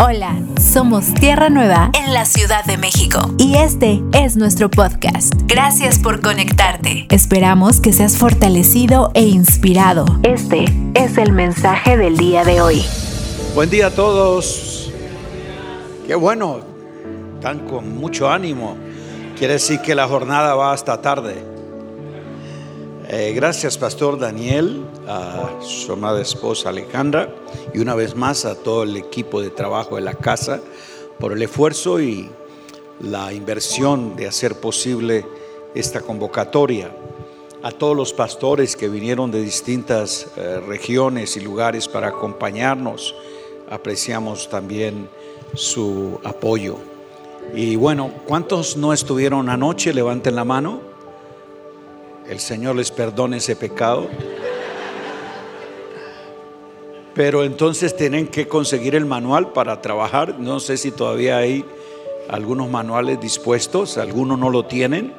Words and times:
Hola, 0.00 0.40
somos 0.60 1.12
Tierra 1.12 1.50
Nueva 1.50 1.90
en 1.92 2.14
la 2.14 2.24
Ciudad 2.24 2.64
de 2.64 2.76
México 2.76 3.34
y 3.36 3.56
este 3.56 4.00
es 4.12 4.36
nuestro 4.36 4.70
podcast. 4.70 5.34
Gracias 5.46 5.98
por 5.98 6.20
conectarte. 6.20 7.08
Esperamos 7.10 7.80
que 7.80 7.92
seas 7.92 8.16
fortalecido 8.16 9.10
e 9.14 9.22
inspirado. 9.22 10.04
Este 10.22 10.66
es 10.94 11.18
el 11.18 11.32
mensaje 11.32 11.96
del 11.96 12.16
día 12.16 12.44
de 12.44 12.60
hoy. 12.60 12.84
Buen 13.56 13.70
día 13.70 13.88
a 13.88 13.90
todos. 13.90 14.92
Qué 16.06 16.14
bueno, 16.14 16.60
están 17.34 17.66
con 17.66 17.98
mucho 17.98 18.30
ánimo. 18.30 18.76
Quiere 19.36 19.54
decir 19.54 19.80
que 19.80 19.96
la 19.96 20.06
jornada 20.06 20.54
va 20.54 20.72
hasta 20.72 21.02
tarde. 21.02 21.42
Eh, 23.08 23.32
gracias, 23.34 23.76
Pastor 23.76 24.16
Daniel, 24.16 24.84
a 25.08 25.58
su 25.60 25.92
amada 25.92 26.20
esposa 26.20 26.68
Alejandra 26.68 27.34
y 27.72 27.78
una 27.78 27.94
vez 27.94 28.14
más 28.14 28.44
a 28.44 28.54
todo 28.54 28.82
el 28.82 28.96
equipo 28.96 29.40
de 29.40 29.50
trabajo 29.50 29.96
de 29.96 30.02
la 30.02 30.14
casa 30.14 30.60
por 31.18 31.32
el 31.32 31.42
esfuerzo 31.42 32.00
y 32.00 32.30
la 33.00 33.32
inversión 33.32 34.14
de 34.16 34.28
hacer 34.28 34.60
posible 34.60 35.24
esta 35.74 36.00
convocatoria. 36.00 36.90
A 37.62 37.72
todos 37.72 37.96
los 37.96 38.12
pastores 38.12 38.76
que 38.76 38.88
vinieron 38.88 39.30
de 39.30 39.42
distintas 39.42 40.28
eh, 40.36 40.60
regiones 40.66 41.36
y 41.36 41.40
lugares 41.40 41.88
para 41.88 42.08
acompañarnos, 42.08 43.14
apreciamos 43.68 44.48
también 44.48 45.08
su 45.54 46.20
apoyo. 46.22 46.76
Y 47.54 47.76
bueno, 47.76 48.12
¿cuántos 48.26 48.76
no 48.76 48.92
estuvieron 48.92 49.48
anoche? 49.48 49.92
Levanten 49.92 50.36
la 50.36 50.44
mano 50.44 50.88
el 52.28 52.40
Señor 52.40 52.76
les 52.76 52.90
perdone 52.90 53.38
ese 53.38 53.56
pecado. 53.56 54.06
Pero 57.18 57.42
entonces 57.42 57.96
tienen 57.96 58.28
que 58.28 58.46
conseguir 58.46 58.94
el 58.94 59.04
manual 59.04 59.52
para 59.52 59.82
trabajar. 59.82 60.38
No 60.38 60.60
sé 60.60 60.76
si 60.76 60.92
todavía 60.92 61.38
hay 61.38 61.64
algunos 62.28 62.70
manuales 62.70 63.20
dispuestos, 63.20 63.98
algunos 63.98 64.38
no 64.38 64.50
lo 64.50 64.66
tienen. 64.66 65.12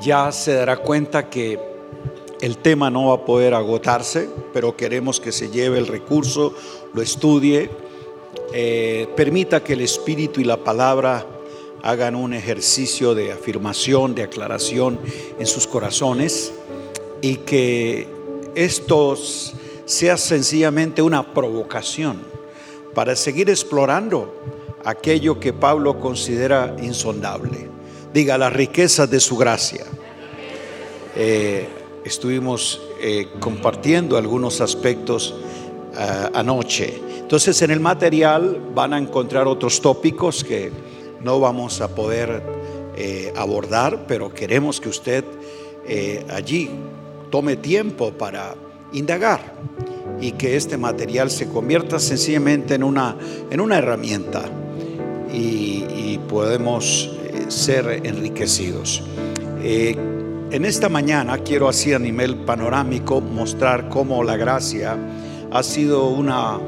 Ya 0.00 0.32
se 0.32 0.54
dará 0.54 0.78
cuenta 0.78 1.28
que 1.28 1.60
el 2.40 2.56
tema 2.56 2.88
no 2.88 3.08
va 3.08 3.16
a 3.16 3.24
poder 3.26 3.52
agotarse, 3.52 4.30
pero 4.54 4.74
queremos 4.74 5.20
que 5.20 5.32
se 5.32 5.50
lleve 5.50 5.76
el 5.76 5.86
recurso, 5.86 6.54
lo 6.94 7.02
estudie, 7.02 7.68
eh, 8.54 9.06
permita 9.14 9.62
que 9.62 9.74
el 9.74 9.82
Espíritu 9.82 10.40
y 10.40 10.44
la 10.44 10.64
palabra 10.64 11.26
hagan 11.82 12.14
un 12.14 12.32
ejercicio 12.32 13.14
de 13.14 13.32
afirmación, 13.32 14.14
de 14.14 14.22
aclaración 14.22 14.98
en 15.38 15.46
sus 15.46 15.66
corazones 15.66 16.54
y 17.20 17.36
que 17.36 18.08
esto 18.54 19.14
sea 19.86 20.16
sencillamente 20.16 21.00
una 21.00 21.32
provocación 21.32 22.18
para 22.92 23.14
seguir 23.16 23.48
explorando 23.48 24.34
aquello 24.84 25.40
que 25.40 25.52
Pablo 25.52 26.00
considera 26.00 26.76
insondable. 26.82 27.68
Diga, 28.12 28.36
las 28.36 28.52
riquezas 28.52 29.08
de 29.10 29.20
su 29.20 29.36
gracia. 29.36 29.84
Eh, 31.14 31.68
estuvimos 32.04 32.80
eh, 33.00 33.28
compartiendo 33.40 34.16
algunos 34.16 34.60
aspectos 34.60 35.34
eh, 35.96 36.28
anoche. 36.34 37.00
Entonces 37.20 37.60
en 37.62 37.70
el 37.70 37.80
material 37.80 38.60
van 38.74 38.92
a 38.92 38.98
encontrar 38.98 39.46
otros 39.46 39.80
tópicos 39.80 40.42
que 40.42 40.70
no 41.22 41.40
vamos 41.40 41.80
a 41.80 41.94
poder 41.94 42.56
abordar, 43.36 44.06
pero 44.06 44.32
queremos 44.32 44.80
que 44.80 44.88
usted 44.88 45.22
allí 46.30 46.70
tome 47.30 47.56
tiempo 47.56 48.12
para 48.12 48.54
indagar 48.92 49.40
y 50.20 50.32
que 50.32 50.56
este 50.56 50.76
material 50.76 51.30
se 51.30 51.48
convierta 51.48 51.98
sencillamente 51.98 52.74
en 52.74 52.82
una, 52.82 53.16
en 53.50 53.60
una 53.60 53.78
herramienta 53.78 54.42
y, 55.32 56.18
podemos 56.28 57.16
eh, 57.22 57.44
ser 57.48 58.00
enriquecidos. 58.04 59.02
en 59.62 60.64
esta 60.64 60.88
mañana 60.88 61.38
quiero 61.38 61.68
así 61.68 61.92
a 61.92 61.98
nivel 61.98 62.36
panorámico 62.36 63.20
mostrar 63.20 63.88
cómo 63.88 64.24
la 64.24 64.36
gracia 64.36 64.96
ha 65.52 65.62
sido 65.62 66.08
una 66.08 66.58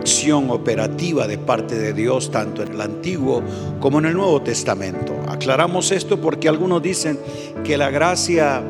acción 0.00 0.50
operativa 0.50 1.26
de 1.26 1.38
parte 1.38 1.78
de 1.78 1.92
Dios, 1.92 2.30
tanto 2.30 2.62
en 2.62 2.72
el 2.72 2.80
Antiguo 2.80 3.42
como 3.80 3.98
en 3.98 4.06
el 4.06 4.14
Nuevo 4.14 4.40
Testamento. 4.42 5.14
Aclaramos 5.28 5.90
esto 5.90 6.20
porque 6.20 6.48
algunos 6.48 6.82
dicen 6.82 7.18
que 7.64 7.76
la 7.76 7.90
gracia 7.90 8.62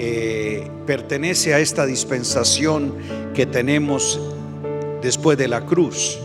eh, 0.00 0.70
pertenece 0.86 1.54
a 1.54 1.58
esta 1.58 1.84
dispensación 1.84 2.94
que 3.34 3.46
tenemos 3.46 4.20
después 5.02 5.36
de 5.36 5.48
la 5.48 5.66
cruz. 5.66 6.18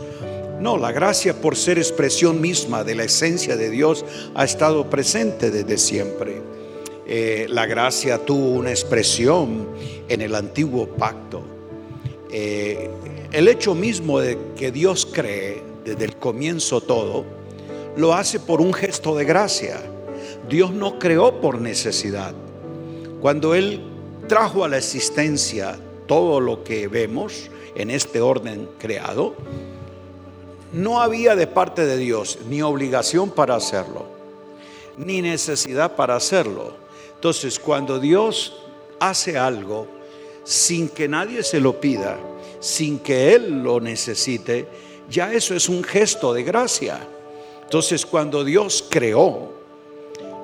No, 0.59 0.77
la 0.77 0.91
gracia 0.91 1.41
por 1.41 1.55
ser 1.55 1.79
expresión 1.79 2.39
misma 2.39 2.83
de 2.83 2.93
la 2.93 3.03
esencia 3.05 3.57
de 3.57 3.71
Dios 3.71 4.05
ha 4.35 4.45
estado 4.45 4.89
presente 4.91 5.49
desde 5.49 5.79
siempre. 5.79 6.41
Eh, 7.07 7.47
la 7.49 7.65
gracia 7.65 8.19
tuvo 8.19 8.51
una 8.51 8.69
expresión 8.69 9.67
en 10.07 10.21
el 10.21 10.35
antiguo 10.35 10.87
pacto. 10.87 11.43
Eh, 12.31 12.89
el 13.31 13.47
hecho 13.47 13.73
mismo 13.73 14.19
de 14.19 14.37
que 14.55 14.71
Dios 14.71 15.07
cree 15.11 15.63
desde 15.83 16.05
el 16.05 16.15
comienzo 16.15 16.79
todo, 16.79 17.25
lo 17.97 18.13
hace 18.13 18.39
por 18.39 18.61
un 18.61 18.73
gesto 18.73 19.15
de 19.15 19.25
gracia. 19.25 19.81
Dios 20.47 20.71
no 20.71 20.99
creó 20.99 21.41
por 21.41 21.59
necesidad. 21.59 22.35
Cuando 23.23 23.55
Él 23.55 23.79
trajo 24.27 24.65
a 24.65 24.67
la 24.67 24.77
existencia 24.77 25.79
todo 26.07 26.41
lo 26.41 26.65
que 26.65 26.89
vemos 26.89 27.49
en 27.73 27.89
este 27.89 28.19
orden 28.19 28.67
creado, 28.77 29.33
no 30.73 31.01
había 31.01 31.33
de 31.37 31.47
parte 31.47 31.85
de 31.85 31.95
Dios 31.95 32.39
ni 32.49 32.61
obligación 32.61 33.29
para 33.29 33.55
hacerlo, 33.55 34.07
ni 34.97 35.21
necesidad 35.21 35.95
para 35.95 36.17
hacerlo. 36.17 36.73
Entonces, 37.15 37.59
cuando 37.59 37.97
Dios 37.97 38.57
hace 38.99 39.37
algo 39.37 39.87
sin 40.43 40.89
que 40.89 41.07
nadie 41.07 41.43
se 41.43 41.61
lo 41.61 41.79
pida, 41.79 42.19
sin 42.59 42.99
que 42.99 43.33
Él 43.35 43.63
lo 43.63 43.79
necesite, 43.79 44.67
ya 45.09 45.31
eso 45.31 45.55
es 45.55 45.69
un 45.69 45.81
gesto 45.85 46.33
de 46.33 46.43
gracia. 46.43 46.99
Entonces 47.63 48.05
cuando 48.05 48.43
Dios 48.43 48.83
creó, 48.89 49.53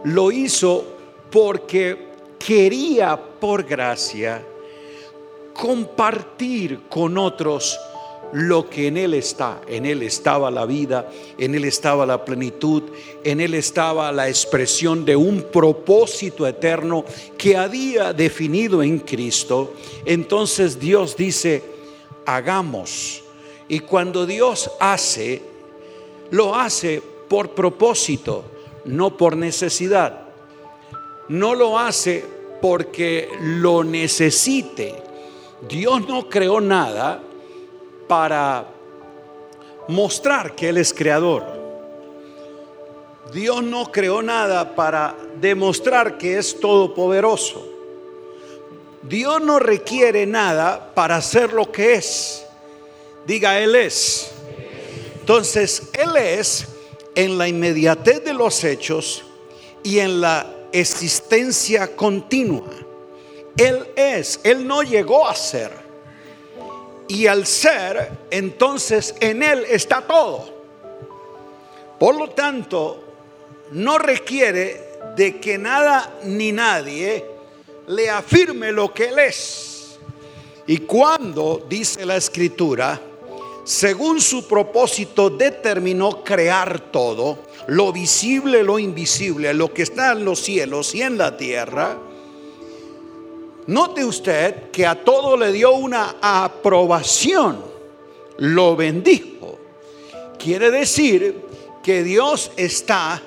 lo 0.06 0.32
hizo 0.32 0.86
porque 1.30 2.09
quería 2.40 3.18
por 3.18 3.64
gracia 3.64 4.44
compartir 5.54 6.82
con 6.90 7.18
otros 7.18 7.78
lo 8.32 8.70
que 8.70 8.88
en 8.88 8.98
Él 8.98 9.14
está. 9.14 9.62
En 9.68 9.86
Él 9.86 10.04
estaba 10.04 10.52
la 10.52 10.66
vida, 10.66 11.10
en 11.38 11.56
Él 11.56 11.66
estaba 11.66 12.06
la 12.06 12.24
plenitud, 12.24 12.84
en 13.24 13.42
Él 13.42 13.54
estaba 13.54 14.12
la 14.12 14.30
expresión 14.30 15.04
de 15.06 15.16
un 15.16 15.44
propósito 15.52 16.48
eterno 16.48 17.04
que 17.38 17.58
había 17.58 18.14
definido 18.14 18.84
en 18.84 19.00
Cristo. 19.00 19.74
Entonces 20.06 20.80
Dios 20.80 21.18
dice, 21.18 21.64
hagamos. 22.26 23.24
Y 23.68 23.80
cuando 23.82 24.26
Dios 24.26 24.72
hace, 24.80 25.42
lo 26.32 26.56
hace 26.56 27.02
por 27.28 27.52
propósito, 27.52 28.44
no 28.86 29.16
por 29.16 29.36
necesidad. 29.36 30.29
No 31.30 31.56
lo 31.56 31.78
hace 31.78 32.26
porque 32.62 33.30
lo 33.42 33.84
necesite. 33.84 34.96
Dios 35.68 36.08
no 36.08 36.30
creó 36.30 36.60
nada 36.60 37.22
para 38.08 38.66
mostrar 39.88 40.56
que 40.56 40.70
Él 40.70 40.78
es 40.78 40.94
creador. 40.94 41.60
Dios 43.34 43.62
no 43.62 43.92
creó 43.92 44.22
nada 44.22 44.76
para 44.76 45.16
demostrar 45.40 46.18
que 46.18 46.38
es 46.38 46.60
todopoderoso. 46.60 47.68
Dios 49.04 49.42
no 49.42 49.60
requiere 49.60 50.26
nada 50.26 50.94
para 50.94 51.22
ser 51.22 51.54
lo 51.54 51.72
que 51.72 51.94
es. 51.94 52.46
Diga, 53.26 53.60
Él 53.60 53.76
es. 53.76 54.32
Entonces, 55.20 55.90
Él 55.94 56.18
es 56.18 56.68
en 57.14 57.38
la 57.38 57.48
inmediatez 57.48 58.24
de 58.24 58.34
los 58.34 58.64
hechos 58.64 59.24
y 59.84 60.00
en 60.00 60.22
la 60.22 60.59
existencia 60.72 61.96
continua. 61.96 62.70
Él 63.58 63.88
es, 63.96 64.40
Él 64.44 64.66
no 64.68 64.84
llegó 64.84 65.28
a 65.28 65.36
ser. 65.36 65.72
Y 67.08 67.28
al 67.28 67.46
ser, 67.46 68.12
entonces 68.30 69.16
en 69.20 69.44
Él 69.44 69.66
está 69.70 70.02
todo. 70.02 70.48
Por 72.00 72.16
lo 72.16 72.30
tanto, 72.30 73.04
no 73.72 73.98
requiere 73.98 74.90
de 75.16 75.40
que 75.40 75.58
nada 75.58 76.20
ni 76.24 76.52
nadie 76.52 77.26
le 77.88 78.10
afirme 78.10 78.72
lo 78.72 78.94
que 78.94 79.10
Él 79.10 79.20
es. 79.20 80.00
Y 80.68 80.78
cuando, 80.78 81.66
dice 81.68 82.06
la 82.06 82.16
escritura, 82.16 83.02
según 83.64 84.22
su 84.22 84.48
propósito 84.48 85.30
determinó 85.30 86.24
crear 86.24 86.80
todo, 86.92 87.40
lo 87.70 87.92
visible, 87.92 88.64
lo 88.64 88.80
invisible, 88.80 89.54
lo 89.54 89.74
que 89.74 89.84
está 89.84 90.12
en 90.12 90.26
los 90.26 90.40
cielos 90.40 90.94
y 90.96 91.02
en 91.02 91.18
la 91.18 91.38
tierra, 91.38 91.98
note 93.68 94.04
usted 94.04 94.70
que 94.72 94.86
a 94.86 95.04
todo 95.04 95.38
le 95.38 95.52
dio 95.52 95.72
una 95.72 96.18
aprobación, 96.22 97.64
lo 98.38 98.76
bendijo 98.76 99.40
quiere 100.40 100.72
decir 100.72 101.42
que 101.84 102.04
Dios 102.04 102.52
está 102.56 103.22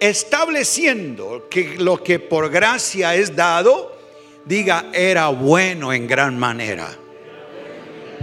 estableciendo 0.00 1.46
que 1.50 1.76
lo 1.78 2.02
que 2.02 2.18
por 2.18 2.50
gracia 2.50 3.14
es 3.14 3.34
dado, 3.34 3.94
diga, 4.44 4.90
era 4.94 5.28
bueno 5.28 5.92
en 5.92 6.06
gran 6.06 6.38
manera. 6.38 6.96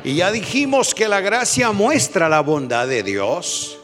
Y 0.03 0.15
ya 0.15 0.31
dijimos 0.31 0.95
que 0.95 1.07
la 1.07 1.21
gracia 1.21 1.71
muestra 1.71 2.29
la 2.29 2.41
bondad 2.41 2.87
de 2.87 3.03
Dios, 3.03 3.79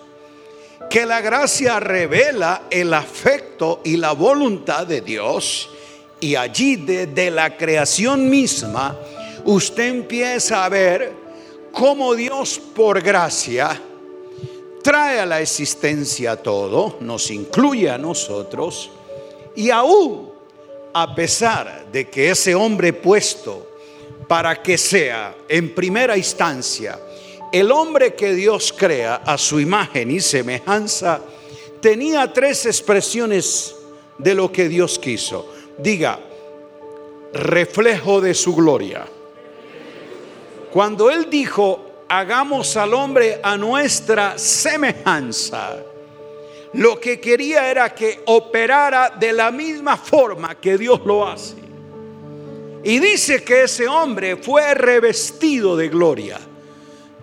que 0.89 1.05
la 1.05 1.21
gracia 1.21 1.79
revela 1.79 2.63
el 2.69 2.93
afecto 2.93 3.81
y 3.83 3.97
la 3.97 4.13
voluntad 4.13 4.87
de 4.87 5.01
Dios. 5.01 5.69
Y 6.19 6.35
allí 6.35 6.77
desde 6.77 7.29
la 7.29 7.55
creación 7.55 8.29
misma, 8.29 8.97
usted 9.45 9.87
empieza 9.87 10.65
a 10.65 10.69
ver 10.69 11.13
cómo 11.71 12.15
Dios 12.15 12.59
por 12.75 13.01
gracia 13.01 13.79
trae 14.81 15.19
a 15.19 15.25
la 15.25 15.41
existencia 15.41 16.35
todo, 16.37 16.97
nos 17.01 17.29
incluye 17.31 17.89
a 17.89 17.97
nosotros, 17.97 18.89
y 19.55 19.69
aún 19.69 20.29
a 20.93 21.13
pesar 21.13 21.85
de 21.91 22.09
que 22.09 22.31
ese 22.31 22.55
hombre 22.55 22.93
puesto 22.93 23.67
para 24.27 24.61
que 24.61 24.77
sea 24.77 25.35
en 25.47 25.73
primera 25.75 26.17
instancia 26.17 26.99
el 27.51 27.71
hombre 27.71 28.13
que 28.13 28.33
Dios 28.33 28.73
crea 28.75 29.15
a 29.25 29.37
su 29.37 29.59
imagen 29.59 30.11
y 30.11 30.19
semejanza, 30.19 31.21
tenía 31.81 32.31
tres 32.31 32.65
expresiones 32.65 33.75
de 34.17 34.35
lo 34.35 34.51
que 34.51 34.69
Dios 34.69 34.99
quiso. 34.99 35.51
Diga, 35.77 36.19
reflejo 37.33 38.21
de 38.21 38.33
su 38.33 38.55
gloria. 38.55 39.05
Cuando 40.71 41.09
Él 41.09 41.29
dijo, 41.29 41.89
hagamos 42.07 42.75
al 42.77 42.93
hombre 42.93 43.39
a 43.41 43.57
nuestra 43.57 44.37
semejanza. 44.37 45.77
Lo 46.73 46.99
que 46.99 47.19
quería 47.19 47.69
era 47.69 47.95
que 47.95 48.21
operara 48.25 49.09
de 49.19 49.33
la 49.33 49.49
misma 49.49 49.97
forma 49.97 50.53
que 50.55 50.77
Dios 50.77 51.01
lo 51.03 51.27
hace. 51.27 51.55
Y 52.83 52.99
dice 52.99 53.43
que 53.43 53.63
ese 53.63 53.87
hombre 53.87 54.37
fue 54.37 54.73
revestido 54.75 55.75
de 55.75 55.89
gloria. 55.89 56.39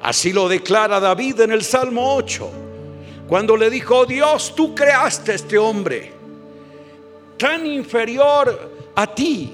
Así 0.07 0.33
lo 0.33 0.49
declara 0.49 1.01
David 1.01 1.41
en 1.41 1.51
el 1.53 1.63
Salmo 1.63 2.15
8. 2.15 2.51
Cuando 3.27 3.57
le 3.57 3.69
dijo, 3.69 3.99
oh 3.99 4.07
Dios, 4.07 4.55
tú 4.55 4.75
creaste 4.75 5.35
este 5.35 5.59
hombre 5.59 6.13
tan 7.37 7.67
inferior 7.67 8.93
a 8.95 9.15
ti 9.15 9.53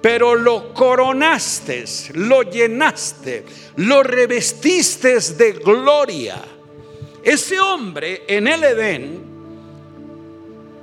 pero 0.00 0.34
lo 0.34 0.72
coronaste, 0.72 1.84
lo 2.14 2.42
llenaste, 2.42 3.44
lo 3.76 4.02
revestiste 4.02 5.18
de 5.18 5.52
gloria. 5.52 6.40
Ese 7.22 7.58
hombre 7.58 8.22
en 8.28 8.46
el 8.46 8.62
Edén, 8.62 9.24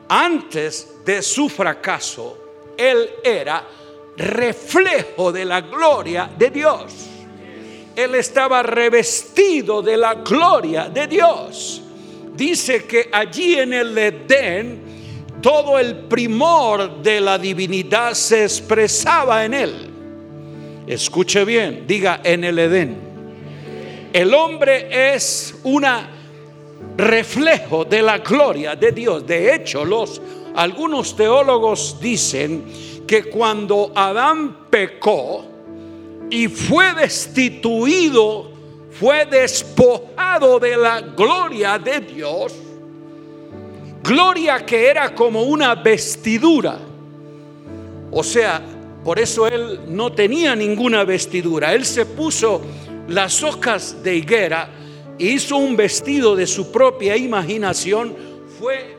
antes 0.09 0.97
de 1.05 1.21
su 1.21 1.47
fracaso, 1.47 2.37
él 2.77 3.09
era 3.23 3.65
reflejo 4.17 5.31
de 5.31 5.45
la 5.45 5.61
gloria 5.61 6.29
de 6.37 6.49
Dios. 6.49 7.14
Él 7.95 8.15
estaba 8.15 8.61
revestido 8.63 9.81
de 9.81 9.97
la 9.97 10.15
gloria 10.15 10.89
de 10.89 11.07
Dios. 11.07 11.81
Dice 12.35 12.85
que 12.85 13.09
allí 13.11 13.55
en 13.55 13.73
el 13.73 13.97
Edén 13.97 14.81
todo 15.41 15.77
el 15.77 15.95
primor 15.95 17.01
de 17.01 17.21
la 17.21 17.37
divinidad 17.37 18.13
se 18.13 18.43
expresaba 18.43 19.45
en 19.45 19.53
él. 19.53 19.89
Escuche 20.87 21.45
bien, 21.45 21.85
diga 21.87 22.21
en 22.23 22.43
el 22.43 22.59
Edén. 22.59 22.97
El 24.11 24.33
hombre 24.33 25.13
es 25.13 25.55
un 25.63 25.85
reflejo 26.97 27.85
de 27.85 28.01
la 28.01 28.17
gloria 28.19 28.75
de 28.75 28.91
Dios. 28.91 29.25
De 29.25 29.53
hecho, 29.53 29.85
los 29.85 30.21
algunos 30.55 31.15
teólogos 31.15 31.97
dicen 31.99 32.65
que 33.05 33.25
cuando 33.25 33.91
Adán 33.93 34.69
pecó 34.69 35.45
y 36.29 36.47
fue 36.47 36.93
destituido, 36.93 38.51
fue 38.91 39.25
despojado 39.25 40.59
de 40.59 40.77
la 40.77 41.01
gloria 41.01 41.77
de 41.77 41.99
Dios, 41.99 42.53
Gloria 44.05 44.63
que 44.63 44.87
era 44.87 45.15
como 45.15 45.41
una 45.41 45.73
vestidura. 45.73 46.77
O 48.11 48.23
sea, 48.23 48.61
por 49.03 49.17
eso 49.17 49.47
él 49.47 49.79
no 49.87 50.11
tenía 50.11 50.55
ninguna 50.55 51.03
vestidura. 51.03 51.73
Él 51.73 51.85
se 51.85 52.05
puso 52.05 52.61
las 53.07 53.41
hojas 53.41 54.03
de 54.03 54.15
higuera, 54.15 54.69
hizo 55.17 55.57
un 55.57 55.75
vestido 55.75 56.35
de 56.35 56.45
su 56.45 56.71
propia 56.71 57.17
imaginación, 57.17 58.15
fue 58.59 58.95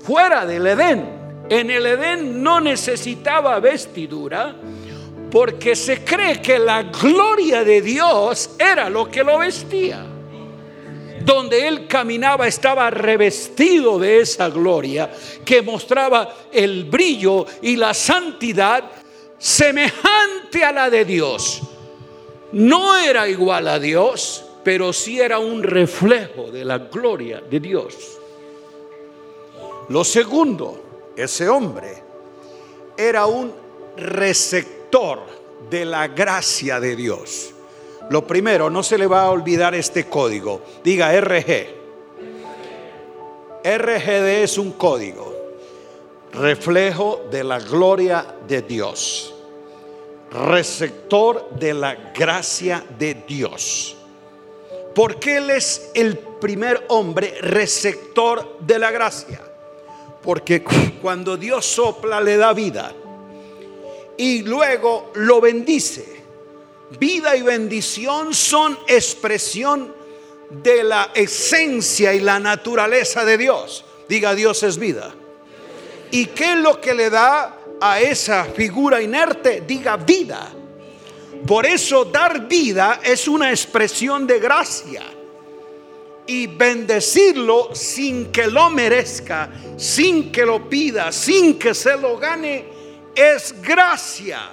fuera 0.00 0.44
del 0.44 0.66
Edén. 0.66 1.08
En 1.48 1.70
el 1.70 1.86
Edén 1.86 2.42
no 2.42 2.60
necesitaba 2.60 3.58
vestidura 3.60 4.54
porque 5.30 5.76
se 5.76 6.04
cree 6.04 6.40
que 6.40 6.58
la 6.58 6.84
gloria 6.84 7.64
de 7.64 7.82
Dios 7.82 8.50
era 8.58 8.88
lo 8.88 9.10
que 9.10 9.22
lo 9.22 9.38
vestía 9.38 10.04
donde 11.28 11.68
él 11.68 11.86
caminaba 11.86 12.46
estaba 12.46 12.88
revestido 12.88 13.98
de 13.98 14.20
esa 14.20 14.48
gloria 14.48 15.10
que 15.44 15.60
mostraba 15.60 16.34
el 16.50 16.84
brillo 16.84 17.44
y 17.60 17.76
la 17.76 17.92
santidad 17.92 18.82
semejante 19.36 20.64
a 20.64 20.72
la 20.72 20.88
de 20.88 21.04
Dios. 21.04 21.60
No 22.52 22.96
era 22.96 23.28
igual 23.28 23.68
a 23.68 23.78
Dios, 23.78 24.42
pero 24.64 24.90
sí 24.94 25.20
era 25.20 25.38
un 25.38 25.62
reflejo 25.62 26.50
de 26.50 26.64
la 26.64 26.78
gloria 26.78 27.42
de 27.42 27.60
Dios. 27.60 27.94
Lo 29.90 30.04
segundo, 30.04 31.12
ese 31.14 31.46
hombre 31.46 32.02
era 32.96 33.26
un 33.26 33.52
receptor 33.98 34.77
de 35.70 35.84
la 35.84 36.08
gracia 36.08 36.80
de 36.80 36.96
Dios. 36.96 37.52
Lo 38.10 38.26
primero, 38.26 38.70
no 38.70 38.82
se 38.82 38.96
le 38.96 39.06
va 39.06 39.22
a 39.22 39.30
olvidar 39.30 39.74
este 39.74 40.06
código. 40.06 40.62
Diga 40.82 41.12
RG. 41.20 41.76
RGD 43.64 44.42
es 44.44 44.56
un 44.56 44.72
código, 44.72 45.34
reflejo 46.32 47.26
de 47.30 47.44
la 47.44 47.58
gloria 47.58 48.24
de 48.46 48.62
Dios, 48.62 49.34
receptor 50.30 51.50
de 51.50 51.74
la 51.74 51.94
gracia 52.14 52.82
de 52.98 53.14
Dios. 53.26 53.96
Porque 54.94 55.36
Él 55.36 55.50
es 55.50 55.90
el 55.94 56.16
primer 56.16 56.86
hombre 56.88 57.34
receptor 57.42 58.58
de 58.60 58.78
la 58.78 58.90
gracia. 58.90 59.40
Porque 60.22 60.64
cuando 61.02 61.36
Dios 61.36 61.66
sopla 61.66 62.20
le 62.20 62.36
da 62.36 62.52
vida 62.54 62.92
y 64.18 64.42
luego 64.42 65.12
lo 65.14 65.40
bendice 65.40 66.18
Vida 66.96 67.36
y 67.36 67.42
bendición 67.42 68.32
son 68.32 68.78
expresión 68.86 69.94
de 70.48 70.82
la 70.82 71.10
esencia 71.14 72.14
y 72.14 72.20
la 72.20 72.40
naturaleza 72.40 73.26
de 73.26 73.36
Dios. 73.36 73.84
Diga, 74.08 74.34
Dios 74.34 74.62
es 74.62 74.78
vida. 74.78 75.14
¿Y 76.10 76.26
qué 76.26 76.52
es 76.52 76.58
lo 76.58 76.80
que 76.80 76.94
le 76.94 77.10
da 77.10 77.58
a 77.78 78.00
esa 78.00 78.44
figura 78.44 79.02
inerte? 79.02 79.62
Diga 79.66 79.96
vida. 79.98 80.50
Por 81.46 81.66
eso 81.66 82.06
dar 82.06 82.48
vida 82.48 83.00
es 83.04 83.28
una 83.28 83.50
expresión 83.50 84.26
de 84.26 84.38
gracia. 84.38 85.02
Y 86.26 86.46
bendecirlo 86.46 87.74
sin 87.74 88.32
que 88.32 88.46
lo 88.46 88.70
merezca, 88.70 89.50
sin 89.76 90.32
que 90.32 90.44
lo 90.44 90.68
pida, 90.68 91.12
sin 91.12 91.58
que 91.58 91.74
se 91.74 91.96
lo 91.98 92.18
gane, 92.18 92.77
es 93.18 93.54
gracia. 93.60 94.50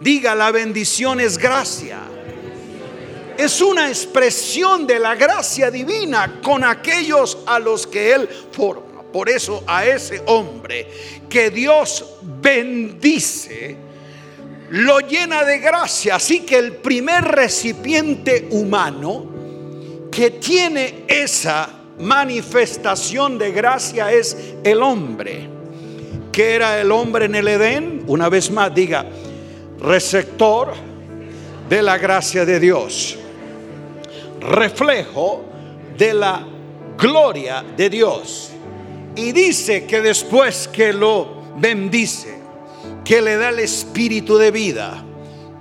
Diga, 0.00 0.34
la 0.34 0.50
bendición 0.50 1.20
es 1.20 1.36
gracia. 1.36 2.00
Es 3.36 3.60
una 3.60 3.88
expresión 3.88 4.86
de 4.86 4.98
la 4.98 5.14
gracia 5.14 5.70
divina 5.70 6.40
con 6.42 6.64
aquellos 6.64 7.38
a 7.46 7.58
los 7.58 7.86
que 7.86 8.12
Él 8.12 8.28
forma. 8.52 9.02
Por 9.12 9.28
eso 9.28 9.62
a 9.66 9.84
ese 9.86 10.22
hombre 10.26 10.88
que 11.28 11.50
Dios 11.50 12.16
bendice, 12.22 13.76
lo 14.70 14.98
llena 15.00 15.44
de 15.44 15.58
gracia. 15.58 16.16
Así 16.16 16.40
que 16.40 16.56
el 16.56 16.76
primer 16.76 17.22
recipiente 17.24 18.48
humano 18.50 19.26
que 20.10 20.30
tiene 20.30 21.04
esa 21.06 21.68
manifestación 21.98 23.38
de 23.38 23.52
gracia 23.52 24.12
es 24.12 24.36
el 24.64 24.82
hombre. 24.82 25.53
Que 26.34 26.56
era 26.56 26.80
el 26.80 26.90
hombre 26.90 27.26
en 27.26 27.36
el 27.36 27.46
Edén? 27.46 28.02
Una 28.08 28.28
vez 28.28 28.50
más, 28.50 28.74
diga, 28.74 29.06
receptor 29.80 30.72
de 31.68 31.80
la 31.80 31.96
gracia 31.96 32.44
de 32.44 32.58
Dios, 32.58 33.16
reflejo 34.40 35.44
de 35.96 36.12
la 36.12 36.44
gloria 36.98 37.64
de 37.76 37.88
Dios. 37.88 38.50
Y 39.14 39.30
dice 39.30 39.86
que 39.86 40.00
después 40.00 40.66
que 40.66 40.92
lo 40.92 41.44
bendice, 41.56 42.34
que 43.04 43.22
le 43.22 43.36
da 43.36 43.50
el 43.50 43.60
espíritu 43.60 44.36
de 44.36 44.50
vida 44.50 45.04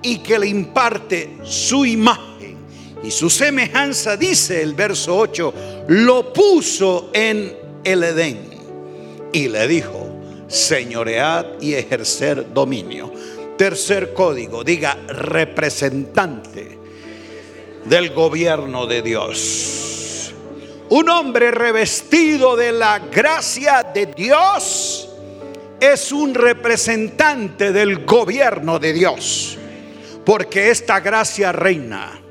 y 0.01 0.17
que 0.17 0.39
le 0.39 0.47
imparte 0.47 1.37
su 1.43 1.85
imagen 1.85 2.57
y 3.03 3.11
su 3.11 3.29
semejanza, 3.29 4.17
dice 4.17 4.63
el 4.63 4.73
verso 4.73 5.15
8, 5.17 5.53
lo 5.89 6.33
puso 6.33 7.11
en 7.13 7.55
el 7.83 8.03
Edén 8.03 8.39
y 9.31 9.49
le 9.49 9.67
dijo, 9.67 10.02
señoread 10.53 11.59
y 11.61 11.73
ejercer 11.73 12.53
dominio. 12.53 13.11
Tercer 13.57 14.13
código, 14.13 14.63
diga 14.63 14.95
representante 15.07 16.77
del 17.85 18.11
gobierno 18.11 18.85
de 18.85 19.01
Dios. 19.01 20.33
Un 20.89 21.09
hombre 21.09 21.49
revestido 21.51 22.55
de 22.55 22.71
la 22.71 22.99
gracia 22.99 23.83
de 23.93 24.07
Dios 24.07 25.09
es 25.79 26.11
un 26.11 26.35
representante 26.35 27.71
del 27.71 28.05
gobierno 28.05 28.77
de 28.77 28.93
Dios, 28.93 29.57
porque 30.23 30.69
esta 30.69 30.99
gracia 30.99 31.51
reina 31.51 32.21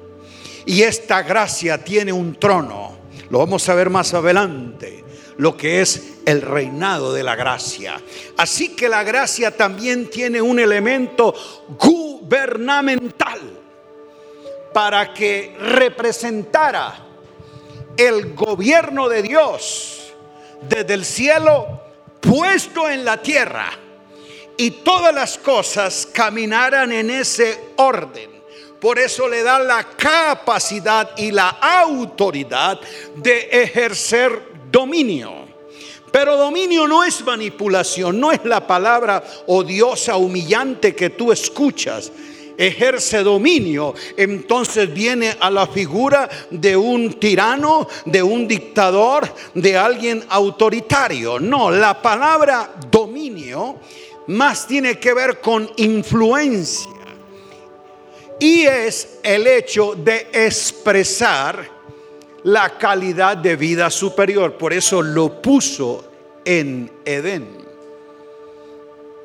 y 0.65 0.83
esta 0.83 1.23
gracia 1.23 1.83
tiene 1.83 2.13
un 2.13 2.37
trono. 2.37 2.93
Lo 3.31 3.39
vamos 3.39 3.69
a 3.69 3.75
ver 3.75 3.91
más 3.91 4.15
adelante, 4.15 5.02
lo 5.39 5.57
que 5.57 5.81
es 5.81 6.19
el 6.27 6.43
reinado 6.43 7.13
de 7.13 7.23
la 7.23 7.35
gracia. 7.35 8.01
Así 8.37 8.77
que 8.77 8.89
la 8.89 9.03
gracia 9.03 9.57
también 9.57 10.11
tiene 10.11 10.41
un 10.41 10.59
elemento 10.59 11.35
gubernamental 11.79 13.41
para 14.73 15.13
que 15.13 15.57
representara 15.59 17.07
el 17.97 18.35
gobierno 18.35 19.09
de 19.09 19.23
Dios 19.23 20.15
desde 20.69 20.95
el 20.95 21.05
cielo 21.05 21.81
puesto 22.21 22.89
en 22.89 23.05
la 23.05 23.21
tierra 23.21 23.71
y 24.57 24.71
todas 24.71 25.15
las 25.15 25.39
cosas 25.39 26.09
caminaran 26.13 26.93
en 26.93 27.11
ese 27.11 27.59
orden. 27.77 28.31
Por 28.81 28.99
eso 28.99 29.29
le 29.29 29.43
da 29.43 29.59
la 29.61 29.85
capacidad 29.85 31.11
y 31.17 31.31
la 31.31 31.49
autoridad 31.49 32.81
de 33.17 33.49
ejercer 33.51 34.52
dominio. 34.73 35.53
Pero 36.11 36.37
dominio 36.37 36.89
no 36.89 37.05
es 37.05 37.25
manipulación, 37.25 38.19
no 38.19 38.33
es 38.33 38.45
la 38.45 38.67
palabra 38.67 39.23
odiosa, 39.47 40.17
humillante 40.17 40.95
que 40.95 41.11
tú 41.11 41.31
escuchas. 41.33 42.11
Ejerce 42.59 43.23
dominio, 43.23 43.95
entonces 44.15 44.93
viene 44.93 45.35
a 45.41 45.51
la 45.51 45.67
figura 45.67 46.29
de 46.51 46.77
un 46.77 47.15
tirano, 47.15 47.89
de 48.05 48.23
un 48.23 48.47
dictador, 48.47 49.35
de 49.55 49.77
alguien 49.77 50.23
autoritario. 50.29 51.41
No, 51.41 51.71
la 51.71 52.01
palabra 52.01 52.75
dominio 52.91 53.79
más 54.27 54.67
tiene 54.67 54.99
que 54.99 55.15
ver 55.15 55.41
con 55.41 55.69
influencia. 55.77 56.91
Y 58.39 58.63
es 58.65 59.19
el 59.23 59.47
hecho 59.47 59.95
de 59.95 60.29
expresar 60.33 61.82
la 62.45 62.77
calidad 62.79 63.37
de 63.37 63.57
vida 63.57 63.91
superior. 63.91 64.57
Por 64.57 64.73
eso 64.73 65.03
lo 65.03 65.41
puso 65.41 66.05
en 66.45 66.91
Edén. 67.05 67.49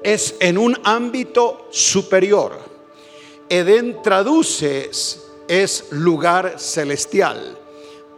Es 0.03 0.35
en 0.39 0.57
un 0.57 0.77
ámbito 0.83 1.67
superior. 1.71 2.57
Edén 3.49 4.01
traduce 4.01 4.91
es 5.47 5.85
lugar 5.91 6.59
celestial, 6.59 7.57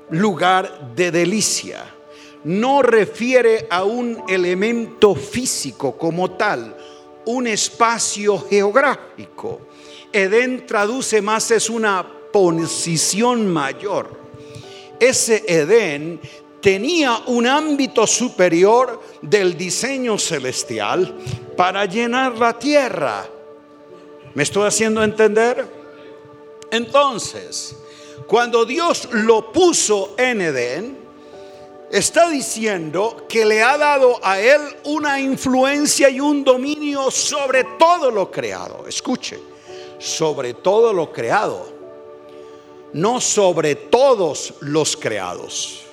lugar 0.10 0.94
de 0.96 1.12
delicia. 1.12 1.96
No 2.44 2.82
refiere 2.82 3.68
a 3.70 3.84
un 3.84 4.24
elemento 4.28 5.14
físico 5.14 5.98
como 5.98 6.32
tal, 6.32 6.76
un 7.26 7.48
espacio 7.48 8.40
geográfico. 8.40 9.62
Edén 10.12 10.66
traduce 10.66 11.22
más 11.22 11.52
es 11.52 11.70
una 11.70 12.06
posición 12.32 13.48
mayor 13.48 14.29
ese 15.00 15.44
Edén 15.48 16.20
tenía 16.62 17.24
un 17.28 17.48
ámbito 17.48 18.06
superior 18.06 19.02
del 19.22 19.58
diseño 19.58 20.18
celestial 20.18 21.16
para 21.56 21.86
llenar 21.86 22.38
la 22.38 22.58
tierra. 22.58 23.26
¿Me 24.34 24.44
estoy 24.44 24.68
haciendo 24.68 25.04
entender? 25.04 25.66
Entonces, 26.72 27.76
cuando 28.28 28.66
Dios 28.66 29.10
lo 29.12 29.52
puso 29.52 30.16
en 30.18 30.42
Edén, 30.42 30.98
está 31.92 32.30
diciendo 32.30 33.26
que 33.28 33.46
le 33.46 33.64
ha 33.64 33.78
dado 33.78 34.20
a 34.22 34.40
él 34.40 34.62
una 34.84 35.20
influencia 35.20 36.10
y 36.10 36.20
un 36.20 36.44
dominio 36.44 37.10
sobre 37.10 37.64
todo 37.80 38.12
lo 38.12 38.30
creado. 38.30 38.86
Escuche, 38.88 39.40
sobre 39.98 40.54
todo 40.54 40.94
lo 40.94 41.12
creado 41.12 41.79
no 42.94 43.22
sobre 43.22 43.76
todos 43.76 44.54
los 44.62 44.98
creados. 44.98 45.84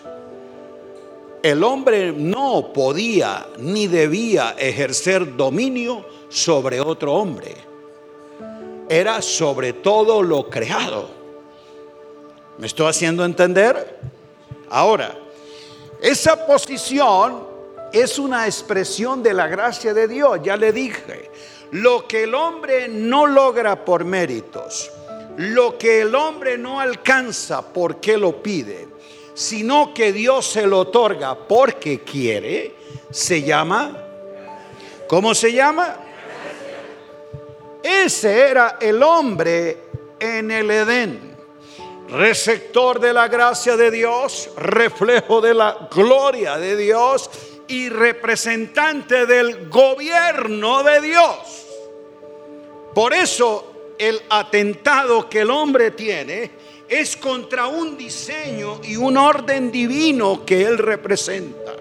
El 1.43 1.63
hombre 1.63 2.13
no 2.13 2.73
podía 2.73 3.47
ni 3.59 3.87
debía 3.87 4.57
ejercer 4.59 5.37
dominio 5.37 6.05
sobre 6.29 6.81
otro 6.81 7.15
hombre. 7.15 7.55
Era 8.89 9.23
sobre 9.23 9.73
todo 9.73 10.23
lo 10.23 10.49
creado. 10.49 11.09
¿Me 12.59 12.67
estoy 12.67 12.89
haciendo 12.89 13.25
entender? 13.25 13.99
Ahora, 14.71 15.17
esa 16.01 16.47
posición 16.47 17.45
es 17.93 18.19
una 18.19 18.47
expresión 18.47 19.23
de 19.23 19.35
la 19.35 19.47
gracia 19.47 19.95
de 19.95 20.09
Dios. 20.09 20.41
Ya 20.43 20.57
le 20.57 20.73
dije, 20.73 21.31
lo 21.71 22.07
que 22.07 22.25
el 22.25 22.35
hombre 22.35 22.89
no 22.89 23.27
logra 23.27 23.85
por 23.85 24.05
méritos, 24.05 24.91
lo 25.37 25.77
que 25.77 26.01
el 26.01 26.15
hombre 26.15 26.57
no 26.57 26.81
alcanza 26.81 27.63
porque 27.73 28.17
lo 28.17 28.43
pide, 28.43 28.89
sino 29.35 29.93
que 29.93 30.13
Dios 30.13 30.47
se 30.47 30.67
lo 30.67 30.81
otorga 30.81 31.35
porque 31.35 32.01
quiere, 32.01 32.75
se 33.11 33.43
llama, 33.43 33.97
¿cómo 35.07 35.35
se 35.35 35.53
llama? 35.53 35.97
Ese 37.83 38.41
era 38.49 38.79
el 38.81 39.03
hombre 39.03 39.79
en 40.19 40.51
el 40.51 40.71
Edén, 40.71 41.37
receptor 42.09 42.99
de 42.99 43.13
la 43.13 43.29
gracia 43.29 43.77
de 43.77 43.91
Dios, 43.91 44.51
reflejo 44.57 45.41
de 45.41 45.55
la 45.55 45.89
gloria 45.95 46.57
de 46.57 46.77
Dios 46.77 47.31
y 47.69 47.91
representante 47.91 49.27
del 49.27 49.69
gobierno 49.69 50.83
de 50.83 51.01
Dios. 51.01 51.67
Por 52.95 53.13
eso 53.13 53.76
el 53.99 54.21
atentado 54.29 55.29
que 55.29 55.41
el 55.41 55.51
hombre 55.51 55.91
tiene 55.93 56.51
es 56.89 57.17
contra 57.17 57.67
un 57.67 57.97
diseño 57.97 58.81
y 58.85 58.97
un 58.97 59.17
orden 59.17 59.71
divino 59.71 60.45
que 60.45 60.63
él 60.63 60.79
representa. 60.79 61.75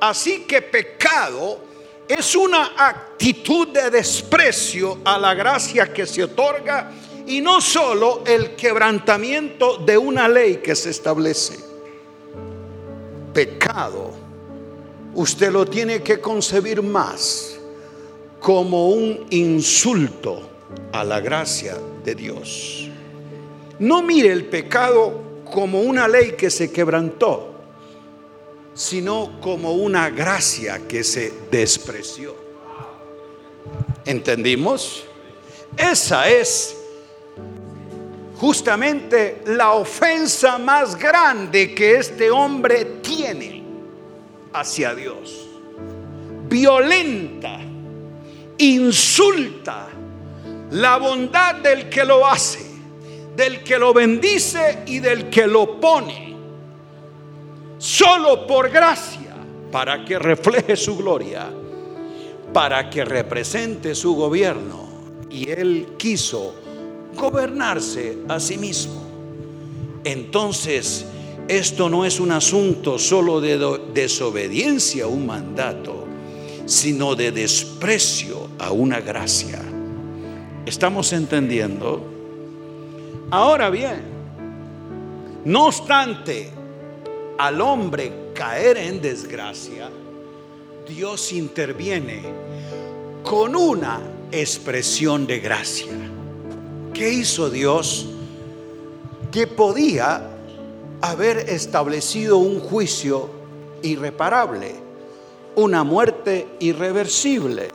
Así 0.00 0.44
que 0.44 0.62
pecado 0.62 1.58
es 2.06 2.36
una 2.36 2.72
actitud 2.76 3.68
de 3.68 3.90
desprecio 3.90 4.98
a 5.04 5.18
la 5.18 5.34
gracia 5.34 5.92
que 5.92 6.06
se 6.06 6.22
otorga 6.22 6.92
y 7.26 7.40
no 7.40 7.60
solo 7.60 8.22
el 8.24 8.54
quebrantamiento 8.54 9.78
de 9.78 9.98
una 9.98 10.28
ley 10.28 10.58
que 10.58 10.76
se 10.76 10.90
establece. 10.90 11.58
Pecado, 13.34 14.12
usted 15.14 15.50
lo 15.50 15.66
tiene 15.66 16.02
que 16.02 16.20
concebir 16.20 16.82
más 16.82 17.58
como 18.38 18.90
un 18.90 19.26
insulto 19.30 20.55
a 20.92 21.04
la 21.04 21.20
gracia 21.20 21.76
de 22.04 22.14
Dios. 22.14 22.88
No 23.78 24.02
mire 24.02 24.32
el 24.32 24.46
pecado 24.46 25.22
como 25.52 25.82
una 25.82 26.08
ley 26.08 26.32
que 26.32 26.50
se 26.50 26.72
quebrantó, 26.72 27.54
sino 28.74 29.40
como 29.40 29.72
una 29.72 30.10
gracia 30.10 30.86
que 30.86 31.04
se 31.04 31.32
despreció. 31.50 32.34
¿Entendimos? 34.04 35.04
Esa 35.76 36.28
es 36.28 36.76
justamente 38.38 39.42
la 39.46 39.72
ofensa 39.72 40.58
más 40.58 40.96
grande 40.96 41.74
que 41.74 41.96
este 41.96 42.30
hombre 42.30 42.84
tiene 43.02 43.62
hacia 44.52 44.94
Dios. 44.94 45.48
Violenta, 46.48 47.58
insulta 48.58 49.88
la 50.70 50.96
bondad 50.98 51.56
del 51.56 51.88
que 51.88 52.04
lo 52.04 52.26
hace, 52.26 52.64
del 53.36 53.62
que 53.62 53.78
lo 53.78 53.92
bendice 53.92 54.82
y 54.86 54.98
del 54.98 55.28
que 55.30 55.46
lo 55.46 55.80
pone. 55.80 56.34
Solo 57.78 58.46
por 58.46 58.70
gracia, 58.70 59.34
para 59.70 60.04
que 60.04 60.18
refleje 60.18 60.76
su 60.76 60.96
gloria, 60.96 61.48
para 62.52 62.88
que 62.90 63.04
represente 63.04 63.94
su 63.94 64.14
gobierno. 64.14 64.86
Y 65.30 65.50
él 65.50 65.88
quiso 65.98 66.54
gobernarse 67.14 68.18
a 68.28 68.40
sí 68.40 68.56
mismo. 68.56 69.04
Entonces, 70.04 71.04
esto 71.48 71.88
no 71.88 72.04
es 72.04 72.18
un 72.20 72.32
asunto 72.32 72.98
solo 72.98 73.40
de 73.40 73.58
desobediencia 73.92 75.04
a 75.04 75.08
un 75.08 75.26
mandato, 75.26 76.06
sino 76.64 77.14
de 77.14 77.32
desprecio 77.32 78.48
a 78.58 78.72
una 78.72 79.00
gracia. 79.00 79.75
¿Estamos 80.66 81.12
entendiendo? 81.12 82.02
Ahora 83.30 83.70
bien, 83.70 84.16
No 85.44 85.66
obstante, 85.66 86.50
al 87.38 87.60
hombre 87.60 88.32
caer 88.34 88.76
en 88.78 89.00
desgracia, 89.00 89.88
Dios 90.88 91.32
interviene 91.32 92.22
con 93.22 93.54
una 93.54 94.00
expresión 94.32 95.24
de 95.24 95.38
gracia. 95.38 95.92
¿Qué 96.92 97.12
hizo 97.12 97.48
Dios? 97.48 98.08
Que 99.30 99.46
podía 99.46 100.28
haber 101.00 101.48
establecido 101.48 102.38
un 102.38 102.58
juicio 102.58 103.30
irreparable, 103.82 104.74
una 105.54 105.84
muerte 105.84 106.48
irreversible 106.58 107.68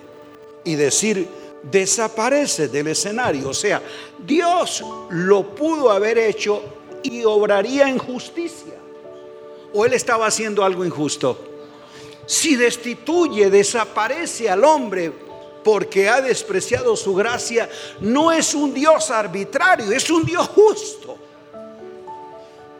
y 0.66 0.76
decir, 0.76 1.41
desaparece 1.64 2.68
del 2.68 2.88
escenario. 2.88 3.50
O 3.50 3.54
sea, 3.54 3.82
Dios 4.18 4.84
lo 5.10 5.56
pudo 5.56 5.92
haber 5.92 6.18
hecho 6.18 6.62
y 7.04 7.24
obraría 7.24 7.88
en 7.88 7.98
justicia. 7.98 8.76
¿O 9.74 9.86
él 9.86 9.94
estaba 9.94 10.28
haciendo 10.28 10.64
algo 10.64 10.84
injusto? 10.84 11.38
Si 12.26 12.56
destituye, 12.56 13.50
desaparece 13.50 14.50
al 14.50 14.64
hombre 14.64 15.12
porque 15.64 16.10
ha 16.10 16.22
despreciado 16.22 16.96
su 16.96 17.14
gracia, 17.14 17.70
no 18.00 18.32
es 18.32 18.54
un 18.56 18.74
Dios 18.74 19.12
arbitrario, 19.12 19.92
es 19.92 20.10
un 20.10 20.26
Dios 20.26 20.48
justo. 20.50 21.18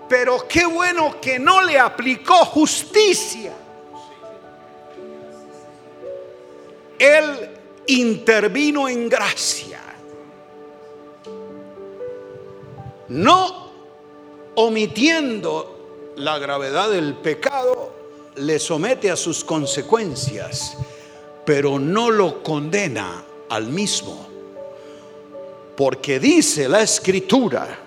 Pero 0.10 0.46
qué 0.48 0.66
bueno 0.66 1.22
que 1.22 1.40
no 1.40 1.62
le 1.62 1.80
aplicó 1.80 2.46
justicia. 2.46 3.54
Él 7.00 7.61
intervino 7.88 8.88
en 8.88 9.10
gracia. 9.10 9.80
No 13.10 13.72
omitiendo 14.56 16.14
la 16.18 16.38
gravedad 16.40 16.90
del 16.92 17.16
pecado, 17.16 17.94
le 18.36 18.60
somete 18.60 19.12
a 19.12 19.16
sus 19.16 19.44
consecuencias, 19.44 20.78
pero 21.46 21.80
no 21.80 22.10
lo 22.10 22.42
condena 22.44 23.24
al 23.50 23.68
mismo. 23.68 24.28
Porque 25.76 26.20
dice 26.20 26.70
la 26.70 26.82
escritura 26.82 27.80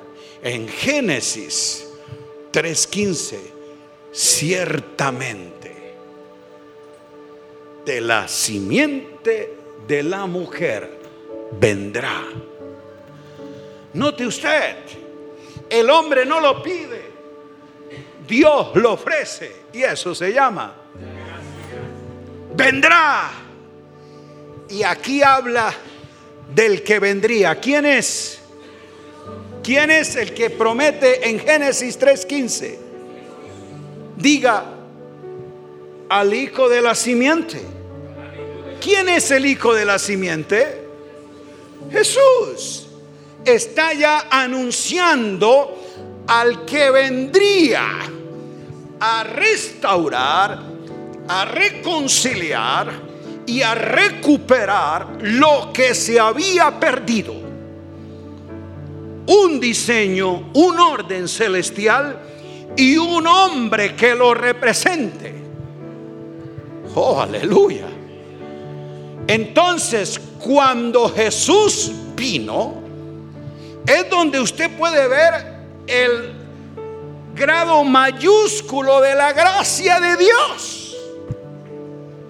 en 0.43 0.69
Génesis 0.69 1.89
3:15, 2.53 3.39
ciertamente 4.13 5.75
de 7.85 8.01
la 8.01 8.27
simiente 8.29 9.54
de 9.87 10.03
la 10.03 10.27
mujer 10.27 10.99
vendrá. 11.61 12.23
Note 13.93 14.27
usted, 14.27 14.77
el 15.71 15.89
hombre 15.91 16.25
no 16.25 16.41
lo 16.41 16.63
pide, 16.63 17.03
Dios 18.27 18.75
lo 18.75 18.93
ofrece 18.93 19.65
y 19.73 19.83
eso 19.83 20.15
se 20.15 20.33
llama. 20.33 20.75
Vendrá. 22.57 23.31
Y 24.69 24.83
aquí 24.83 25.23
habla 25.23 25.75
del 26.55 26.83
que 26.83 26.99
vendría. 26.99 27.55
¿Quién 27.61 27.85
es? 27.85 28.41
¿Quién 29.63 29.91
es 29.91 30.17
el 30.17 30.35
que 30.35 30.51
promete 30.51 31.29
en 31.29 31.39
Génesis 31.39 31.99
3:15? 31.99 32.79
Diga 34.17 34.65
al 36.09 36.35
hijo 36.35 36.69
de 36.69 36.81
la 36.81 36.95
simiente. 36.95 37.61
¿Quién 38.85 39.09
es 39.09 39.31
el 39.31 39.47
hijo 39.47 39.73
de 39.73 39.87
la 39.87 39.99
simiente? 39.99 40.87
Jesús. 41.91 42.87
Está 43.43 43.95
ya 43.95 44.27
anunciando 44.31 45.79
al 46.27 46.67
que 46.67 46.91
vendría 46.91 47.83
a 49.01 49.25
restaurar, 49.25 50.63
a 51.27 51.45
reconciliar 51.47 52.93
y 53.47 53.63
a 53.63 53.75
recuperar 53.75 55.17
lo 55.23 55.73
que 55.73 55.95
se 55.95 56.21
había 56.21 56.79
perdido. 56.79 57.33
Un 59.27 59.61
diseño, 59.61 60.51
un 60.53 60.79
orden 60.79 61.27
celestial 61.27 62.19
y 62.77 62.99
un 62.99 63.27
hombre 63.27 63.97
que 63.97 64.15
lo 64.15 64.35
represente. 64.35 65.33
Oh, 66.95 67.23
aleluya. 67.23 68.04
Entonces, 69.27 70.21
cuando 70.39 71.09
Jesús 71.09 71.91
vino, 72.15 72.75
es 73.87 74.11
donde 74.11 74.39
usted 74.41 74.71
puede 74.77 75.09
ver 75.09 75.33
el 75.87 76.35
grado 77.35 77.83
mayúsculo 77.85 79.01
de 79.01 79.15
la 79.15 79.33
gracia 79.33 79.99
de 80.01 80.17
Dios. 80.17 80.97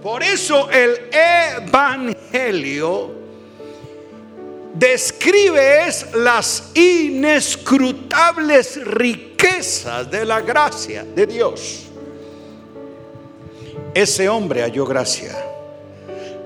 Por 0.02 0.22
eso 0.22 0.70
el 0.70 1.09
Evangelio 1.12 3.11
describe 4.74 5.88
las 6.14 6.70
inescrutables 6.74 8.85
riquezas 8.85 10.11
de 10.11 10.24
la 10.24 10.40
gracia 10.40 11.04
de 11.04 11.26
Dios. 11.26 11.83
Ese 13.94 14.28
hombre 14.28 14.62
halló 14.62 14.85
gracia. 14.85 15.43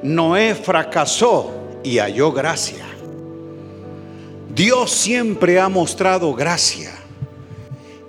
Noé 0.02 0.54
fracasó 0.54 1.80
y 1.82 1.98
halló 1.98 2.32
gracia. 2.32 2.86
Dios 4.54 4.90
siempre 4.90 5.60
ha 5.60 5.68
mostrado 5.68 6.34
gracia 6.34 6.92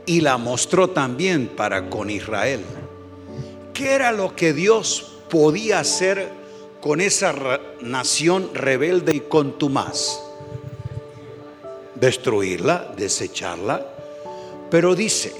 y 0.05 0.21
la 0.21 0.37
mostró 0.37 0.89
también 0.89 1.47
para 1.47 1.89
con 1.89 2.09
Israel. 2.09 2.61
¿Qué 3.73 3.91
era 3.91 4.11
lo 4.11 4.35
que 4.35 4.53
Dios 4.53 5.17
podía 5.29 5.79
hacer 5.79 6.29
con 6.81 7.01
esa 7.01 7.33
nación 7.81 8.49
rebelde 8.53 9.15
y 9.15 9.19
contumaz? 9.19 10.19
Destruirla, 11.95 12.93
desecharla. 12.97 13.85
Pero 14.71 14.95
dice, 14.95 15.33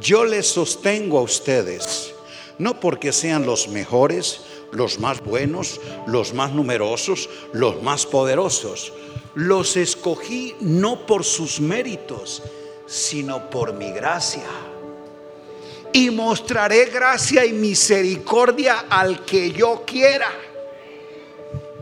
yo 0.00 0.24
les 0.24 0.46
sostengo 0.46 1.18
a 1.18 1.22
ustedes, 1.22 2.12
no 2.58 2.80
porque 2.80 3.12
sean 3.12 3.46
los 3.46 3.68
mejores, 3.68 4.40
los 4.72 4.98
más 4.98 5.22
buenos, 5.22 5.80
los 6.06 6.34
más 6.34 6.52
numerosos, 6.52 7.28
los 7.52 7.82
más 7.82 8.06
poderosos. 8.06 8.92
Los 9.34 9.76
escogí 9.76 10.54
no 10.60 11.06
por 11.06 11.24
sus 11.24 11.60
méritos, 11.60 12.42
sino 12.86 13.50
por 13.50 13.74
mi 13.74 13.90
gracia. 13.92 14.46
Y 15.92 16.10
mostraré 16.10 16.86
gracia 16.86 17.44
y 17.44 17.52
misericordia 17.52 18.86
al 18.88 19.24
que 19.24 19.52
yo 19.52 19.82
quiera. 19.86 20.30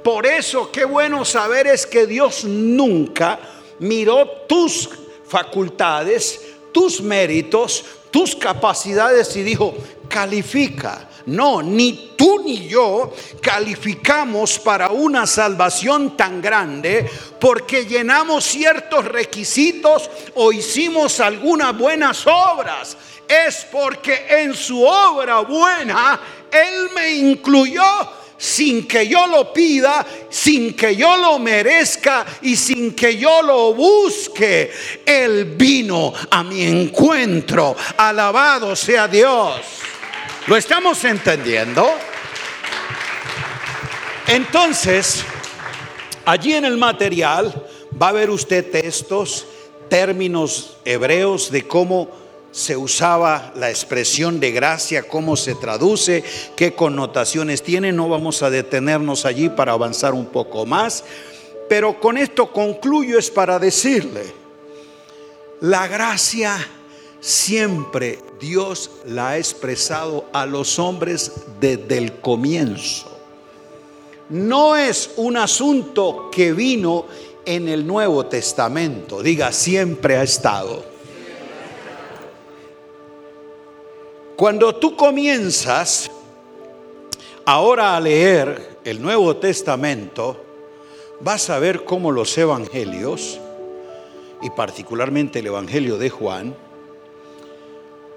Por 0.03 0.27
eso 0.27 0.71
qué 0.71 0.85
bueno 0.85 1.25
saber 1.25 1.67
es 1.67 1.87
que 1.87 2.07
Dios 2.07 2.45
nunca 2.45 3.41
miró 3.79 4.27
tus 4.49 4.91
facultades, 5.27 6.41
tus 6.73 7.01
méritos, 7.01 7.85
tus 8.11 8.37
capacidades 8.37 9.35
y 9.37 9.43
dijo, 9.43 9.75
califica. 10.09 11.09
No, 11.27 11.63
ni 11.63 12.13
tú 12.17 12.43
ni 12.45 12.69
yo 12.69 13.13
calificamos 13.41 14.59
para 14.59 14.89
una 14.89 15.27
salvación 15.27 16.17
tan 16.17 16.43
grande 16.43 17.11
porque 17.41 17.87
llenamos 17.87 18.45
ciertos 18.45 19.07
requisitos 19.07 20.11
o 20.35 20.53
hicimos 20.53 21.21
algunas 21.21 21.77
buenas 21.77 22.27
obras. 22.27 22.97
Es 23.27 23.67
porque 23.73 24.27
en 24.29 24.55
su 24.55 24.85
obra 24.85 25.41
buena 25.41 26.21
Él 26.51 26.91
me 26.95 27.15
incluyó 27.15 27.83
sin 28.37 28.87
que 28.87 29.09
yo 29.09 29.27
lo 29.27 29.53
pida, 29.53 30.05
sin 30.29 30.75
que 30.75 30.95
yo 30.95 31.17
lo 31.17 31.39
merezca 31.39 32.27
y 32.43 32.57
sin 32.57 32.95
que 32.95 33.17
yo 33.17 33.41
lo 33.41 33.73
busque. 33.73 34.71
Él 35.07 35.47
vino 35.57 36.13
a 36.31 36.43
mi 36.43 36.65
encuentro. 36.65 37.75
Alabado 37.97 38.77
sea 38.77 39.09
Dios. 39.09 39.84
¿Lo 40.47 40.59
estamos 40.59 41.03
entendiendo? 41.05 41.91
Entonces, 44.27 45.25
allí 46.27 46.53
en 46.53 46.67
el 46.67 46.77
material 46.77 47.67
va 48.01 48.09
a 48.09 48.13
ver 48.13 48.29
usted 48.29 48.71
textos, 48.71 49.47
términos 49.89 50.77
hebreos 50.85 51.51
de 51.51 51.67
cómo 51.67 52.11
se 52.51 52.77
usaba 52.77 53.55
la 53.57 53.71
expresión 53.71 54.39
de 54.39 54.53
gracia, 54.53 55.09
cómo 55.09 55.35
se 55.35 55.55
traduce, 55.55 56.23
qué 56.57 56.75
connotaciones 56.75 57.63
tiene. 57.63 57.91
No 57.93 58.11
vamos 58.11 58.43
a 58.43 58.51
detenernos 58.51 59.25
allí 59.25 59.49
para 59.49 59.73
avanzar 59.73 60.13
un 60.13 60.27
poco 60.27 60.67
más, 60.67 61.05
pero 61.71 61.99
con 61.99 62.19
esto 62.19 62.53
concluyo 62.53 63.19
es 63.19 63.31
para 63.31 63.59
decirle, 63.59 64.27
la 65.63 65.89
gracia 65.89 66.55
siempre 67.25 68.19
Dios 68.39 68.91
la 69.07 69.31
ha 69.31 69.39
expresado 69.39 70.27
a 70.35 70.45
los 70.45 70.79
hombres 70.79 71.33
desde 71.59 71.97
el 71.97 72.21
comienzo. 72.21 73.11
No 74.29 74.77
es 74.77 75.11
un 75.17 75.39
asunto 75.39 76.29
que 76.31 76.53
vino 76.53 77.07
en 77.47 77.69
el 77.69 77.87
Nuevo 77.87 78.27
Testamento, 78.27 79.23
diga, 79.23 79.53
siempre 79.53 80.19
ha 80.19 80.23
estado. 80.23 80.85
Cuando 84.37 84.75
tú 84.75 84.95
comienzas 84.95 86.11
ahora 87.47 87.97
a 87.97 88.01
leer 88.01 88.81
el 88.85 89.01
Nuevo 89.01 89.35
Testamento, 89.37 90.45
vas 91.21 91.49
a 91.49 91.59
ver 91.59 91.85
cómo 91.85 92.13
los 92.13 92.37
evangelios, 92.37 93.41
y 94.43 94.51
particularmente 94.51 95.39
el 95.39 95.47
Evangelio 95.47 95.97
de 95.97 96.11
Juan, 96.11 96.55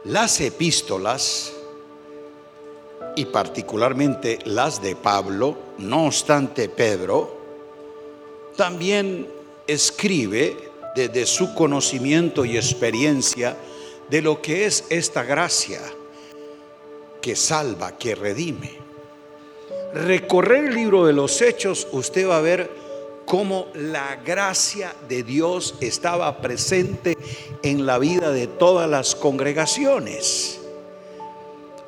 las 0.08 0.40
epístolas, 0.40 1.54
y 3.16 3.26
particularmente 3.26 4.40
las 4.46 4.82
de 4.82 4.96
Pablo, 4.96 5.58
no 5.80 6.06
obstante 6.06 6.70
Pedro, 6.70 7.36
también 8.56 9.28
escribe 9.66 10.56
desde 10.96 11.26
su 11.26 11.54
conocimiento 11.54 12.46
y 12.46 12.56
experiencia 12.56 13.58
de 14.10 14.22
lo 14.22 14.42
que 14.42 14.66
es 14.66 14.86
esta 14.90 15.24
gracia 15.24 15.82
que 17.22 17.36
salva, 17.36 17.98
que 17.98 18.16
redime. 18.16 18.78
Recorrer 19.94 20.66
el 20.66 20.76
libro 20.76 21.06
de 21.06 21.14
los 21.14 21.42
hechos, 21.42 21.88
usted 21.92 22.30
va 22.30 22.38
a 22.38 22.42
ver 22.42 22.70
cómo 23.28 23.68
la 23.74 24.16
gracia 24.16 24.96
de 25.10 25.22
Dios 25.22 25.76
estaba 25.82 26.42
presente 26.42 27.18
en 27.62 27.86
la 27.86 28.00
vida 28.00 28.32
de 28.32 28.48
todas 28.48 28.90
las 28.90 29.16
congregaciones. 29.16 30.62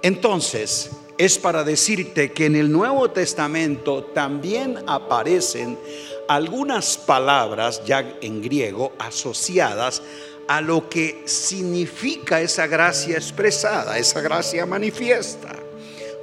Entonces, 0.02 0.91
es 1.17 1.38
para 1.38 1.63
decirte 1.63 2.34
que 2.34 2.45
en 2.45 2.58
el 2.58 2.69
Nuevo 2.69 3.10
Testamento 3.12 4.04
también 4.04 4.84
aparecen 4.86 5.80
algunas 6.28 6.97
palabras 6.97 7.84
ya 7.86 8.17
en 8.21 8.41
griego 8.41 8.91
asociadas 8.99 10.02
a 10.49 10.60
lo 10.60 10.89
que 10.89 11.23
significa 11.23 12.41
esa 12.41 12.67
gracia 12.67 13.15
expresada, 13.15 13.97
esa 13.97 14.19
gracia 14.19 14.65
manifiesta. 14.65 15.56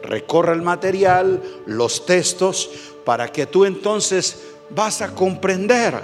Recorre 0.02 0.52
el 0.52 0.62
material, 0.62 1.42
los 1.64 2.04
textos, 2.04 2.68
para 3.06 3.32
que 3.32 3.46
tú 3.46 3.64
entonces 3.64 4.55
vas 4.70 5.02
a 5.02 5.14
comprender 5.14 6.00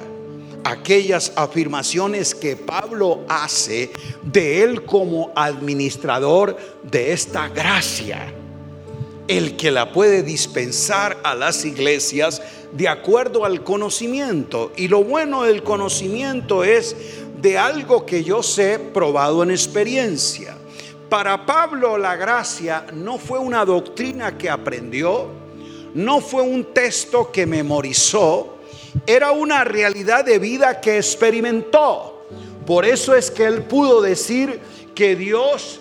aquellas 0.65 1.33
afirmaciones 1.37 2.35
que 2.35 2.57
Pablo 2.57 3.25
hace 3.29 3.91
de 4.23 4.63
él 4.63 4.85
como 4.85 5.33
administrador 5.35 6.57
de 6.83 7.13
esta 7.13 7.49
gracia 7.49 8.33
el 9.29 9.57
que 9.57 9.71
la 9.71 9.93
puede 9.93 10.23
dispensar 10.23 11.17
a 11.23 11.35
las 11.35 11.65
iglesias 11.65 12.43
de 12.73 12.89
acuerdo 12.89 13.45
al 13.45 13.63
conocimiento. 13.63 14.73
Y 14.77 14.89
lo 14.89 15.05
bueno 15.05 15.45
del 15.45 15.63
conocimiento 15.63 16.65
es 16.65 16.97
de 17.41 17.59
algo 17.59 18.05
que 18.05 18.25
yo 18.25 18.43
sé 18.43 18.79
probado 18.79 19.43
en 19.43 19.51
experiencia. 19.51 20.57
Para 21.09 21.47
Pablo 21.47 21.99
la 21.99 22.17
gracia 22.17 22.87
no 22.93 23.19
fue 23.19 23.39
una 23.39 23.65
doctrina 23.65 24.37
que 24.37 24.51
aprendió, 24.51 25.29
no 25.95 26.21
fue 26.21 26.43
un 26.43 26.73
texto 26.73 27.31
que 27.31 27.47
memorizó, 27.47 28.59
era 29.07 29.33
una 29.33 29.65
realidad 29.65 30.25
de 30.25 30.39
vida 30.39 30.81
que 30.81 30.97
experimentó. 30.97 32.27
Por 32.67 32.85
eso 32.85 33.15
es 33.15 33.31
que 33.31 33.45
él 33.45 33.63
pudo 33.63 34.01
decir 34.01 34.61
que 34.95 35.17
Dios 35.17 35.81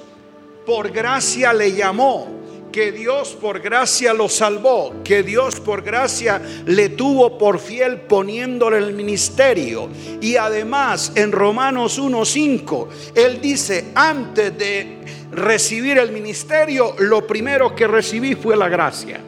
por 0.66 0.92
gracia 0.92 1.54
le 1.54 1.74
llamó 1.74 2.42
que 2.72 2.92
Dios 2.92 3.38
por 3.40 3.60
gracia 3.60 4.14
lo 4.14 4.30
salvó, 4.30 5.04
que 5.04 5.24
Dios 5.24 5.60
por 5.60 5.82
gracia 5.84 6.42
le 6.66 6.90
tuvo 6.90 7.38
por 7.38 7.60
fiel 7.60 8.02
poniéndole 8.02 8.78
el 8.78 8.94
ministerio. 8.94 9.90
Y 10.22 10.38
además 10.38 11.12
en 11.16 11.32
Romanos 11.32 12.00
1.5, 12.00 12.88
él 13.16 13.42
dice, 13.42 13.92
antes 13.94 14.58
de 14.58 15.00
recibir 15.32 15.98
el 15.98 16.12
ministerio, 16.12 16.96
lo 17.00 17.28
primero 17.28 17.76
que 17.76 17.88
recibí 17.88 18.36
fue 18.36 18.56
la 18.56 18.70
gracia. 18.70 19.20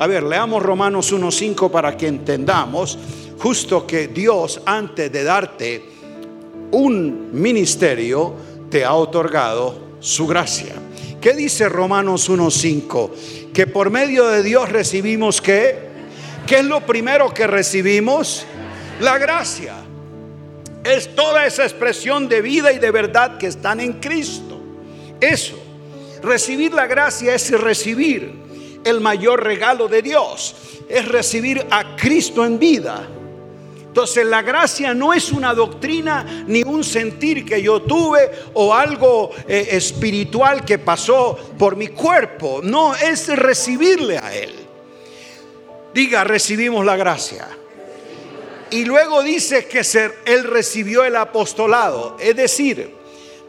A 0.00 0.06
ver, 0.06 0.22
leamos 0.22 0.62
Romanos 0.62 1.12
1.5 1.12 1.70
para 1.70 1.94
que 1.94 2.06
entendamos 2.06 2.98
justo 3.38 3.86
que 3.86 4.08
Dios 4.08 4.62
antes 4.64 5.12
de 5.12 5.22
darte 5.22 5.84
un 6.70 7.28
ministerio, 7.38 8.34
te 8.70 8.82
ha 8.82 8.94
otorgado 8.94 9.98
su 10.00 10.26
gracia. 10.26 10.72
¿Qué 11.20 11.34
dice 11.34 11.68
Romanos 11.68 12.30
1.5? 12.30 13.52
Que 13.52 13.66
por 13.66 13.90
medio 13.90 14.26
de 14.28 14.42
Dios 14.42 14.70
recibimos 14.70 15.42
qué? 15.42 15.90
¿Qué 16.46 16.60
es 16.60 16.64
lo 16.64 16.80
primero 16.80 17.34
que 17.34 17.46
recibimos? 17.46 18.46
La 19.00 19.18
gracia. 19.18 19.74
Es 20.82 21.14
toda 21.14 21.44
esa 21.44 21.64
expresión 21.64 22.26
de 22.26 22.40
vida 22.40 22.72
y 22.72 22.78
de 22.78 22.90
verdad 22.90 23.36
que 23.36 23.48
están 23.48 23.80
en 23.80 24.00
Cristo. 24.00 24.58
Eso. 25.20 25.62
Recibir 26.22 26.72
la 26.72 26.86
gracia 26.86 27.34
es 27.34 27.50
recibir 27.50 28.40
el 28.84 29.00
mayor 29.00 29.42
regalo 29.42 29.88
de 29.88 30.02
Dios. 30.02 30.54
Es 30.88 31.06
recibir 31.06 31.66
a 31.70 31.96
Cristo 31.96 32.44
en 32.44 32.58
vida. 32.58 33.08
Entonces 33.90 34.24
la 34.24 34.40
gracia 34.42 34.94
no 34.94 35.12
es 35.12 35.32
una 35.32 35.52
doctrina 35.52 36.44
ni 36.46 36.62
un 36.62 36.84
sentir 36.84 37.44
que 37.44 37.60
yo 37.60 37.82
tuve 37.82 38.30
o 38.54 38.72
algo 38.72 39.32
eh, 39.48 39.68
espiritual 39.72 40.64
que 40.64 40.78
pasó 40.78 41.36
por 41.58 41.74
mi 41.74 41.88
cuerpo. 41.88 42.60
No, 42.62 42.94
es 42.94 43.26
recibirle 43.36 44.18
a 44.18 44.32
Él. 44.32 44.54
Diga, 45.92 46.22
recibimos 46.22 46.84
la 46.84 46.96
gracia. 46.96 47.48
Y 48.70 48.84
luego 48.84 49.24
dice 49.24 49.66
que 49.66 49.82
Él 50.24 50.44
recibió 50.44 51.02
el 51.04 51.16
apostolado. 51.16 52.16
Es 52.20 52.36
decir, 52.36 52.94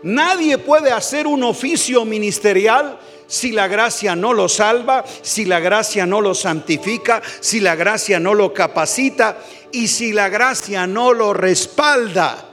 nadie 0.01 0.57
puede 0.57 0.91
hacer 0.91 1.27
un 1.27 1.43
oficio 1.43 2.03
ministerial 2.03 2.97
si 3.31 3.53
la 3.53 3.69
gracia 3.69 4.13
no 4.13 4.33
lo 4.33 4.49
salva, 4.49 5.05
si 5.21 5.45
la 5.45 5.61
gracia 5.61 6.05
no 6.05 6.19
lo 6.19 6.33
santifica, 6.33 7.21
si 7.39 7.61
la 7.61 7.75
gracia 7.75 8.19
no 8.19 8.33
lo 8.33 8.53
capacita 8.53 9.37
y 9.71 9.87
si 9.87 10.11
la 10.11 10.27
gracia 10.27 10.85
no 10.85 11.13
lo 11.13 11.31
respalda, 11.31 12.49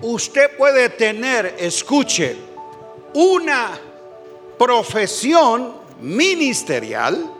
usted 0.00 0.56
puede 0.56 0.88
tener, 0.88 1.54
escuche, 1.60 2.34
una 3.14 3.78
profesión 4.58 5.72
ministerial 6.00 7.37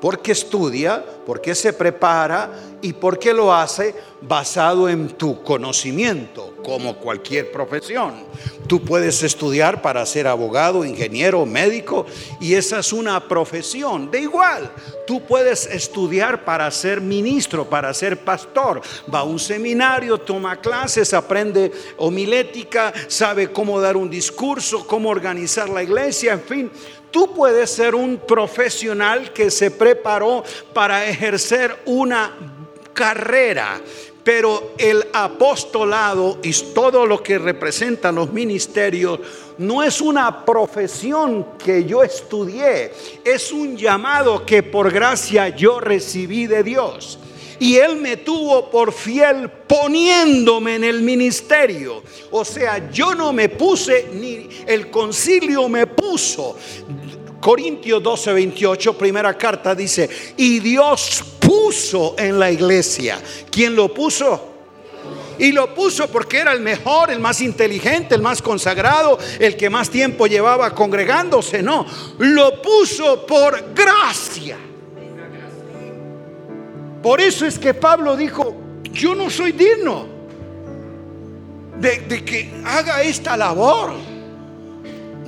porque 0.00 0.32
estudia, 0.32 1.04
porque 1.26 1.54
se 1.54 1.72
prepara 1.72 2.50
y 2.82 2.92
porque 2.94 3.32
lo 3.32 3.52
hace 3.52 3.94
basado 4.22 4.88
en 4.88 5.08
tu 5.08 5.42
conocimiento, 5.42 6.54
como 6.62 6.96
cualquier 6.96 7.52
profesión. 7.52 8.24
Tú 8.66 8.82
puedes 8.82 9.22
estudiar 9.22 9.82
para 9.82 10.04
ser 10.06 10.26
abogado, 10.26 10.84
ingeniero, 10.84 11.44
médico, 11.44 12.06
y 12.40 12.54
esa 12.54 12.78
es 12.78 12.92
una 12.92 13.28
profesión. 13.28 14.10
De 14.10 14.20
igual, 14.20 14.70
tú 15.06 15.22
puedes 15.22 15.66
estudiar 15.66 16.44
para 16.44 16.70
ser 16.70 17.00
ministro, 17.00 17.68
para 17.68 17.92
ser 17.92 18.18
pastor. 18.18 18.80
Va 19.12 19.20
a 19.20 19.24
un 19.24 19.38
seminario, 19.38 20.18
toma 20.18 20.60
clases, 20.60 21.12
aprende 21.12 21.72
homilética, 21.96 22.92
sabe 23.08 23.50
cómo 23.50 23.80
dar 23.80 23.96
un 23.96 24.08
discurso, 24.08 24.86
cómo 24.86 25.08
organizar 25.08 25.68
la 25.68 25.82
iglesia, 25.82 26.34
en 26.34 26.42
fin. 26.42 26.70
Tú 27.10 27.34
puedes 27.34 27.70
ser 27.70 27.94
un 27.94 28.18
profesional 28.18 29.32
que 29.32 29.50
se 29.50 29.70
preparó 29.70 30.44
para 30.72 31.06
ejercer 31.06 31.76
una 31.86 32.32
carrera, 32.92 33.80
pero 34.22 34.72
el 34.76 35.06
apostolado 35.12 36.38
y 36.42 36.52
todo 36.74 37.06
lo 37.06 37.22
que 37.22 37.38
representan 37.38 38.16
los 38.16 38.32
ministerios 38.32 39.20
no 39.58 39.82
es 39.82 40.00
una 40.00 40.44
profesión 40.44 41.46
que 41.62 41.84
yo 41.84 42.02
estudié, 42.02 42.92
es 43.24 43.52
un 43.52 43.76
llamado 43.76 44.44
que 44.44 44.62
por 44.62 44.90
gracia 44.90 45.48
yo 45.48 45.80
recibí 45.80 46.46
de 46.46 46.62
Dios. 46.62 47.19
Y 47.60 47.76
Él 47.76 47.96
me 47.96 48.16
tuvo 48.16 48.70
por 48.70 48.92
fiel 48.92 49.50
poniéndome 49.50 50.76
en 50.76 50.84
el 50.84 51.02
ministerio. 51.02 52.02
O 52.30 52.44
sea, 52.44 52.90
yo 52.90 53.14
no 53.14 53.32
me 53.32 53.50
puse, 53.50 54.08
ni 54.14 54.48
el 54.66 54.90
concilio 54.90 55.68
me 55.68 55.86
puso. 55.86 56.56
Corintios 57.38 58.02
12, 58.02 58.32
28, 58.32 58.98
primera 58.98 59.36
carta 59.36 59.74
dice, 59.74 60.08
y 60.38 60.58
Dios 60.60 61.22
puso 61.38 62.14
en 62.18 62.38
la 62.38 62.50
iglesia. 62.50 63.20
¿Quién 63.50 63.76
lo 63.76 63.92
puso? 63.92 64.48
Y 65.38 65.52
lo 65.52 65.74
puso 65.74 66.08
porque 66.08 66.38
era 66.38 66.52
el 66.52 66.60
mejor, 66.60 67.10
el 67.10 67.18
más 67.18 67.40
inteligente, 67.40 68.14
el 68.14 68.22
más 68.22 68.40
consagrado, 68.40 69.18
el 69.38 69.56
que 69.56 69.70
más 69.70 69.88
tiempo 69.90 70.26
llevaba 70.26 70.74
congregándose. 70.74 71.62
No, 71.62 71.86
lo 72.18 72.60
puso 72.62 73.26
por 73.26 73.74
gracia. 73.74 74.69
Por 77.02 77.20
eso 77.20 77.46
es 77.46 77.58
que 77.58 77.74
Pablo 77.74 78.16
dijo, 78.16 78.54
yo 78.92 79.14
no 79.14 79.30
soy 79.30 79.52
digno 79.52 80.06
de, 81.80 82.24
que 82.24 82.62
haga 82.64 83.02
esta 83.02 83.36
labor. 83.36 83.92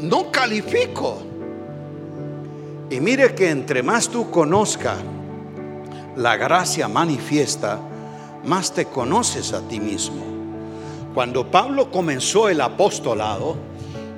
No 0.01 0.31
califico. 0.31 1.23
Y 2.91 3.01
mire 3.01 3.35
que 3.35 3.51
entre 3.51 3.83
más 3.83 4.09
tú 4.09 4.31
conozcas 4.31 4.99
la 6.17 6.37
gracia 6.37 6.89
manifiesta, 6.89 7.79
más 8.45 8.73
te 8.75 8.87
conoces 8.87 9.53
a 9.53 9.67
ti 9.67 9.81
mismo. 9.81 10.23
Cuando 11.15 11.51
Pablo 11.51 11.91
comenzó 11.91 12.49
el 12.49 12.61
apostolado, 12.61 13.57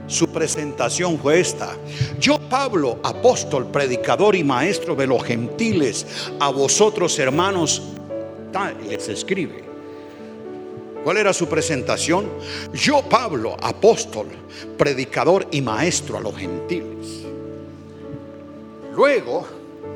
Su 0.06 0.28
presentación 0.28 1.18
fue 1.18 1.40
esta. 1.40 1.76
Yo, 2.20 2.38
Pablo, 2.38 2.98
apóstol, 3.02 3.66
predicador 3.66 4.36
y 4.36 4.44
maestro 4.44 4.94
de 4.94 5.06
los 5.06 5.24
gentiles, 5.24 6.06
a 6.40 6.50
vosotros 6.50 7.18
hermanos, 7.18 7.82
les 8.86 9.08
escribe. 9.08 9.64
¿Cuál 11.02 11.18
era 11.18 11.32
su 11.32 11.46
presentación? 11.48 12.30
Yo, 12.72 13.02
Pablo, 13.02 13.56
apóstol, 13.60 14.28
predicador 14.78 15.46
y 15.50 15.60
maestro 15.60 16.16
a 16.16 16.20
los 16.20 16.36
gentiles. 16.36 17.24
Luego, 18.94 19.46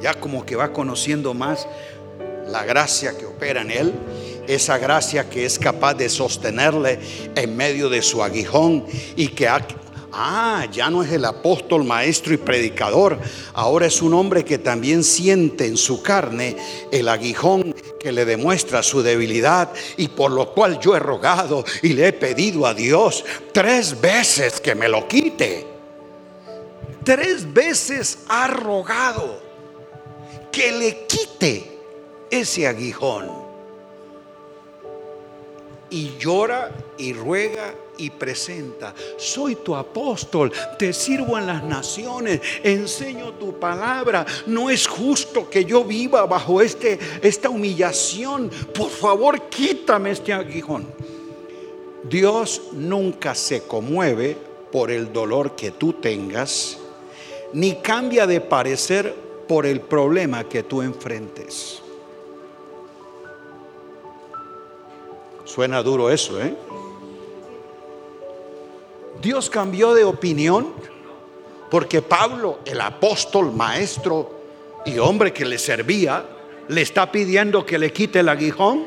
ya 0.03 0.15
como 0.15 0.45
que 0.45 0.57
va 0.57 0.73
conociendo 0.73 1.33
más 1.33 1.67
la 2.49 2.65
gracia 2.65 3.17
que 3.17 3.27
opera 3.27 3.63
en 3.63 3.71
él, 3.71 3.95
esa 4.47 4.79
gracia 4.79 5.29
que 5.29 5.45
es 5.45 5.59
capaz 5.59 5.95
de 5.95 6.09
sostenerle 6.09 6.99
en 7.35 7.57
medio 7.57 7.89
de 7.89 8.03
su 8.03 8.23
aguijón 8.23 8.85
y 9.17 9.29
que 9.29 9.47
ha, 9.47 9.67
Ah, 10.21 10.67
ya 10.73 10.91
no 10.91 11.05
es 11.05 11.13
el 11.13 11.25
apóstol, 11.25 11.85
maestro 11.85 12.35
y 12.35 12.39
predicador. 12.39 13.21
Ahora 13.55 13.87
es 13.87 14.03
un 14.03 14.15
hombre 14.15 14.45
que 14.45 14.59
también 14.59 15.05
siente 15.05 15.65
en 15.65 15.77
su 15.77 16.03
carne 16.03 16.57
el 16.91 17.09
aguijón 17.09 17.73
que 18.01 18.11
le 18.11 18.25
demuestra 18.25 18.83
su 18.83 19.01
debilidad 19.01 19.73
y 19.97 20.09
por 20.09 20.33
lo 20.33 20.53
cual 20.55 20.81
yo 20.81 20.97
he 20.97 20.99
rogado 20.99 21.65
y 21.83 21.91
le 21.91 22.09
he 22.09 22.13
pedido 22.13 22.67
a 22.67 22.75
Dios 22.75 23.25
tres 23.53 24.01
veces 24.01 24.61
que 24.61 24.75
me 24.75 24.89
lo 24.89 25.07
quite. 25.07 25.65
Tres 27.05 27.55
veces 27.55 28.19
ha 28.27 28.49
rogado 28.49 29.41
que 30.51 30.73
le 30.73 31.07
quite 31.07 31.79
ese 32.29 32.67
aguijón. 32.67 33.31
Y 35.91 36.19
llora 36.19 36.73
y 36.99 37.13
ruega 37.13 37.73
y 37.99 38.11
presenta, 38.11 38.95
soy 39.17 39.57
tu 39.57 39.75
apóstol, 39.75 40.53
te 40.79 40.93
sirvo 40.93 41.37
en 41.37 41.47
las 41.47 41.63
naciones, 41.65 42.41
enseño 42.63 43.33
tu 43.35 43.59
palabra, 43.59 44.25
no 44.47 44.71
es 44.71 44.87
justo 44.87 45.51
que 45.51 45.65
yo 45.65 45.85
viva 45.85 46.25
bajo 46.25 46.63
este, 46.63 46.99
esta 47.21 47.51
humillación, 47.51 48.51
por 48.75 48.91
favor 48.91 49.49
quítame 49.49 50.13
este 50.13 50.33
aguijón. 50.33 50.87
Dios 52.05 52.63
nunca 52.73 53.35
se 53.35 53.65
conmueve 53.65 54.37
por 54.73 54.91
el 54.91 55.13
dolor 55.13 55.57
que 55.57 55.73
tú 55.73 55.93
tengas, 55.93 56.79
ni 57.53 57.75
cambia 57.77 58.27
de 58.27 58.41
parecer 58.41 59.15
por 59.47 59.67
el 59.67 59.81
problema 59.81 60.45
que 60.45 60.63
tú 60.63 60.83
enfrentes. 60.83 61.83
Suena 65.45 65.83
duro 65.83 66.11
eso, 66.11 66.41
¿eh? 66.41 66.55
Dios 69.21 69.51
cambió 69.51 69.95
de 69.95 70.05
opinión 70.05 70.73
porque 71.71 72.03
Pablo, 72.03 72.61
el 72.65 72.81
apóstol, 72.81 73.53
maestro 73.53 74.39
y 74.87 74.99
hombre 74.99 75.33
que 75.33 75.45
le 75.45 75.59
servía, 75.59 76.25
le 76.69 76.83
está 76.83 77.11
pidiendo 77.11 77.67
que 77.67 77.79
le 77.79 77.93
quite 77.93 78.21
el 78.21 78.29
aguijón. 78.29 78.87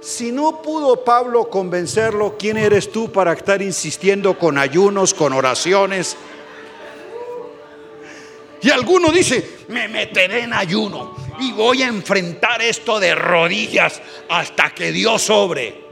Si 0.00 0.32
no 0.32 0.62
pudo 0.62 1.04
Pablo 1.04 1.48
convencerlo, 1.48 2.36
¿quién 2.38 2.56
eres 2.56 2.90
tú 2.90 3.12
para 3.12 3.32
estar 3.32 3.60
insistiendo 3.60 4.38
con 4.38 4.58
ayunos, 4.58 5.14
con 5.14 5.32
oraciones? 5.32 6.16
Y 8.62 8.70
alguno 8.70 9.10
dice, 9.10 9.58
me 9.68 9.88
meteré 9.88 10.42
en 10.42 10.52
ayuno 10.52 11.16
y 11.38 11.52
voy 11.52 11.82
a 11.82 11.88
enfrentar 11.88 12.60
esto 12.60 13.00
de 13.00 13.14
rodillas 13.14 14.02
hasta 14.28 14.70
que 14.70 14.92
Dios 14.92 15.22
sobre. 15.22 15.89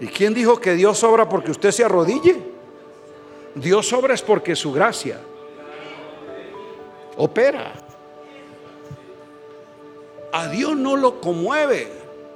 ¿Y 0.00 0.08
quién 0.08 0.32
dijo 0.32 0.58
que 0.58 0.74
Dios 0.74 1.04
obra 1.04 1.28
porque 1.28 1.50
usted 1.50 1.70
se 1.70 1.84
arrodille? 1.84 2.42
Dios 3.54 3.92
obra 3.92 4.14
es 4.14 4.22
porque 4.22 4.56
su 4.56 4.72
gracia 4.72 5.20
opera. 7.16 7.72
A 10.32 10.48
Dios 10.48 10.76
no 10.76 10.96
lo 10.96 11.20
conmueve 11.20 11.92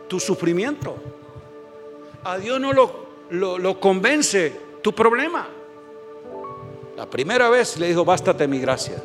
tu 0.09 0.21
sufrimiento. 0.21 0.97
A 2.25 2.39
Dios 2.39 2.61
no 2.61 2.73
lo, 2.73 3.07
lo, 3.31 3.81
convence 3.81 4.53
tu 4.83 4.93
problema. 4.93 5.49
La 6.97 7.09
primera 7.09 7.49
vez 7.49 7.79
le 7.79 7.89
dijo, 7.89 8.05
bástate 8.05 8.47
mi 8.47 8.59
gracia. 8.59 9.03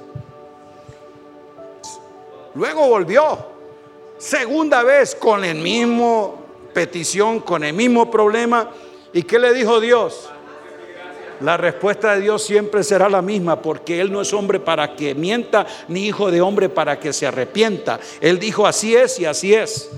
Luego 2.55 2.87
volvió. 2.87 3.37
Segunda 4.17 4.83
vez 4.83 5.15
con 5.15 5.45
el 5.45 5.59
mismo 5.59 6.38
petición, 6.73 7.39
con 7.39 7.63
el 7.63 7.73
mismo 7.73 8.09
problema. 8.09 8.71
¿Y 9.13 9.23
qué 9.23 9.39
le 9.39 9.53
dijo 9.53 9.79
Dios? 9.79 10.29
La 11.41 11.55
respuesta 11.55 12.15
de 12.15 12.21
Dios 12.21 12.43
siempre 12.43 12.83
será 12.83 13.07
la 13.07 13.21
misma, 13.21 13.61
porque 13.61 14.01
Él 14.01 14.11
no 14.11 14.21
es 14.21 14.33
hombre 14.33 14.59
para 14.59 14.95
que 14.95 15.15
mienta, 15.15 15.65
ni 15.87 16.07
hijo 16.07 16.29
de 16.31 16.41
hombre 16.41 16.67
para 16.67 16.99
que 16.99 17.13
se 17.13 17.25
arrepienta. 17.25 17.99
Él 18.19 18.39
dijo, 18.39 18.67
así 18.67 18.95
es 18.95 19.19
y 19.19 19.25
así 19.25 19.53
es. 19.53 19.89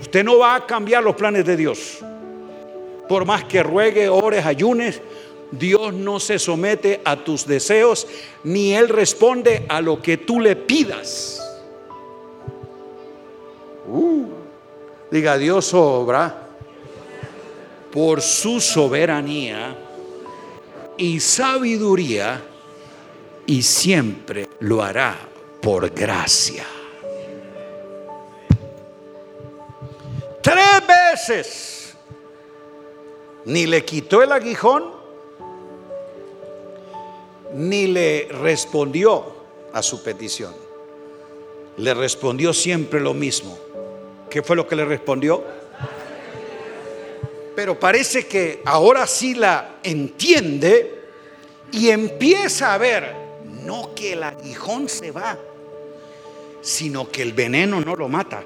Usted 0.00 0.22
no 0.22 0.38
va 0.38 0.54
a 0.54 0.66
cambiar 0.66 1.02
los 1.02 1.16
planes 1.16 1.44
de 1.44 1.56
Dios. 1.56 1.98
Por 3.08 3.24
más 3.24 3.44
que 3.44 3.62
ruegue, 3.62 4.08
ores, 4.08 4.46
ayunes, 4.46 5.00
Dios 5.50 5.92
no 5.92 6.20
se 6.20 6.38
somete 6.38 7.00
a 7.04 7.16
tus 7.16 7.46
deseos, 7.46 8.06
ni 8.44 8.74
Él 8.74 8.88
responde 8.88 9.66
a 9.68 9.80
lo 9.80 10.00
que 10.00 10.16
tú 10.16 10.40
le 10.40 10.54
pidas. 10.54 11.40
Uh. 13.88 14.43
Diga, 15.14 15.38
Dios 15.38 15.72
obra 15.74 16.48
por 17.92 18.20
su 18.20 18.60
soberanía 18.60 19.78
y 20.96 21.20
sabiduría 21.20 22.42
y 23.46 23.62
siempre 23.62 24.48
lo 24.58 24.82
hará 24.82 25.16
por 25.62 25.88
gracia. 25.90 26.64
Tres 30.42 30.82
veces 30.88 31.94
ni 33.44 33.66
le 33.66 33.84
quitó 33.84 34.20
el 34.20 34.32
aguijón, 34.32 34.82
ni 37.52 37.86
le 37.86 38.26
respondió 38.32 39.26
a 39.72 39.80
su 39.80 40.02
petición. 40.02 40.52
Le 41.76 41.94
respondió 41.94 42.52
siempre 42.52 42.98
lo 43.00 43.14
mismo. 43.14 43.63
¿Qué 44.34 44.42
fue 44.42 44.56
lo 44.56 44.66
que 44.66 44.74
le 44.74 44.84
respondió? 44.84 45.44
Pero 47.54 47.78
parece 47.78 48.26
que 48.26 48.62
ahora 48.64 49.06
sí 49.06 49.32
la 49.36 49.76
entiende 49.80 51.04
y 51.70 51.90
empieza 51.90 52.74
a 52.74 52.78
ver, 52.78 53.14
no 53.62 53.94
que 53.94 54.14
el 54.14 54.24
aguijón 54.24 54.88
se 54.88 55.12
va, 55.12 55.38
sino 56.62 57.08
que 57.12 57.22
el 57.22 57.32
veneno 57.32 57.80
no 57.80 57.94
lo 57.94 58.08
mata. 58.08 58.42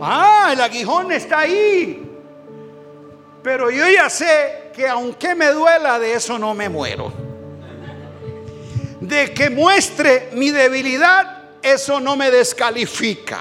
Ah, 0.00 0.50
el 0.52 0.60
aguijón 0.60 1.10
está 1.10 1.40
ahí. 1.40 2.08
Pero 3.42 3.68
yo 3.68 3.90
ya 3.90 4.08
sé 4.08 4.70
que 4.72 4.86
aunque 4.86 5.34
me 5.34 5.48
duela, 5.48 5.98
de 5.98 6.14
eso 6.14 6.38
no 6.38 6.54
me 6.54 6.68
muero. 6.68 7.12
De 9.00 9.34
que 9.34 9.50
muestre 9.50 10.28
mi 10.34 10.52
debilidad, 10.52 11.41
eso 11.62 12.00
no 12.00 12.16
me 12.16 12.30
descalifica. 12.30 13.40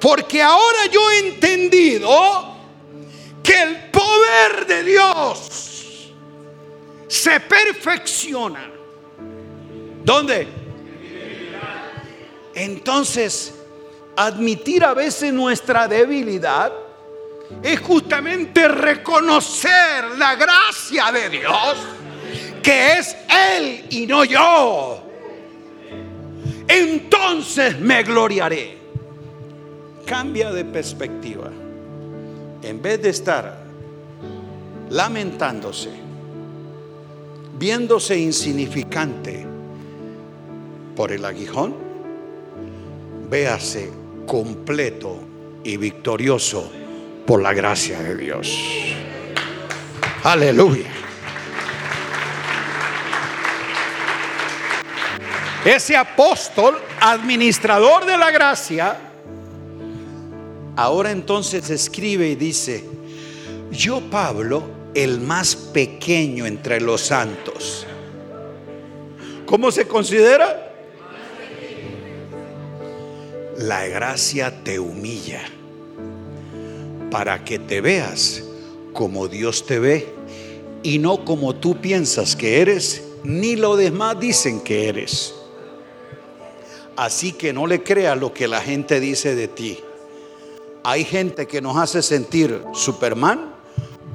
Porque 0.00 0.42
ahora 0.42 0.86
yo 0.90 1.10
he 1.10 1.18
entendido 1.28 2.56
que 3.42 3.62
el 3.62 3.90
poder 3.90 4.66
de 4.66 4.84
Dios 4.84 6.12
se 7.08 7.40
perfecciona. 7.40 8.70
¿Dónde? 10.04 10.46
Entonces, 12.54 13.54
admitir 14.16 14.84
a 14.84 14.94
veces 14.94 15.32
nuestra 15.32 15.88
debilidad 15.88 16.72
es 17.62 17.80
justamente 17.80 18.66
reconocer 18.66 20.04
la 20.16 20.34
gracia 20.34 21.12
de 21.12 21.28
Dios, 21.30 21.76
que 22.62 22.98
es 22.98 23.16
Él 23.28 23.86
y 23.90 24.06
no 24.06 24.24
yo 24.24 25.05
entonces 26.68 27.78
me 27.78 28.02
gloriaré. 28.02 28.78
Cambia 30.04 30.52
de 30.52 30.64
perspectiva. 30.64 31.50
En 32.62 32.82
vez 32.82 33.02
de 33.02 33.10
estar 33.10 33.64
lamentándose, 34.90 35.90
viéndose 37.58 38.18
insignificante 38.18 39.46
por 40.94 41.12
el 41.12 41.24
aguijón, 41.24 41.74
véase 43.28 43.90
completo 44.26 45.18
y 45.64 45.76
victorioso 45.76 46.70
por 47.26 47.42
la 47.42 47.52
gracia 47.52 48.00
de 48.00 48.16
Dios. 48.16 48.56
Aleluya. 50.22 50.95
Ese 55.66 55.96
apóstol, 55.96 56.78
administrador 57.00 58.06
de 58.06 58.16
la 58.16 58.30
gracia, 58.30 58.96
ahora 60.76 61.10
entonces 61.10 61.70
escribe 61.70 62.28
y 62.28 62.36
dice, 62.36 62.84
yo 63.72 64.00
Pablo, 64.08 64.62
el 64.94 65.18
más 65.20 65.56
pequeño 65.56 66.46
entre 66.46 66.80
los 66.80 67.00
santos. 67.00 67.84
¿Cómo 69.44 69.72
se 69.72 69.88
considera? 69.88 70.72
La 73.58 73.88
gracia 73.88 74.62
te 74.62 74.78
humilla 74.78 75.42
para 77.10 77.42
que 77.44 77.58
te 77.58 77.80
veas 77.80 78.44
como 78.92 79.26
Dios 79.26 79.66
te 79.66 79.80
ve 79.80 80.14
y 80.84 81.00
no 81.00 81.24
como 81.24 81.56
tú 81.56 81.80
piensas 81.80 82.36
que 82.36 82.60
eres, 82.60 83.02
ni 83.24 83.56
lo 83.56 83.74
demás 83.74 84.20
dicen 84.20 84.60
que 84.60 84.88
eres. 84.88 85.34
Así 86.96 87.32
que 87.32 87.52
no 87.52 87.66
le 87.66 87.82
creas 87.82 88.18
lo 88.18 88.32
que 88.32 88.48
la 88.48 88.60
gente 88.60 89.00
dice 89.00 89.34
de 89.34 89.48
ti. 89.48 89.78
Hay 90.82 91.04
gente 91.04 91.46
que 91.46 91.60
nos 91.60 91.76
hace 91.76 92.02
sentir 92.02 92.62
Superman 92.72 93.52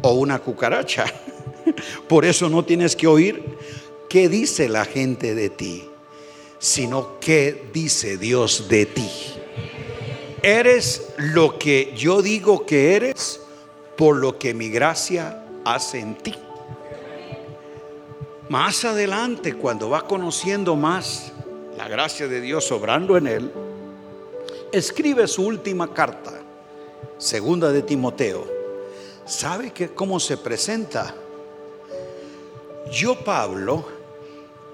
o 0.01 0.13
una 0.13 0.39
cucaracha. 0.39 1.05
Por 2.07 2.25
eso 2.25 2.49
no 2.49 2.65
tienes 2.65 2.95
que 2.95 3.07
oír 3.07 3.57
qué 4.09 4.29
dice 4.29 4.67
la 4.67 4.85
gente 4.85 5.35
de 5.35 5.49
ti, 5.49 5.87
sino 6.59 7.19
qué 7.19 7.69
dice 7.71 8.17
Dios 8.17 8.67
de 8.67 8.85
ti. 8.85 9.09
Eres 10.41 11.13
lo 11.17 11.59
que 11.59 11.93
yo 11.95 12.23
digo 12.23 12.65
que 12.65 12.95
eres 12.95 13.41
por 13.95 14.15
lo 14.15 14.39
que 14.39 14.55
mi 14.55 14.69
gracia 14.69 15.45
hace 15.63 15.99
en 15.99 16.15
ti. 16.15 16.33
Más 18.49 18.83
adelante, 18.83 19.53
cuando 19.53 19.89
va 19.89 20.07
conociendo 20.07 20.75
más 20.75 21.31
la 21.81 21.87
gracia 21.87 22.27
de 22.27 22.39
Dios 22.39 22.71
obrando 22.71 23.17
en 23.17 23.25
él, 23.25 23.51
escribe 24.71 25.27
su 25.27 25.43
última 25.43 25.91
carta, 25.91 26.31
segunda 27.17 27.71
de 27.71 27.81
Timoteo. 27.81 28.45
¿Sabe 29.25 29.71
que 29.71 29.89
cómo 29.89 30.19
se 30.19 30.37
presenta? 30.37 31.15
Yo, 32.91 33.15
Pablo, 33.23 33.83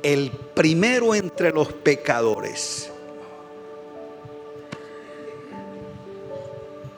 el 0.04 0.32
primero 0.54 1.15
entre 1.15 1.54
los 1.54 1.72
pecadores. 1.72 2.91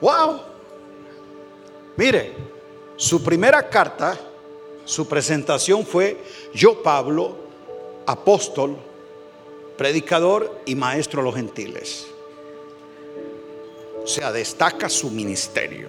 ¡Wow! 0.00 0.40
Mire, 1.96 2.32
su 2.96 3.22
primera 3.22 3.68
carta, 3.68 4.18
su 4.84 5.06
presentación 5.06 5.86
fue 5.86 6.20
yo, 6.52 6.82
Pablo, 6.82 7.36
apóstol, 8.06 8.89
predicador 9.80 10.60
y 10.66 10.74
maestro 10.74 11.22
a 11.22 11.24
los 11.24 11.34
gentiles. 11.34 12.08
O 14.04 14.06
sea, 14.06 14.30
destaca 14.30 14.90
su 14.90 15.10
ministerio. 15.10 15.88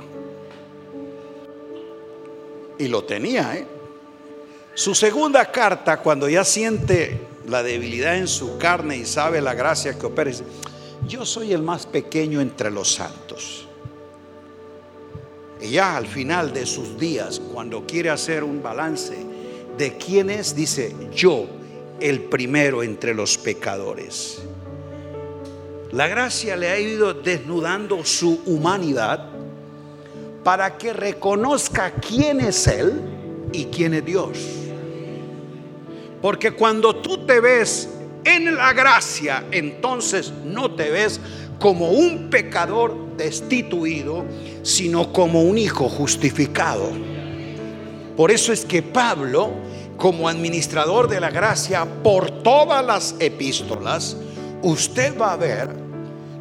Y 2.77 2.87
lo 2.87 3.03
tenía, 3.03 3.53
¿eh? 3.57 3.67
Su 4.75 4.95
segunda 4.95 5.51
carta, 5.51 5.97
cuando 5.97 6.29
ya 6.29 6.45
siente 6.45 7.19
la 7.45 7.63
debilidad 7.63 8.15
en 8.15 8.29
su 8.29 8.57
carne 8.57 8.95
y 8.95 9.03
sabe 9.03 9.41
la 9.41 9.55
gracia 9.55 9.99
que 9.99 10.05
opera, 10.05 10.31
dice, 10.31 10.45
yo 11.05 11.25
soy 11.25 11.51
el 11.51 11.61
más 11.61 11.85
pequeño 11.85 12.39
entre 12.39 12.71
los 12.71 12.93
santos. 12.93 13.67
Y 15.59 15.71
ya 15.71 15.97
al 15.97 16.07
final 16.07 16.53
de 16.53 16.65
sus 16.65 16.97
días, 16.97 17.41
cuando 17.41 17.85
quiere 17.85 18.09
hacer 18.09 18.45
un 18.45 18.63
balance 18.63 19.17
de 19.77 19.97
quién 19.97 20.29
es, 20.29 20.55
dice, 20.55 20.95
yo, 21.13 21.45
el 22.01 22.21
primero 22.21 22.83
entre 22.83 23.13
los 23.13 23.37
pecadores. 23.37 24.41
La 25.91 26.07
gracia 26.07 26.55
le 26.55 26.69
ha 26.69 26.79
ido 26.79 27.13
desnudando 27.13 28.03
su 28.05 28.41
humanidad 28.45 29.27
para 30.43 30.77
que 30.77 30.93
reconozca 30.93 31.91
quién 31.91 32.41
es 32.41 32.65
Él 32.67 32.93
y 33.51 33.65
quién 33.65 33.93
es 33.93 34.05
Dios. 34.05 34.37
Porque 36.21 36.51
cuando 36.51 36.95
tú 36.95 37.25
te 37.25 37.39
ves 37.39 37.89
en 38.23 38.55
la 38.55 38.73
gracia, 38.73 39.45
entonces 39.51 40.31
no 40.45 40.75
te 40.75 40.89
ves 40.91 41.19
como 41.59 41.91
un 41.91 42.29
pecador 42.29 43.15
destituido, 43.17 44.25
sino 44.63 45.11
como 45.11 45.43
un 45.43 45.57
hijo 45.57 45.89
justificado. 45.89 46.89
Por 48.15 48.31
eso 48.31 48.53
es 48.53 48.65
que 48.65 48.81
Pablo, 48.81 49.51
como 50.01 50.27
administrador 50.27 51.07
de 51.07 51.19
la 51.19 51.29
gracia 51.29 51.85
por 51.85 52.31
todas 52.41 52.83
las 52.83 53.15
epístolas, 53.19 54.17
usted 54.63 55.15
va 55.15 55.33
a 55.33 55.37
ver, 55.37 55.69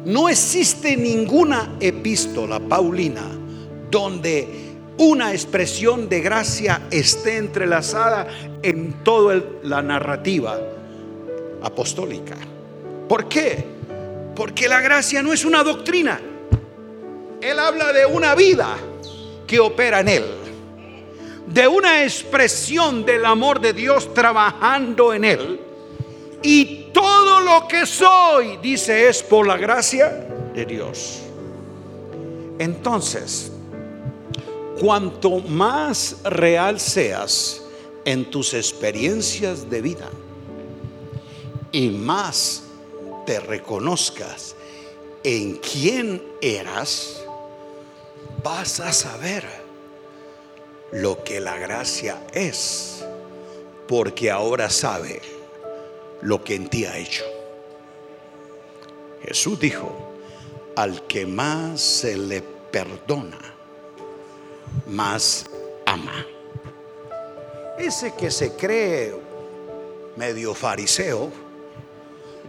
no 0.03 0.27
existe 0.29 0.97
ninguna 0.97 1.75
epístola 1.79 2.59
paulina 2.59 3.21
donde 3.91 4.47
una 4.97 5.31
expresión 5.31 6.09
de 6.09 6.21
gracia 6.21 6.87
esté 6.89 7.37
entrelazada 7.37 8.27
en 8.63 9.03
toda 9.03 9.39
la 9.61 9.83
narrativa 9.83 10.59
apostólica. 11.61 12.37
¿Por 13.07 13.29
qué? 13.29 13.63
Porque 14.35 14.67
la 14.67 14.81
gracia 14.81 15.21
no 15.21 15.33
es 15.33 15.45
una 15.45 15.63
doctrina. 15.63 16.19
Él 17.39 17.59
habla 17.59 17.93
de 17.93 18.07
una 18.07 18.33
vida 18.33 18.75
que 19.45 19.59
opera 19.59 19.99
en 19.99 20.07
él. 20.07 20.40
De 21.53 21.67
una 21.67 22.03
expresión 22.03 23.05
del 23.05 23.25
amor 23.25 23.59
de 23.59 23.73
Dios 23.73 24.13
trabajando 24.13 25.13
en 25.13 25.25
él. 25.25 25.59
Y 26.41 26.89
todo 26.93 27.41
lo 27.41 27.67
que 27.67 27.85
soy, 27.85 28.57
dice, 28.57 29.09
es 29.09 29.21
por 29.21 29.45
la 29.45 29.57
gracia 29.57 30.27
de 30.53 30.65
Dios. 30.65 31.19
Entonces, 32.57 33.51
cuanto 34.79 35.39
más 35.39 36.17
real 36.23 36.79
seas 36.79 37.61
en 38.05 38.29
tus 38.29 38.53
experiencias 38.53 39.69
de 39.69 39.81
vida 39.81 40.09
y 41.71 41.89
más 41.89 42.63
te 43.25 43.39
reconozcas 43.39 44.55
en 45.23 45.57
quién 45.57 46.21
eras, 46.41 47.23
vas 48.43 48.79
a 48.79 48.91
saber 48.91 49.60
lo 50.91 51.23
que 51.23 51.39
la 51.39 51.57
gracia 51.57 52.21
es, 52.33 53.05
porque 53.87 54.29
ahora 54.29 54.69
sabe 54.69 55.21
lo 56.21 56.43
que 56.43 56.55
en 56.55 56.69
ti 56.69 56.85
ha 56.85 56.97
hecho. 56.97 57.23
Jesús 59.23 59.59
dijo, 59.59 60.13
al 60.75 61.05
que 61.07 61.25
más 61.25 61.79
se 61.79 62.17
le 62.17 62.41
perdona, 62.41 63.39
más 64.87 65.45
ama. 65.85 66.25
Ese 67.77 68.13
que 68.15 68.31
se 68.31 68.55
cree 68.55 69.15
medio 70.15 70.53
fariseo, 70.53 71.29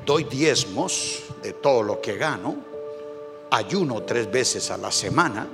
doy 0.05 0.25
diezmos 0.25 1.23
de 1.43 1.53
todo 1.53 1.83
lo 1.83 2.01
que 2.01 2.17
gano, 2.17 2.57
ayuno 3.51 4.03
tres 4.03 4.31
veces 4.31 4.71
a 4.71 4.77
la 4.77 4.91
semana, 4.91 5.49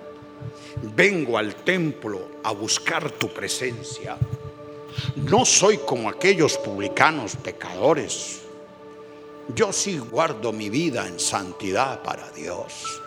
vengo 0.95 1.39
al 1.39 1.55
templo 1.55 2.29
a 2.43 2.53
buscar 2.53 3.11
tu 3.11 3.29
presencia. 3.29 4.17
No 5.17 5.45
soy 5.45 5.79
como 5.79 6.09
aquellos 6.09 6.57
publicanos 6.59 7.37
pecadores. 7.37 8.41
Yo 9.55 9.73
sí 9.73 9.99
guardo 9.99 10.53
mi 10.53 10.69
vida 10.69 11.07
en 11.07 11.19
santidad 11.19 12.03
para 12.03 12.31
Dios. 12.31 13.01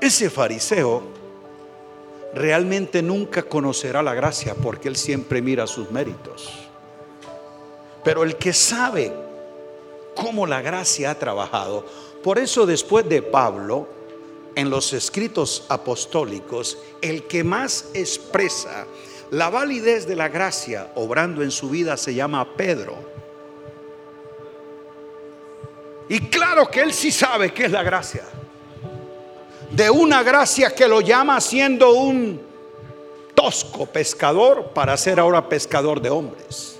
Ese 0.00 0.30
fariseo 0.30 1.02
realmente 2.34 3.02
nunca 3.02 3.42
conocerá 3.42 4.02
la 4.02 4.14
gracia 4.14 4.54
porque 4.54 4.88
él 4.88 4.96
siempre 4.96 5.42
mira 5.42 5.66
sus 5.66 5.90
méritos. 5.90 6.50
Pero 8.04 8.22
el 8.22 8.36
que 8.36 8.52
sabe 8.52 9.12
cómo 10.14 10.46
la 10.46 10.62
gracia 10.62 11.10
ha 11.10 11.14
trabajado, 11.18 11.84
por 12.22 12.38
eso 12.38 12.66
después 12.66 13.08
de 13.08 13.22
Pablo, 13.22 13.97
en 14.54 14.70
los 14.70 14.92
escritos 14.92 15.64
apostólicos, 15.68 16.78
el 17.00 17.24
que 17.24 17.44
más 17.44 17.86
expresa 17.94 18.86
la 19.30 19.50
validez 19.50 20.06
de 20.06 20.16
la 20.16 20.28
gracia 20.28 20.90
obrando 20.94 21.42
en 21.42 21.50
su 21.50 21.68
vida 21.68 21.96
se 21.96 22.14
llama 22.14 22.56
Pedro. 22.56 22.96
Y 26.08 26.20
claro 26.28 26.68
que 26.70 26.80
él 26.80 26.92
sí 26.92 27.12
sabe 27.12 27.52
qué 27.52 27.66
es 27.66 27.72
la 27.72 27.82
gracia 27.82 28.24
de 29.70 29.90
una 29.90 30.22
gracia 30.22 30.74
que 30.74 30.88
lo 30.88 31.00
llama 31.00 31.40
siendo 31.40 31.92
un 31.92 32.40
tosco 33.34 33.86
pescador 33.86 34.70
para 34.74 34.96
ser 34.96 35.20
ahora 35.20 35.48
pescador 35.48 36.00
de 36.00 36.10
hombres. 36.10 36.78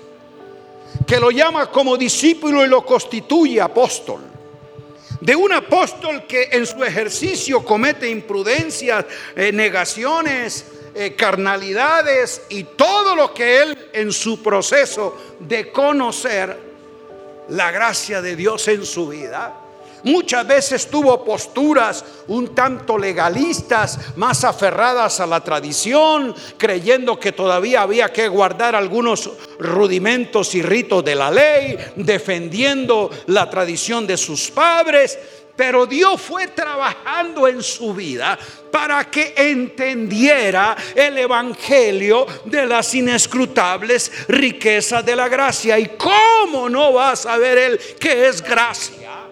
Que 1.05 1.19
lo 1.19 1.31
llama 1.31 1.71
como 1.71 1.95
discípulo 1.95 2.65
y 2.65 2.67
lo 2.67 2.85
constituye 2.85 3.61
apóstol. 3.61 4.21
De 5.29 5.35
un 5.35 5.53
apóstol 5.53 6.25
que 6.25 6.49
en 6.53 6.65
su 6.65 6.83
ejercicio 6.83 7.63
comete 7.63 8.09
imprudencias, 8.09 9.05
eh, 9.35 9.51
negaciones, 9.51 10.65
eh, 10.95 11.13
carnalidades 11.15 12.41
y 12.49 12.63
todo 12.63 13.15
lo 13.15 13.31
que 13.31 13.61
él 13.61 13.89
en 13.93 14.11
su 14.11 14.41
proceso 14.41 15.15
de 15.39 15.71
conocer 15.71 16.57
la 17.49 17.69
gracia 17.69 18.23
de 18.23 18.35
Dios 18.35 18.67
en 18.69 18.83
su 18.83 19.09
vida 19.09 19.68
Muchas 20.03 20.47
veces 20.47 20.87
tuvo 20.87 21.23
posturas 21.23 22.03
un 22.27 22.53
tanto 22.55 22.97
legalistas, 22.97 24.15
más 24.15 24.43
aferradas 24.43 25.19
a 25.19 25.25
la 25.25 25.43
tradición, 25.43 26.33
creyendo 26.57 27.19
que 27.19 27.31
todavía 27.31 27.81
había 27.81 28.09
que 28.09 28.27
guardar 28.27 28.75
algunos 28.75 29.29
rudimentos 29.59 30.55
y 30.55 30.61
ritos 30.61 31.03
de 31.03 31.15
la 31.15 31.31
ley, 31.31 31.77
defendiendo 31.95 33.09
la 33.27 33.49
tradición 33.49 34.07
de 34.07 34.17
sus 34.17 34.51
padres. 34.51 35.17
Pero 35.55 35.85
Dios 35.85 36.21
fue 36.21 36.47
trabajando 36.47 37.45
en 37.45 37.61
su 37.61 37.93
vida 37.93 38.39
para 38.71 39.11
que 39.11 39.33
entendiera 39.35 40.77
el 40.95 41.17
Evangelio 41.17 42.25
de 42.45 42.65
las 42.65 42.95
inescrutables 42.95 44.09
riquezas 44.29 45.05
de 45.05 45.17
la 45.17 45.27
gracia. 45.27 45.77
¿Y 45.77 45.97
cómo 45.97 46.69
no 46.69 46.93
va 46.93 47.11
a 47.11 47.15
saber 47.17 47.57
él 47.57 47.79
que 47.99 48.27
es 48.27 48.41
gracia? 48.41 49.28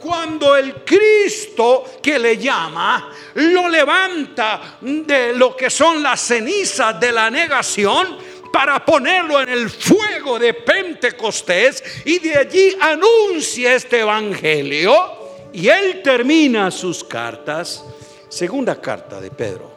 Cuando 0.00 0.56
el 0.56 0.84
Cristo 0.84 1.84
que 2.02 2.18
le 2.18 2.36
llama 2.36 3.12
lo 3.34 3.68
levanta 3.68 4.78
de 4.80 5.34
lo 5.34 5.56
que 5.56 5.70
son 5.70 6.02
las 6.02 6.20
cenizas 6.20 6.98
de 7.00 7.12
la 7.12 7.30
negación 7.30 8.18
para 8.52 8.84
ponerlo 8.84 9.40
en 9.40 9.50
el 9.50 9.70
fuego 9.70 10.38
de 10.38 10.54
Pentecostés 10.54 11.82
y 12.04 12.18
de 12.18 12.36
allí 12.36 12.76
anuncia 12.80 13.74
este 13.74 14.00
evangelio 14.00 15.18
y 15.52 15.68
él 15.68 16.02
termina 16.02 16.70
sus 16.70 17.04
cartas, 17.04 17.84
segunda 18.28 18.80
carta 18.80 19.20
de 19.20 19.30
Pedro. 19.30 19.70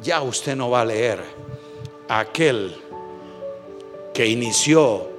Ya 0.00 0.20
usted 0.22 0.56
no 0.56 0.70
va 0.70 0.80
a 0.80 0.84
leer 0.84 1.22
aquel 2.08 2.76
que 4.12 4.26
inició, 4.26 5.11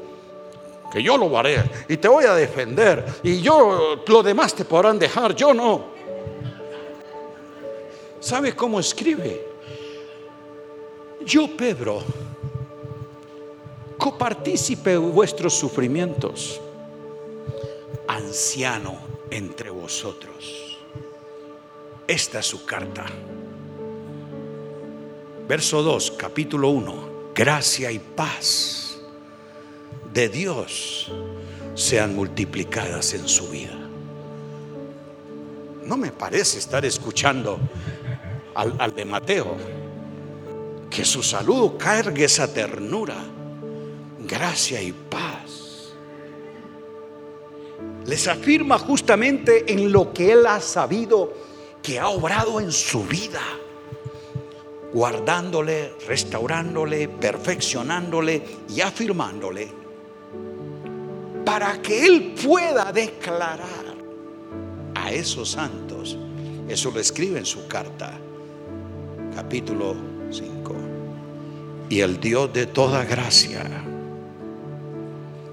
que 0.94 1.02
yo 1.02 1.18
lo 1.18 1.36
haré 1.36 1.64
y 1.88 1.98
te 1.98 2.08
voy 2.08 2.26
a 2.26 2.36
defender 2.36 3.04
y 3.24 3.42
yo, 3.42 4.04
lo 4.06 4.22
demás 4.22 4.54
te 4.54 4.64
podrán 4.64 5.00
dejar, 5.00 5.34
yo 5.34 5.52
no. 5.52 5.86
¿Sabe 8.20 8.56
cómo 8.56 8.80
escribe? 8.80 9.44
Yo, 11.26 11.48
Pedro, 11.58 12.04
copartícipe 13.98 14.96
vuestros 14.98 15.56
sufrimientos, 15.56 16.62
anciano 18.08 19.00
entre 19.32 19.72
vosotros. 19.72 20.78
Esta 22.06 22.38
es 22.38 22.46
su 22.46 22.66
carta. 22.66 23.06
Verso 25.48 25.82
2, 25.82 26.12
capítulo 26.12 26.70
1. 26.70 27.14
Gracia 27.34 27.92
y 27.92 27.98
paz 27.98 28.93
de 30.14 30.30
Dios 30.30 31.12
sean 31.76 32.16
multiplicadas 32.16 33.14
en 33.14 33.28
su 33.28 33.50
vida. 33.50 33.78
No 35.86 35.98
me 35.98 36.12
parece 36.12 36.60
estar 36.60 36.86
escuchando 36.86 37.60
al, 38.56 38.76
al 38.80 38.96
de 38.96 39.06
Mateo. 39.06 39.58
Que 40.90 41.04
su 41.04 41.24
saludo 41.24 41.78
cargue 41.78 42.26
esa 42.26 42.54
ternura, 42.54 43.16
gracia 44.28 44.82
y 44.82 44.92
paz 44.92 45.64
les 48.06 48.28
afirma 48.28 48.78
justamente 48.78 49.72
en 49.72 49.92
lo 49.92 50.14
que 50.14 50.32
Él 50.32 50.46
ha 50.46 50.60
sabido 50.60 51.34
que 51.82 52.00
ha 52.00 52.10
obrado 52.10 52.60
en 52.60 52.72
su 52.72 53.04
vida, 53.04 53.42
guardándole, 54.94 55.94
restaurándole, 56.08 57.08
perfeccionándole 57.08 58.44
y 58.70 58.82
afirmándole, 58.82 59.70
para 61.46 61.82
que 61.82 62.06
Él 62.06 62.36
pueda 62.46 62.92
declarar 62.92 63.94
a 64.96 65.12
esos 65.12 65.52
santos, 65.52 66.18
eso 66.68 66.92
lo 66.92 67.00
escribe 67.00 67.40
en 67.40 67.46
su 67.46 67.68
carta, 67.68 68.18
capítulo 69.36 69.96
5, 70.32 70.76
y 71.90 72.00
el 72.00 72.20
Dios 72.20 72.54
de 72.54 72.68
toda 72.68 73.04
gracia, 73.04 73.64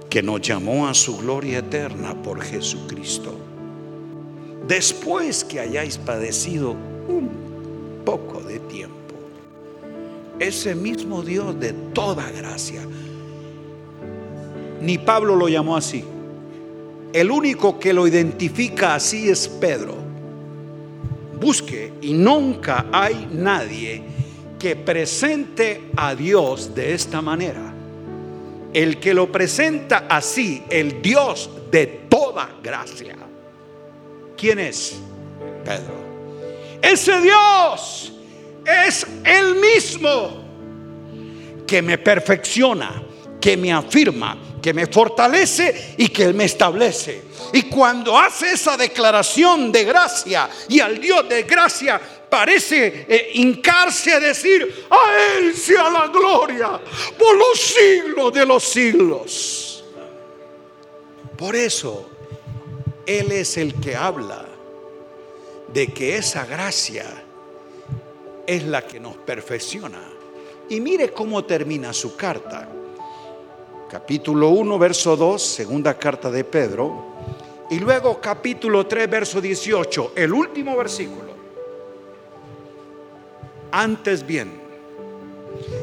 que 0.09 0.21
nos 0.21 0.41
llamó 0.41 0.87
a 0.87 0.93
su 0.93 1.17
gloria 1.17 1.59
eterna 1.59 2.21
por 2.21 2.41
Jesucristo. 2.41 3.33
Después 4.67 5.43
que 5.43 5.59
hayáis 5.59 5.97
padecido 5.97 6.71
un 6.71 8.01
poco 8.05 8.41
de 8.41 8.59
tiempo, 8.59 8.95
ese 10.39 10.75
mismo 10.75 11.21
Dios 11.21 11.59
de 11.59 11.73
toda 11.93 12.29
gracia, 12.31 12.81
ni 14.81 14.97
Pablo 14.97 15.35
lo 15.35 15.47
llamó 15.47 15.75
así. 15.75 16.03
El 17.13 17.29
único 17.31 17.79
que 17.79 17.93
lo 17.93 18.07
identifica 18.07 18.95
así 18.95 19.29
es 19.29 19.47
Pedro. 19.47 19.95
Busque 21.39 21.93
y 22.01 22.13
nunca 22.13 22.87
hay 22.91 23.27
nadie 23.31 24.03
que 24.59 24.75
presente 24.75 25.89
a 25.95 26.15
Dios 26.15 26.73
de 26.75 26.93
esta 26.93 27.21
manera 27.21 27.71
el 28.73 28.99
que 28.99 29.13
lo 29.13 29.31
presenta 29.31 30.05
así, 30.09 30.63
el 30.69 31.01
Dios 31.01 31.49
de 31.71 31.87
toda 32.09 32.49
gracia. 32.63 33.15
¿Quién 34.37 34.59
es? 34.59 34.99
Pedro. 35.63 36.01
Ese 36.81 37.21
Dios 37.21 38.13
es 38.65 39.05
el 39.23 39.55
mismo 39.55 40.41
que 41.67 41.81
me 41.81 41.97
perfecciona, 41.97 43.03
que 43.41 43.57
me 43.57 43.73
afirma, 43.73 44.37
que 44.61 44.73
me 44.73 44.85
fortalece 44.85 45.95
y 45.97 46.07
que 46.09 46.31
me 46.31 46.45
establece. 46.45 47.23
Y 47.51 47.63
cuando 47.63 48.17
hace 48.17 48.51
esa 48.51 48.77
declaración 48.77 49.71
de 49.71 49.83
gracia 49.83 50.49
y 50.69 50.79
al 50.79 51.01
Dios 51.01 51.27
de 51.27 51.43
gracia 51.43 51.99
parece 52.29 53.05
eh, 53.09 53.31
hincarse 53.33 54.13
a 54.13 54.19
decir, 54.19 54.85
a 54.89 55.37
Él 55.37 55.55
sea 55.55 55.89
la 55.89 56.07
gloria 56.07 56.79
por 57.17 57.35
los 57.35 57.59
siglos 57.59 58.31
de 58.31 58.45
los 58.45 58.63
siglos. 58.63 59.83
Por 61.35 61.55
eso, 61.55 62.09
Él 63.05 63.31
es 63.31 63.57
el 63.57 63.73
que 63.81 63.95
habla 63.95 64.45
de 65.73 65.87
que 65.87 66.17
esa 66.17 66.45
gracia 66.45 67.05
es 68.45 68.63
la 68.63 68.85
que 68.85 68.99
nos 68.99 69.17
perfecciona. 69.17 70.01
Y 70.69 70.79
mire 70.79 71.11
cómo 71.11 71.43
termina 71.43 71.91
su 71.91 72.15
carta. 72.15 72.69
Capítulo 73.91 74.51
1, 74.51 74.79
verso 74.79 75.17
2, 75.17 75.41
segunda 75.41 75.97
carta 75.97 76.31
de 76.31 76.45
Pedro. 76.45 77.07
Y 77.69 77.77
luego 77.77 78.21
capítulo 78.21 78.87
3, 78.87 79.09
verso 79.09 79.41
18, 79.41 80.13
el 80.15 80.31
último 80.31 80.77
versículo. 80.77 81.33
Antes 83.69 84.25
bien, 84.25 84.49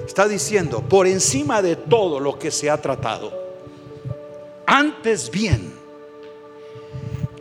está 0.07 0.27
diciendo, 0.27 0.81
por 0.81 1.07
encima 1.07 1.61
de 1.61 1.77
todo 1.77 2.19
lo 2.19 2.39
que 2.39 2.51
se 2.51 2.71
ha 2.71 2.81
tratado, 2.81 3.31
antes 4.65 5.31
bien, 5.31 5.71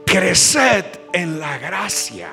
creced 0.05 0.84
en 1.13 1.39
la 1.39 1.57
gracia 1.59 2.30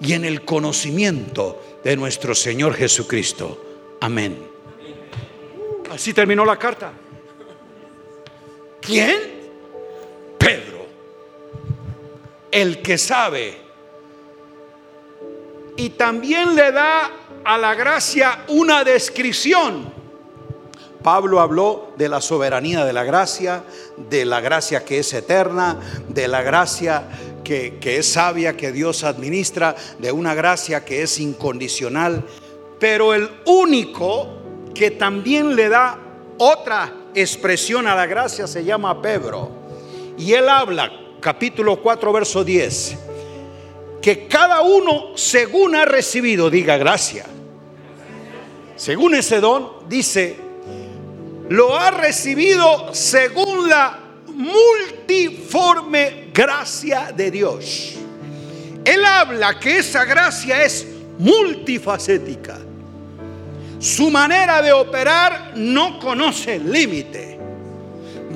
y 0.00 0.12
en 0.12 0.24
el 0.24 0.44
conocimiento 0.44 1.60
de 1.82 1.96
nuestro 1.96 2.32
Señor 2.32 2.74
Jesucristo. 2.74 3.60
Amén. 4.00 4.51
Así 5.92 6.14
terminó 6.14 6.44
la 6.44 6.58
carta. 6.58 6.90
¿Quién? 8.80 9.18
Pedro. 10.38 10.86
El 12.50 12.80
que 12.80 12.96
sabe 12.96 13.60
y 15.76 15.90
también 15.90 16.54
le 16.54 16.72
da 16.72 17.10
a 17.44 17.58
la 17.58 17.74
gracia 17.74 18.44
una 18.48 18.84
descripción. 18.84 19.92
Pablo 21.02 21.40
habló 21.40 21.92
de 21.96 22.08
la 22.08 22.20
soberanía 22.20 22.84
de 22.84 22.92
la 22.92 23.04
gracia, 23.04 23.64
de 23.96 24.24
la 24.24 24.40
gracia 24.40 24.84
que 24.84 25.00
es 25.00 25.12
eterna, 25.12 25.78
de 26.08 26.28
la 26.28 26.42
gracia 26.42 27.08
que, 27.42 27.78
es 27.82 28.12
sabia, 28.12 28.56
que 28.56 28.72
Dios 28.72 29.04
administra, 29.04 29.74
de 29.98 30.12
una 30.12 30.34
gracia 30.34 30.84
que 30.84 31.02
es 31.02 31.18
incondicional. 31.18 32.24
Pero 32.78 33.12
el 33.12 33.28
único 33.44 34.41
que 34.74 34.90
también 34.90 35.54
le 35.54 35.68
da 35.68 35.98
otra 36.38 36.92
expresión 37.14 37.86
a 37.86 37.94
la 37.94 38.06
gracia 38.06 38.46
se 38.46 38.64
llama 38.64 39.00
Pedro. 39.00 39.50
Y 40.18 40.32
él 40.32 40.48
habla, 40.48 40.90
capítulo 41.20 41.80
4, 41.80 42.12
verso 42.12 42.44
10 42.44 42.98
que 44.02 44.26
cada 44.26 44.62
uno 44.62 45.16
según 45.16 45.76
ha 45.76 45.84
recibido, 45.84 46.50
diga 46.50 46.76
gracia. 46.76 47.24
Según 48.74 49.14
ese 49.14 49.40
don, 49.40 49.88
dice, 49.88 50.36
lo 51.48 51.76
ha 51.76 51.92
recibido 51.92 52.92
según 52.92 53.68
la 53.68 54.00
multiforme 54.26 56.30
gracia 56.34 57.12
de 57.16 57.30
Dios. 57.30 57.94
Él 58.84 59.04
habla 59.04 59.60
que 59.60 59.78
esa 59.78 60.04
gracia 60.04 60.64
es 60.64 60.84
multifacética. 61.18 62.58
Su 63.82 64.12
manera 64.12 64.62
de 64.62 64.72
operar 64.72 65.54
no 65.56 65.98
conoce 65.98 66.56
límite. 66.56 67.36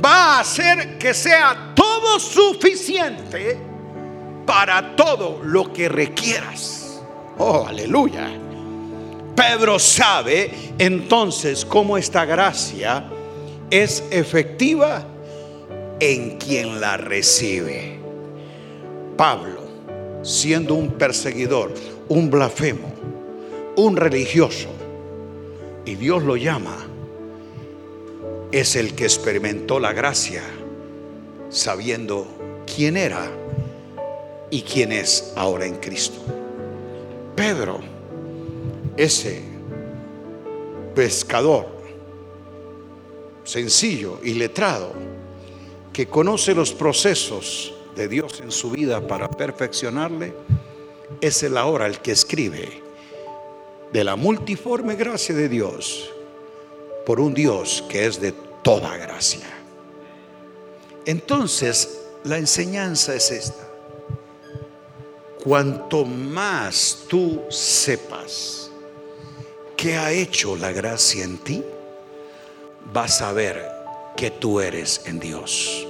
Va 0.05 0.35
a 0.35 0.41
hacer 0.41 0.99
que 0.99 1.15
sea 1.15 1.73
todo 1.73 2.19
suficiente 2.19 3.57
para 4.45 4.97
todo 4.97 5.41
lo 5.45 5.73
que 5.73 5.89
requieras. 5.89 7.01
Oh, 7.39 7.65
aleluya. 7.65 8.29
Pedro 9.37 9.79
sabe 9.79 10.51
entonces 10.79 11.65
cómo 11.65 11.97
esta 11.97 12.25
gracia 12.25 13.05
es 13.71 14.03
efectiva 14.11 15.07
en 16.01 16.39
quien 16.39 16.81
la 16.81 16.97
recibe. 16.97 18.01
Pablo, 19.17 19.61
siendo 20.23 20.75
un 20.75 20.95
perseguidor, 20.95 21.73
un 22.09 22.31
blasfemo, 22.31 22.93
un 23.77 23.97
religioso, 23.97 24.71
y 25.87 25.95
Dios 25.95 26.23
lo 26.25 26.37
llama, 26.37 26.77
es 28.53 28.77
el 28.77 28.95
que 28.95 29.05
experimentó 29.05 29.81
la 29.81 29.93
gracia 29.93 30.43
sabiendo 31.49 32.27
quién 32.67 32.97
era 32.97 33.31
y 34.51 34.63
quién 34.63 34.93
es 34.93 35.33
ahora 35.37 35.65
en 35.65 35.77
Cristo. 35.77 36.21
Pedro, 37.35 37.81
ese 38.97 39.43
pescador 40.95 41.77
sencillo 43.45 44.19
y 44.23 44.35
letrado, 44.35 44.93
que 45.93 46.09
conoce 46.09 46.55
los 46.55 46.73
procesos 46.73 47.73
de 47.95 48.09
Dios 48.09 48.41
en 48.41 48.51
su 48.51 48.71
vida 48.71 49.07
para 49.07 49.31
perfeccionarle, 49.31 50.35
es 51.21 51.43
el 51.45 51.57
ahora 51.57 51.87
el 51.87 52.01
que 52.01 52.13
escribe 52.13 52.86
de 53.97 54.05
la 54.05 54.15
multiforme 54.15 54.95
gracia 54.95 55.35
de 55.35 55.49
Dios 55.49 56.11
por 57.07 57.19
un 57.19 57.33
Dios 57.33 57.83
que 57.89 58.05
es 58.05 58.21
de 58.21 58.33
toda 58.63 58.95
gracia. 58.99 59.47
Entonces, 61.07 62.03
la 62.25 62.37
enseñanza 62.37 63.15
es 63.15 63.31
esta. 63.31 63.67
Cuanto 65.43 66.05
más 66.05 67.05
tú 67.09 67.45
sepas 67.49 68.71
qué 69.79 69.97
ha 69.97 70.13
hecho 70.13 70.57
la 70.57 70.73
gracia 70.73 71.25
en 71.25 71.39
ti, 71.39 71.65
vas 72.93 73.23
a 73.23 73.33
ver 73.33 73.67
que 74.15 74.31
tú 74.31 74.61
eres 74.61 75.01
en 75.07 75.19
Dios. 75.19 75.87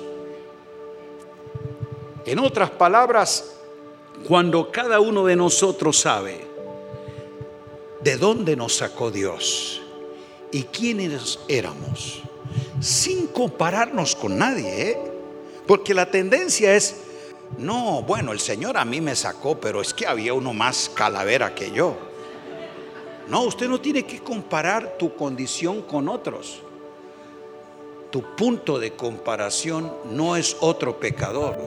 En 2.24 2.38
otras 2.38 2.70
palabras, 2.70 3.56
cuando 4.28 4.70
cada 4.70 5.00
uno 5.00 5.24
de 5.24 5.34
nosotros 5.34 5.98
sabe 5.98 6.54
de 8.06 8.16
dónde 8.16 8.54
nos 8.54 8.76
sacó 8.76 9.10
Dios 9.10 9.82
y 10.52 10.62
quiénes 10.62 11.40
éramos, 11.48 12.22
sin 12.80 13.26
compararnos 13.26 14.14
con 14.14 14.38
nadie, 14.38 14.90
¿eh? 14.90 14.98
porque 15.66 15.92
la 15.92 16.08
tendencia 16.08 16.76
es, 16.76 16.98
no, 17.58 18.02
bueno, 18.02 18.30
el 18.30 18.38
Señor 18.38 18.76
a 18.76 18.84
mí 18.84 19.00
me 19.00 19.16
sacó, 19.16 19.58
pero 19.58 19.80
es 19.80 19.92
que 19.92 20.06
había 20.06 20.34
uno 20.34 20.54
más 20.54 20.88
calavera 20.94 21.52
que 21.52 21.72
yo. 21.72 21.96
No, 23.26 23.42
usted 23.42 23.68
no 23.68 23.80
tiene 23.80 24.04
que 24.04 24.20
comparar 24.20 24.98
tu 24.98 25.16
condición 25.16 25.82
con 25.82 26.08
otros. 26.08 26.62
Tu 28.12 28.22
punto 28.36 28.78
de 28.78 28.92
comparación 28.92 29.92
no 30.12 30.36
es 30.36 30.56
otro 30.60 31.00
pecador, 31.00 31.58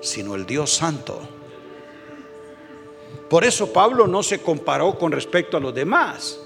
sino 0.00 0.34
el 0.34 0.46
Dios 0.46 0.72
Santo. 0.72 1.20
Por 3.28 3.44
eso 3.44 3.72
Pablo 3.72 4.06
no 4.06 4.22
se 4.22 4.40
comparó 4.40 4.98
con 4.98 5.12
respecto 5.12 5.56
a 5.56 5.60
los 5.60 5.74
demás. 5.74 6.40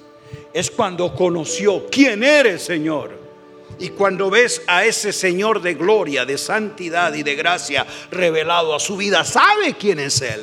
Es 0.53 0.71
cuando 0.71 1.15
conoció 1.15 1.87
quién 1.91 2.23
eres, 2.23 2.63
Señor. 2.63 3.19
Y 3.79 3.91
cuando 3.91 4.31
ves 4.31 4.63
a 4.67 4.85
ese 4.85 5.13
Señor 5.13 5.63
de 5.63 5.75
gloria, 5.75 6.25
de 6.25 6.39
santidad 6.39 7.15
y 7.15 7.23
de 7.23 7.37
gracia 7.37 7.87
revelado 8.11 8.75
a 8.75 8.81
su 8.81 8.97
vida, 8.97 9.25
sabe 9.25 9.75
quién 9.79 10.01
es 10.01 10.21
Él. 10.23 10.43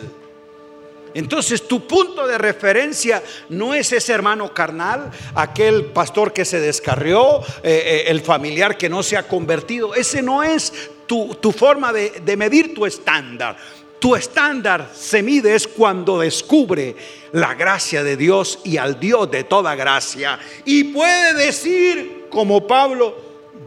Entonces 1.15 1.65
tu 1.65 1.87
punto 1.87 2.27
de 2.27 2.37
referencia 2.37 3.23
no 3.47 3.73
es 3.73 3.93
ese 3.93 4.11
hermano 4.11 4.53
carnal, 4.53 5.11
aquel 5.33 5.85
pastor 5.85 6.33
que 6.33 6.43
se 6.43 6.59
descarrió, 6.59 7.39
eh, 7.39 7.43
eh, 7.63 8.03
el 8.07 8.19
familiar 8.19 8.77
que 8.77 8.89
no 8.89 9.01
se 9.01 9.15
ha 9.15 9.23
convertido. 9.23 9.95
Ese 9.95 10.21
no 10.21 10.43
es 10.43 10.73
tu, 11.07 11.33
forma 11.57 11.93
de, 11.93 12.09
de 12.09 12.35
medir 12.35 12.73
tu 12.73 12.85
estándar. 12.85 13.55
Tu 13.99 14.15
estándar 14.15 14.91
se 14.93 15.23
mide 15.23 15.55
es 15.55 15.67
cuando 15.67 16.19
descubre 16.19 16.95
la 17.31 17.53
gracia 17.55 18.03
de 18.03 18.17
Dios 18.17 18.59
y 18.63 18.77
al 18.77 18.99
Dios 18.99 19.31
de 19.31 19.43
toda 19.43 19.75
gracia. 19.75 20.39
Y 20.63 20.85
puede 20.85 21.33
decir, 21.33 22.27
como 22.29 22.67
Pablo, 22.67 23.15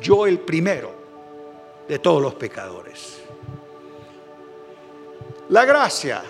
yo 0.00 0.26
el 0.26 0.38
primero 0.38 0.92
de 1.88 1.98
todos 1.98 2.22
los 2.22 2.34
pecadores. 2.34 3.18
La 5.48 5.64
gracia 5.64 6.22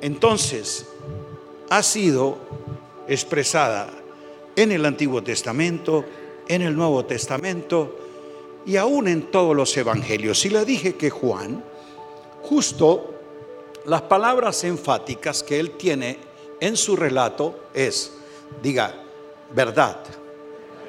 entonces 0.00 0.86
ha 1.68 1.82
sido 1.82 2.38
expresada 3.08 3.90
en 4.54 4.72
el 4.72 4.86
Antiguo 4.86 5.22
Testamento, 5.22 6.04
en 6.46 6.62
el 6.62 6.76
Nuevo 6.76 7.04
Testamento 7.04 7.98
y 8.64 8.76
aún 8.76 9.08
en 9.08 9.30
todos 9.30 9.56
los 9.56 9.76
evangelios. 9.76 10.44
Y 10.44 10.50
le 10.50 10.64
dije 10.64 10.94
que 10.94 11.10
Juan, 11.10 11.64
justo 12.42 13.19
las 13.86 14.02
palabras 14.02 14.64
enfáticas 14.64 15.42
que 15.42 15.58
él 15.58 15.72
tiene 15.72 16.18
en 16.60 16.76
su 16.76 16.96
relato 16.96 17.68
es, 17.74 18.12
diga, 18.62 18.94
verdad, 19.52 19.98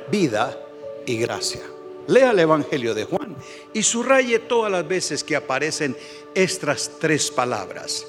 vida 0.09 0.57
y 1.05 1.17
gracia. 1.17 1.61
Lea 2.07 2.31
el 2.31 2.39
Evangelio 2.39 2.93
de 2.93 3.05
Juan 3.05 3.35
y 3.73 3.83
subraye 3.83 4.39
todas 4.39 4.71
las 4.71 4.87
veces 4.87 5.23
que 5.23 5.35
aparecen 5.35 5.95
estas 6.33 6.91
tres 6.99 7.31
palabras 7.31 8.05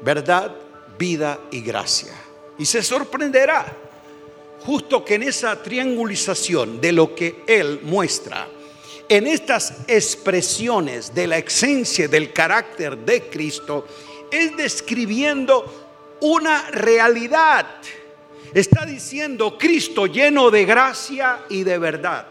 verdad, 0.00 0.54
vida 0.98 1.38
y 1.50 1.60
gracia. 1.60 2.12
Y 2.58 2.64
se 2.64 2.82
sorprenderá 2.82 3.76
justo 4.64 5.04
que 5.04 5.14
en 5.14 5.24
esa 5.24 5.62
triangulización 5.62 6.80
de 6.80 6.92
lo 6.92 7.14
que 7.14 7.42
Él 7.46 7.80
muestra, 7.82 8.48
en 9.10 9.26
estas 9.26 9.74
expresiones 9.88 11.12
de 11.12 11.26
la 11.26 11.38
esencia 11.38 12.06
del 12.06 12.32
carácter 12.32 12.96
de 12.96 13.28
Cristo, 13.28 13.84
es 14.30 14.56
describiendo 14.56 16.16
una 16.20 16.70
realidad. 16.70 17.66
Está 18.54 18.86
diciendo 18.86 19.58
Cristo 19.58 20.06
lleno 20.06 20.48
de 20.48 20.64
gracia 20.64 21.40
y 21.48 21.64
de 21.64 21.76
verdad. 21.78 22.28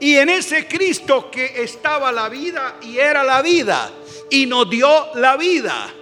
Y 0.00 0.16
en 0.16 0.30
ese 0.30 0.66
Cristo 0.66 1.30
que 1.30 1.62
estaba 1.62 2.10
la 2.10 2.30
vida 2.30 2.78
y 2.80 2.96
era 2.96 3.22
la 3.22 3.42
vida 3.42 3.92
y 4.30 4.46
nos 4.46 4.70
dio 4.70 5.14
la 5.16 5.36
vida 5.36 5.92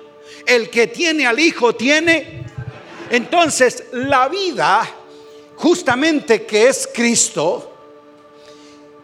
el 0.46 0.70
que 0.70 0.86
tiene 0.86 1.26
al 1.26 1.40
Hijo 1.40 1.74
tiene. 1.74 2.44
Entonces, 3.10 3.84
la 3.92 4.28
vida, 4.28 4.88
justamente 5.56 6.44
que 6.46 6.68
es 6.68 6.88
Cristo, 6.92 7.71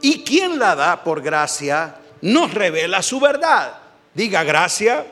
y 0.02 0.22
quien 0.22 0.58
la 0.58 0.74
da 0.74 1.02
por 1.02 1.22
gracia, 1.22 1.96
nos 2.20 2.52
revela 2.52 3.02
su 3.02 3.20
verdad. 3.20 3.78
Diga 4.14 4.42
gracia, 4.44 5.06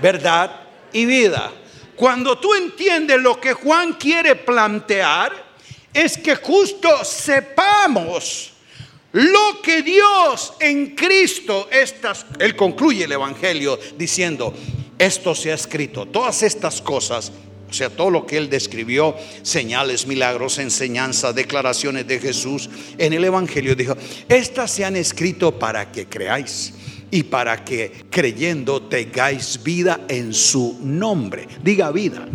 verdad 0.00 0.50
y 0.92 1.04
vida. 1.04 1.52
Cuando 1.96 2.38
tú 2.38 2.54
entiendes 2.54 3.20
lo 3.20 3.40
que 3.40 3.52
Juan 3.52 3.94
quiere 3.94 4.34
plantear, 4.34 5.32
es 5.92 6.16
que 6.16 6.36
justo 6.36 7.04
sepamos 7.04 8.52
lo 9.12 9.60
que 9.60 9.82
Dios 9.82 10.54
en 10.60 10.94
Cristo, 10.94 11.68
estas, 11.70 12.26
él 12.38 12.54
concluye 12.54 13.04
el 13.04 13.12
Evangelio 13.12 13.78
diciendo, 13.96 14.54
esto 14.98 15.34
se 15.34 15.50
ha 15.50 15.54
escrito, 15.54 16.06
todas 16.06 16.42
estas 16.42 16.80
cosas, 16.80 17.32
o 17.70 17.72
sea, 17.72 17.88
todo 17.88 18.10
lo 18.10 18.26
que 18.26 18.36
él 18.36 18.50
describió, 18.50 19.14
señales, 19.42 20.06
milagros, 20.06 20.58
enseñanza, 20.58 21.32
declaraciones 21.32 22.06
de 22.06 22.18
Jesús 22.18 22.68
en 22.98 23.12
el 23.12 23.24
Evangelio, 23.24 23.76
dijo, 23.76 23.96
estas 24.28 24.72
se 24.72 24.84
han 24.84 24.96
escrito 24.96 25.58
para 25.58 25.92
que 25.92 26.06
creáis 26.06 26.74
y 27.10 27.22
para 27.22 27.64
que 27.64 27.92
creyendo 28.10 28.82
tengáis 28.82 29.62
vida 29.62 30.00
en 30.08 30.34
su 30.34 30.78
nombre. 30.82 31.46
Diga 31.62 31.90
vida. 31.92 32.26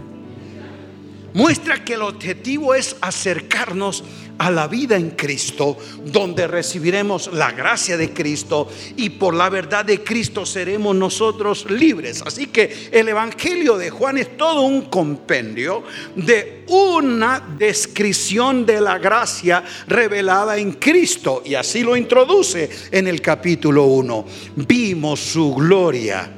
Muestra 1.33 1.83
que 1.83 1.95
el 1.95 2.01
objetivo 2.01 2.73
es 2.73 2.95
acercarnos 3.01 4.05
la 4.37 4.67
vida 4.67 4.95
en 4.95 5.11
Cristo, 5.11 5.77
donde 6.05 6.47
recibiremos 6.47 7.31
la 7.33 7.51
gracia 7.51 7.97
de 7.97 8.13
Cristo 8.13 8.67
y 8.95 9.11
por 9.11 9.33
la 9.33 9.49
verdad 9.49 9.85
de 9.85 10.03
Cristo 10.03 10.45
seremos 10.45 10.95
nosotros 10.95 11.69
libres. 11.69 12.21
Así 12.25 12.47
que 12.47 12.89
el 12.91 13.07
Evangelio 13.09 13.77
de 13.77 13.89
Juan 13.89 14.17
es 14.17 14.37
todo 14.37 14.61
un 14.61 14.83
compendio 14.83 15.83
de 16.15 16.65
una 16.67 17.41
descripción 17.57 18.65
de 18.65 18.81
la 18.81 18.97
gracia 18.97 19.63
revelada 19.87 20.57
en 20.57 20.73
Cristo. 20.73 21.41
Y 21.45 21.55
así 21.55 21.83
lo 21.83 21.95
introduce 21.95 22.69
en 22.91 23.07
el 23.07 23.21
capítulo 23.21 23.85
1. 23.85 24.25
Vimos 24.55 25.19
su 25.19 25.55
gloria. 25.55 26.31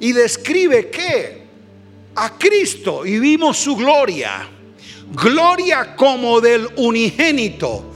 Y 0.00 0.12
describe 0.12 0.90
que 0.90 1.44
a 2.16 2.36
Cristo 2.38 3.04
y 3.04 3.18
vimos 3.18 3.58
su 3.58 3.76
gloria 3.76 4.48
gloria 5.12 5.94
como 5.96 6.40
del 6.40 6.68
unigénito, 6.76 7.90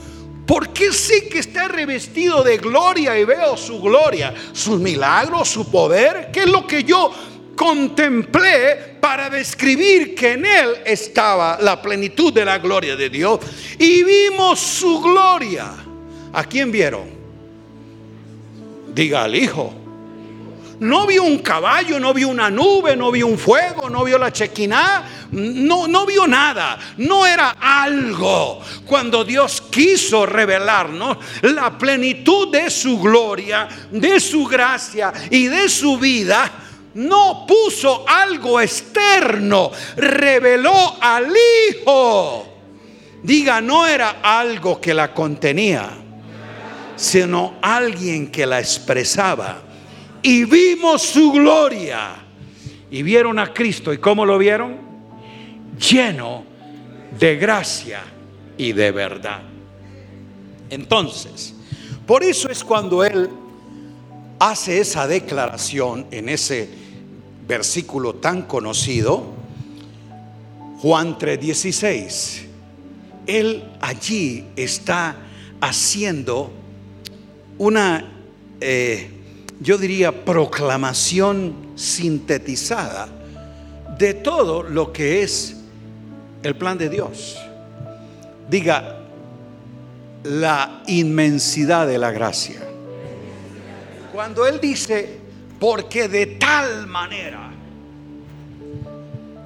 Porque 0.46 0.92
sé 0.94 1.28
que 1.28 1.40
está 1.40 1.68
revestido 1.68 2.42
de 2.42 2.56
gloria 2.56 3.18
y 3.18 3.24
veo 3.26 3.54
su 3.54 3.82
gloria, 3.82 4.32
sus 4.54 4.80
milagros, 4.80 5.46
su 5.46 5.70
poder, 5.70 6.30
que 6.32 6.40
es 6.40 6.46
lo 6.46 6.66
que 6.66 6.84
yo 6.84 7.12
contemplé 7.54 8.96
para 8.98 9.28
describir 9.28 10.14
que 10.14 10.32
en 10.32 10.46
él 10.46 10.76
estaba 10.86 11.58
la 11.60 11.82
plenitud 11.82 12.32
de 12.32 12.46
la 12.46 12.58
gloria 12.58 12.96
de 12.96 13.10
Dios. 13.10 13.40
Y 13.78 14.02
vimos 14.04 14.58
su 14.58 15.02
gloria. 15.02 15.70
¿A 16.32 16.44
quién 16.44 16.72
vieron? 16.72 17.10
Diga 18.94 19.24
al 19.24 19.34
Hijo. 19.34 19.87
No 20.80 21.06
vio 21.06 21.24
un 21.24 21.38
caballo, 21.38 21.98
no 21.98 22.14
vio 22.14 22.28
una 22.28 22.50
nube, 22.50 22.96
no 22.96 23.10
vio 23.10 23.26
un 23.26 23.36
fuego, 23.36 23.90
no 23.90 24.04
vio 24.04 24.16
la 24.16 24.30
chequiná, 24.30 25.28
no, 25.32 25.88
no 25.88 26.06
vio 26.06 26.26
nada. 26.26 26.78
No 26.98 27.26
era 27.26 27.56
algo. 27.60 28.60
Cuando 28.86 29.24
Dios 29.24 29.60
quiso 29.60 30.24
revelarnos 30.24 31.18
la 31.42 31.76
plenitud 31.76 32.52
de 32.52 32.70
su 32.70 32.98
gloria, 33.00 33.68
de 33.90 34.20
su 34.20 34.46
gracia 34.46 35.12
y 35.30 35.46
de 35.48 35.68
su 35.68 35.98
vida, 35.98 36.48
no 36.94 37.44
puso 37.46 38.04
algo 38.08 38.60
externo, 38.60 39.72
reveló 39.96 40.96
al 41.00 41.32
Hijo. 41.70 42.46
Diga, 43.22 43.60
no 43.60 43.84
era 43.84 44.20
algo 44.22 44.80
que 44.80 44.94
la 44.94 45.12
contenía, 45.12 45.90
sino 46.94 47.54
alguien 47.60 48.30
que 48.30 48.46
la 48.46 48.60
expresaba. 48.60 49.67
Y 50.22 50.44
vimos 50.44 51.02
su 51.02 51.32
gloria. 51.32 52.16
Y 52.90 53.02
vieron 53.02 53.38
a 53.38 53.52
Cristo. 53.52 53.92
¿Y 53.92 53.98
cómo 53.98 54.24
lo 54.24 54.38
vieron? 54.38 54.76
Lleno 55.78 56.44
de 57.18 57.36
gracia 57.36 58.02
y 58.56 58.72
de 58.72 58.90
verdad. 58.90 59.42
Entonces, 60.70 61.54
por 62.06 62.22
eso 62.22 62.50
es 62.50 62.64
cuando 62.64 63.04
Él 63.04 63.30
hace 64.38 64.80
esa 64.80 65.06
declaración 65.06 66.06
en 66.10 66.28
ese 66.28 66.68
versículo 67.46 68.14
tan 68.14 68.42
conocido, 68.42 69.24
Juan 70.80 71.18
3:16. 71.18 72.46
Él 73.26 73.64
allí 73.80 74.46
está 74.56 75.16
haciendo 75.60 76.52
una, 77.58 78.04
eh, 78.60 79.10
yo 79.60 79.78
diría, 79.78 80.24
proclamación 80.24 81.72
sintetizada 81.74 83.08
de 83.98 84.14
todo 84.14 84.62
lo 84.62 84.92
que 84.92 85.22
es 85.22 85.56
el 86.42 86.54
plan 86.56 86.78
de 86.78 86.88
Dios. 86.88 87.36
Diga, 88.48 89.00
la 90.22 90.82
inmensidad 90.86 91.86
de 91.86 91.98
la 91.98 92.10
gracia. 92.12 92.60
Cuando 94.12 94.46
Él 94.46 94.60
dice, 94.60 95.18
porque 95.58 96.08
de 96.08 96.26
tal 96.26 96.86
manera 96.86 97.50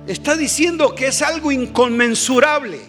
está 0.06 0.36
diciendo 0.36 0.94
que 0.94 1.08
es 1.08 1.22
algo 1.22 1.50
inconmensurable. 1.50 2.80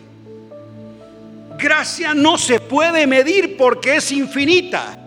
Gracia 1.58 2.14
no 2.14 2.38
se 2.38 2.60
puede 2.60 3.08
medir 3.08 3.56
porque 3.56 3.98
es 3.98 4.12
infinita. 4.12 5.03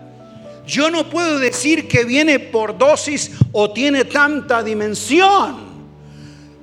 Yo 0.67 0.91
no 0.91 1.09
puedo 1.09 1.39
decir 1.39 1.87
que 1.87 2.03
viene 2.03 2.39
por 2.39 2.77
dosis 2.77 3.31
o 3.53 3.71
tiene 3.71 4.03
tanta 4.03 4.61
dimensión. 4.61 5.65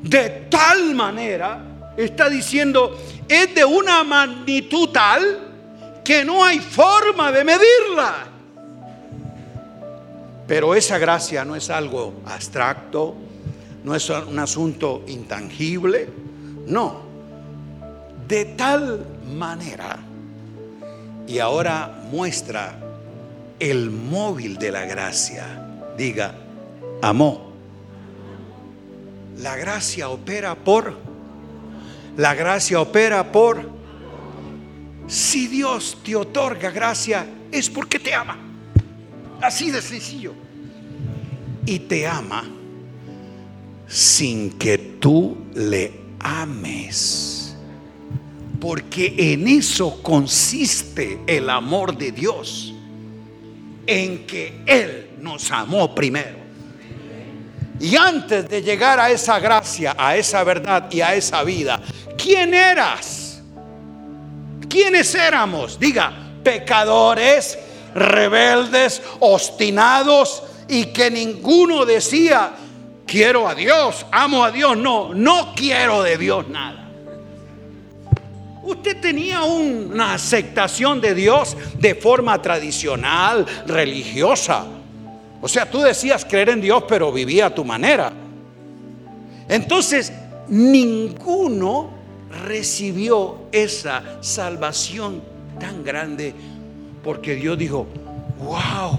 De 0.02 0.28
tal 0.50 0.94
manera, 0.94 1.92
está 1.96 2.28
diciendo, 2.28 3.00
es 3.26 3.54
de 3.54 3.64
una 3.64 4.04
magnitud 4.04 4.90
tal 4.90 6.02
que 6.04 6.22
no 6.22 6.44
hay 6.44 6.58
forma 6.58 7.32
de 7.32 7.44
medirla. 7.44 8.14
Pero 10.46 10.74
esa 10.74 10.98
gracia 10.98 11.42
no 11.46 11.56
es 11.56 11.70
algo 11.70 12.20
abstracto, 12.26 13.14
no 13.84 13.94
es 13.94 14.10
un 14.10 14.38
asunto 14.38 15.04
intangible, 15.06 16.06
no. 16.66 17.00
De 18.28 18.44
tal 18.44 19.06
manera, 19.34 19.98
y 21.26 21.38
ahora 21.38 22.02
muestra 22.10 22.83
el 23.70 23.90
móvil 23.90 24.58
de 24.58 24.70
la 24.70 24.84
gracia, 24.84 25.66
diga, 25.96 26.34
amó. 27.00 27.50
La 29.38 29.56
gracia 29.56 30.10
opera 30.10 30.54
por, 30.54 30.94
la 32.18 32.34
gracia 32.34 32.78
opera 32.78 33.32
por, 33.32 33.70
si 35.06 35.46
Dios 35.46 35.96
te 36.04 36.14
otorga 36.14 36.70
gracia, 36.70 37.26
es 37.50 37.70
porque 37.70 37.98
te 37.98 38.14
ama. 38.14 38.36
Así 39.40 39.70
de 39.70 39.80
sencillo. 39.80 40.34
Y 41.64 41.78
te 41.78 42.06
ama 42.06 42.44
sin 43.88 44.50
que 44.58 44.76
tú 44.76 45.38
le 45.54 45.90
ames. 46.18 47.56
Porque 48.60 49.14
en 49.16 49.48
eso 49.48 50.02
consiste 50.02 51.18
el 51.26 51.48
amor 51.48 51.96
de 51.96 52.12
Dios. 52.12 52.73
En 53.86 54.26
que 54.26 54.62
Él 54.66 55.10
nos 55.20 55.50
amó 55.50 55.94
primero. 55.94 56.44
Y 57.80 57.96
antes 57.96 58.48
de 58.48 58.62
llegar 58.62 59.00
a 59.00 59.10
esa 59.10 59.38
gracia, 59.38 59.94
a 59.98 60.16
esa 60.16 60.44
verdad 60.44 60.90
y 60.90 61.00
a 61.00 61.14
esa 61.14 61.42
vida, 61.42 61.80
¿quién 62.16 62.54
eras? 62.54 63.42
¿Quiénes 64.68 65.14
éramos? 65.14 65.78
Diga, 65.78 66.12
pecadores, 66.42 67.58
rebeldes, 67.94 69.02
obstinados 69.20 70.42
y 70.68 70.86
que 70.86 71.10
ninguno 71.10 71.84
decía, 71.84 72.52
quiero 73.06 73.48
a 73.48 73.54
Dios, 73.54 74.06
amo 74.10 74.44
a 74.44 74.50
Dios. 74.50 74.76
No, 74.76 75.14
no 75.14 75.52
quiero 75.54 76.02
de 76.02 76.16
Dios 76.16 76.48
nada. 76.48 76.83
Usted 78.64 78.98
tenía 79.00 79.42
una 79.44 80.14
aceptación 80.14 81.00
de 81.00 81.14
Dios 81.14 81.56
de 81.78 81.94
forma 81.94 82.40
tradicional, 82.40 83.44
religiosa. 83.66 84.64
O 85.42 85.48
sea, 85.48 85.70
tú 85.70 85.80
decías 85.80 86.24
creer 86.24 86.48
en 86.48 86.62
Dios, 86.62 86.84
pero 86.88 87.12
vivía 87.12 87.46
a 87.46 87.54
tu 87.54 87.64
manera. 87.64 88.10
Entonces, 89.48 90.12
ninguno 90.48 91.90
recibió 92.46 93.42
esa 93.52 94.02
salvación 94.22 95.22
tan 95.60 95.84
grande 95.84 96.34
porque 97.02 97.34
Dios 97.34 97.58
dijo, 97.58 97.86
wow, 98.38 98.98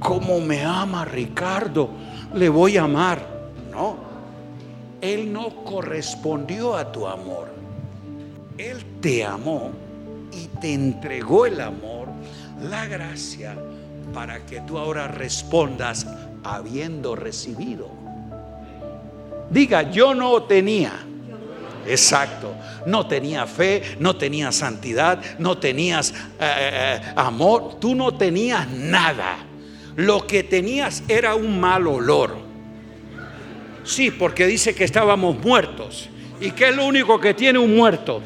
cómo 0.00 0.40
me 0.40 0.64
ama 0.64 1.04
Ricardo, 1.04 1.88
le 2.34 2.48
voy 2.48 2.76
a 2.76 2.82
amar. 2.82 3.24
No, 3.70 3.96
Él 5.00 5.32
no 5.32 5.64
correspondió 5.64 6.76
a 6.76 6.90
tu 6.90 7.06
amor. 7.06 7.53
Él 8.58 8.84
te 9.00 9.24
amó 9.24 9.72
y 10.32 10.46
te 10.60 10.72
entregó 10.72 11.46
el 11.46 11.60
amor, 11.60 12.08
la 12.62 12.86
gracia, 12.86 13.56
para 14.12 14.44
que 14.46 14.60
tú 14.60 14.78
ahora 14.78 15.08
respondas 15.08 16.06
habiendo 16.42 17.16
recibido. 17.16 17.88
Diga, 19.50 19.90
yo 19.90 20.14
no 20.14 20.42
tenía 20.44 20.92
Exacto. 21.86 22.54
No 22.86 23.06
tenía 23.06 23.46
fe, 23.46 23.96
no 23.98 24.16
tenías 24.16 24.56
santidad, 24.56 25.20
no 25.38 25.58
tenías 25.58 26.12
eh, 26.12 26.16
eh, 26.40 27.00
amor, 27.16 27.78
tú 27.80 27.94
no 27.94 28.14
tenías 28.14 28.68
nada. 28.68 29.36
Lo 29.96 30.26
que 30.26 30.42
tenías 30.42 31.02
era 31.08 31.34
un 31.34 31.60
mal 31.60 31.86
olor. 31.86 32.36
Sí, 33.84 34.10
porque 34.10 34.46
dice 34.46 34.74
que 34.74 34.84
estábamos 34.84 35.38
muertos. 35.38 36.08
¿Y 36.40 36.50
qué 36.50 36.70
es 36.70 36.76
lo 36.76 36.86
único 36.86 37.20
que 37.20 37.32
tiene 37.32 37.58
un 37.58 37.74
muerto? 37.74 38.20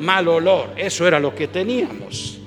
Mal 0.00 0.28
olor. 0.28 0.74
Eso 0.76 1.06
era 1.06 1.18
lo 1.18 1.34
que 1.34 1.48
teníamos. 1.48 2.38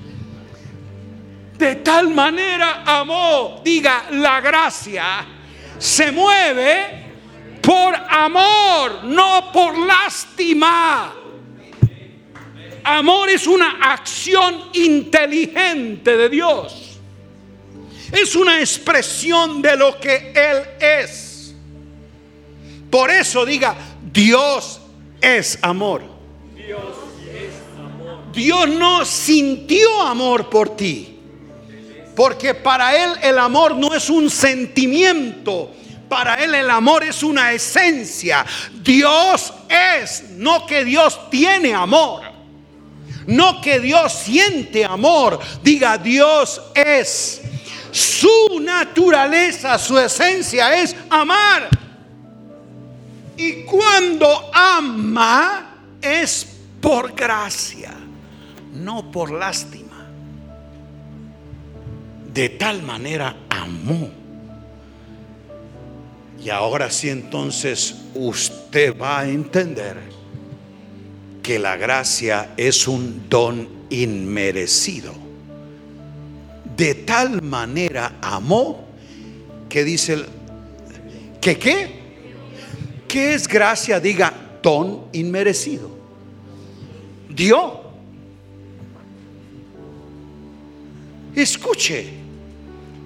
De 1.56 1.76
tal 1.76 2.08
manera 2.10 2.82
amó, 2.84 3.60
diga, 3.62 4.06
la 4.10 4.40
gracia 4.40 5.26
se 5.78 6.10
mueve 6.10 7.02
por 7.60 7.94
amor, 7.94 9.04
no 9.04 9.50
por 9.52 9.78
lástima. 9.78 11.14
Amor 12.84 13.28
es 13.28 13.46
una 13.46 13.78
acción 13.92 14.70
inteligente 14.72 16.16
de 16.16 16.28
Dios. 16.28 16.98
Es 18.10 18.34
una 18.34 18.58
expresión 18.58 19.62
de 19.62 19.76
lo 19.76 19.98
que 19.98 20.32
Él 20.34 20.64
es. 20.80 21.54
Por 22.90 23.10
eso 23.10 23.46
diga, 23.46 23.74
Dios 24.12 24.80
es 25.20 25.58
amor. 25.62 26.02
Dios. 26.54 27.01
Dios 28.32 28.68
no 28.68 29.04
sintió 29.04 30.02
amor 30.02 30.48
por 30.48 30.76
ti. 30.76 31.18
Porque 32.14 32.54
para 32.54 32.96
Él 32.96 33.12
el 33.22 33.38
amor 33.38 33.74
no 33.76 33.94
es 33.94 34.10
un 34.10 34.28
sentimiento, 34.28 35.72
para 36.08 36.34
Él 36.34 36.54
el 36.54 36.68
amor 36.68 37.04
es 37.04 37.22
una 37.22 37.52
esencia. 37.52 38.44
Dios 38.82 39.52
es, 39.68 40.24
no 40.36 40.66
que 40.66 40.84
Dios 40.84 41.30
tiene 41.30 41.72
amor. 41.72 42.22
No 43.26 43.60
que 43.60 43.80
Dios 43.80 44.12
siente 44.12 44.84
amor. 44.84 45.38
Diga, 45.62 45.96
Dios 45.96 46.60
es. 46.74 47.40
Su 47.90 48.60
naturaleza, 48.60 49.78
su 49.78 49.98
esencia 49.98 50.82
es 50.82 50.94
amar. 51.08 51.68
Y 53.36 53.64
cuando 53.64 54.50
ama 54.52 55.76
es 56.00 56.46
por 56.80 57.14
gracia, 57.14 57.92
no 58.84 59.10
por 59.10 59.30
lástima. 59.30 60.06
De 62.32 62.48
tal 62.48 62.82
manera 62.82 63.36
amó. 63.50 64.10
Y 66.42 66.50
ahora 66.50 66.90
sí 66.90 67.08
entonces 67.08 67.96
usted 68.14 68.98
va 68.98 69.20
a 69.20 69.28
entender 69.28 69.96
que 71.42 71.58
la 71.58 71.76
gracia 71.76 72.54
es 72.56 72.88
un 72.88 73.28
don 73.28 73.68
inmerecido. 73.90 75.12
De 76.76 76.94
tal 76.94 77.42
manera 77.42 78.18
amó 78.22 78.86
que 79.68 79.84
dice 79.84 80.14
el, 80.14 80.26
que 81.40 81.58
qué? 81.58 82.02
¿Qué 83.08 83.34
es 83.34 83.46
gracia? 83.46 84.00
Diga 84.00 84.32
don 84.62 85.06
inmerecido. 85.12 85.90
Dio. 87.28 87.81
Escuche, 91.34 92.10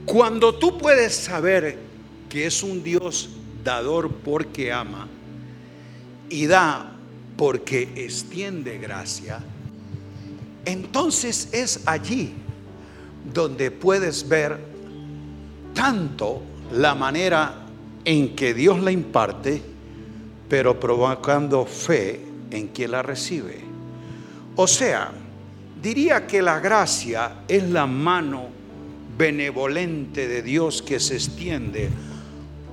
cuando 0.04 0.54
tú 0.56 0.78
puedes 0.78 1.14
saber 1.14 1.78
que 2.28 2.46
es 2.46 2.62
un 2.62 2.82
Dios 2.82 3.28
dador 3.62 4.10
porque 4.10 4.72
ama 4.72 5.08
y 6.28 6.46
da 6.46 6.92
porque 7.36 7.82
extiende 7.94 8.78
gracia, 8.78 9.38
entonces 10.64 11.50
es 11.52 11.82
allí 11.86 12.34
donde 13.32 13.70
puedes 13.70 14.28
ver 14.28 14.58
tanto 15.74 16.42
la 16.72 16.94
manera 16.94 17.66
en 18.04 18.34
que 18.34 18.54
Dios 18.54 18.80
la 18.80 18.90
imparte, 18.90 19.62
pero 20.48 20.80
provocando 20.80 21.64
fe 21.64 22.20
en 22.50 22.68
quien 22.68 22.92
la 22.92 23.02
recibe. 23.02 23.60
O 24.56 24.66
sea, 24.66 25.12
diría 25.86 26.26
que 26.26 26.42
la 26.42 26.58
gracia 26.58 27.42
es 27.46 27.62
la 27.70 27.86
mano 27.86 28.48
benevolente 29.16 30.26
de 30.26 30.42
Dios 30.42 30.82
que 30.82 30.98
se 30.98 31.14
extiende, 31.14 31.88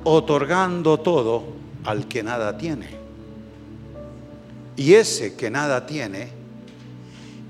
otorgando 0.03 0.99
todo 0.99 1.43
al 1.83 2.07
que 2.07 2.23
nada 2.23 2.57
tiene 2.57 3.03
y 4.75 4.95
ese 4.95 5.35
que 5.35 5.51
nada 5.51 5.85
tiene, 5.85 6.29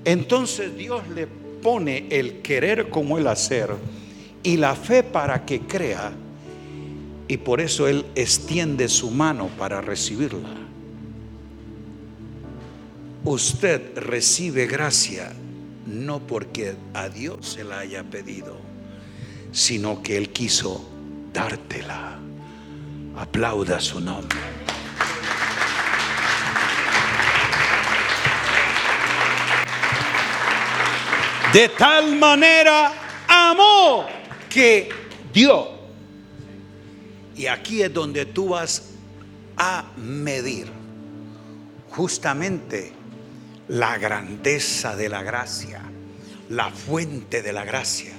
entonces 0.04 0.76
Dios 0.76 1.08
le 1.08 1.26
pone 1.26 2.08
el 2.10 2.42
querer 2.42 2.90
como 2.90 3.16
el 3.16 3.26
hacer 3.26 3.70
y 4.42 4.58
la 4.58 4.76
fe 4.76 5.02
para 5.02 5.46
que 5.46 5.60
crea 5.60 6.12
y 7.26 7.38
por 7.38 7.62
eso 7.62 7.88
Él 7.88 8.04
extiende 8.14 8.90
su 8.90 9.10
mano 9.10 9.48
para 9.58 9.80
recibirla. 9.80 10.50
Usted 13.24 13.96
recibe 13.96 14.66
gracia 14.66 15.32
no 15.86 16.20
porque 16.20 16.76
a 16.94 17.08
Dios 17.08 17.46
se 17.46 17.64
la 17.64 17.80
haya 17.80 18.02
pedido, 18.04 18.56
sino 19.52 20.02
que 20.02 20.16
Él 20.16 20.30
quiso 20.30 20.88
dártela. 21.32 22.18
Aplauda 23.16 23.80
su 23.80 24.00
nombre. 24.00 24.38
De 31.52 31.68
tal 31.68 32.16
manera 32.16 32.92
amó 33.28 34.06
que 34.50 34.88
dio. 35.32 35.68
Y 37.36 37.46
aquí 37.46 37.82
es 37.82 37.94
donde 37.94 38.26
tú 38.26 38.48
vas 38.48 38.90
a 39.56 39.84
medir 39.96 40.66
justamente 41.90 42.92
la 43.68 43.98
grandeza 43.98 44.96
de 44.96 45.08
la 45.08 45.22
gracia, 45.22 45.82
la 46.50 46.70
fuente 46.70 47.42
de 47.42 47.52
la 47.52 47.64
gracia. 47.64 48.12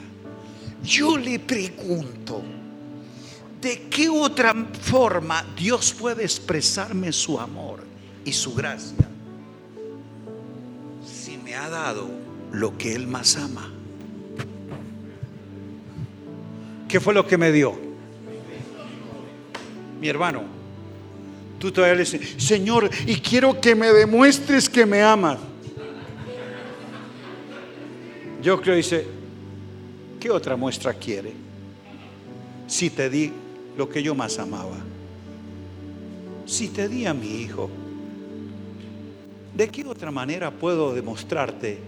Yo 0.83 1.17
le 1.17 1.39
pregunto, 1.39 2.43
¿de 3.61 3.87
qué 3.89 4.09
otra 4.09 4.53
forma 4.81 5.45
Dios 5.55 5.93
puede 5.93 6.23
expresarme 6.23 7.11
su 7.11 7.39
amor 7.39 7.83
y 8.23 8.31
su 8.31 8.53
gracia? 8.53 9.07
Si 11.05 11.37
me 11.37 11.55
ha 11.55 11.69
dado 11.69 12.09
lo 12.51 12.77
que 12.77 12.93
Él 12.95 13.07
más 13.07 13.35
ama. 13.35 13.71
¿Qué 16.87 16.99
fue 16.99 17.13
lo 17.13 17.27
que 17.27 17.37
me 17.37 17.51
dio? 17.51 17.77
Mi 19.99 20.07
hermano, 20.07 20.43
tú 21.59 21.71
todavía 21.71 21.95
le 21.95 22.01
dices, 22.01 22.35
Señor, 22.37 22.89
y 23.05 23.15
quiero 23.15 23.59
que 23.59 23.75
me 23.75 23.87
demuestres 23.87 24.69
que 24.69 24.85
me 24.85 25.01
amas. 25.01 25.39
Yo 28.41 28.61
creo, 28.61 28.75
dice, 28.75 29.05
¿qué 30.19 30.29
otra 30.29 30.55
muestra 30.55 30.93
quiere? 30.93 31.33
Si 32.67 32.89
te 32.89 33.09
di 33.09 33.31
lo 33.77 33.89
que 33.89 34.03
yo 34.03 34.13
más 34.13 34.37
amaba, 34.37 34.77
si 36.45 36.67
te 36.69 36.87
di 36.87 37.05
a 37.05 37.13
mi 37.13 37.41
hijo, 37.41 37.69
¿de 39.55 39.67
qué 39.69 39.85
otra 39.85 40.11
manera 40.11 40.51
puedo 40.51 40.93
demostrarte 40.93 41.79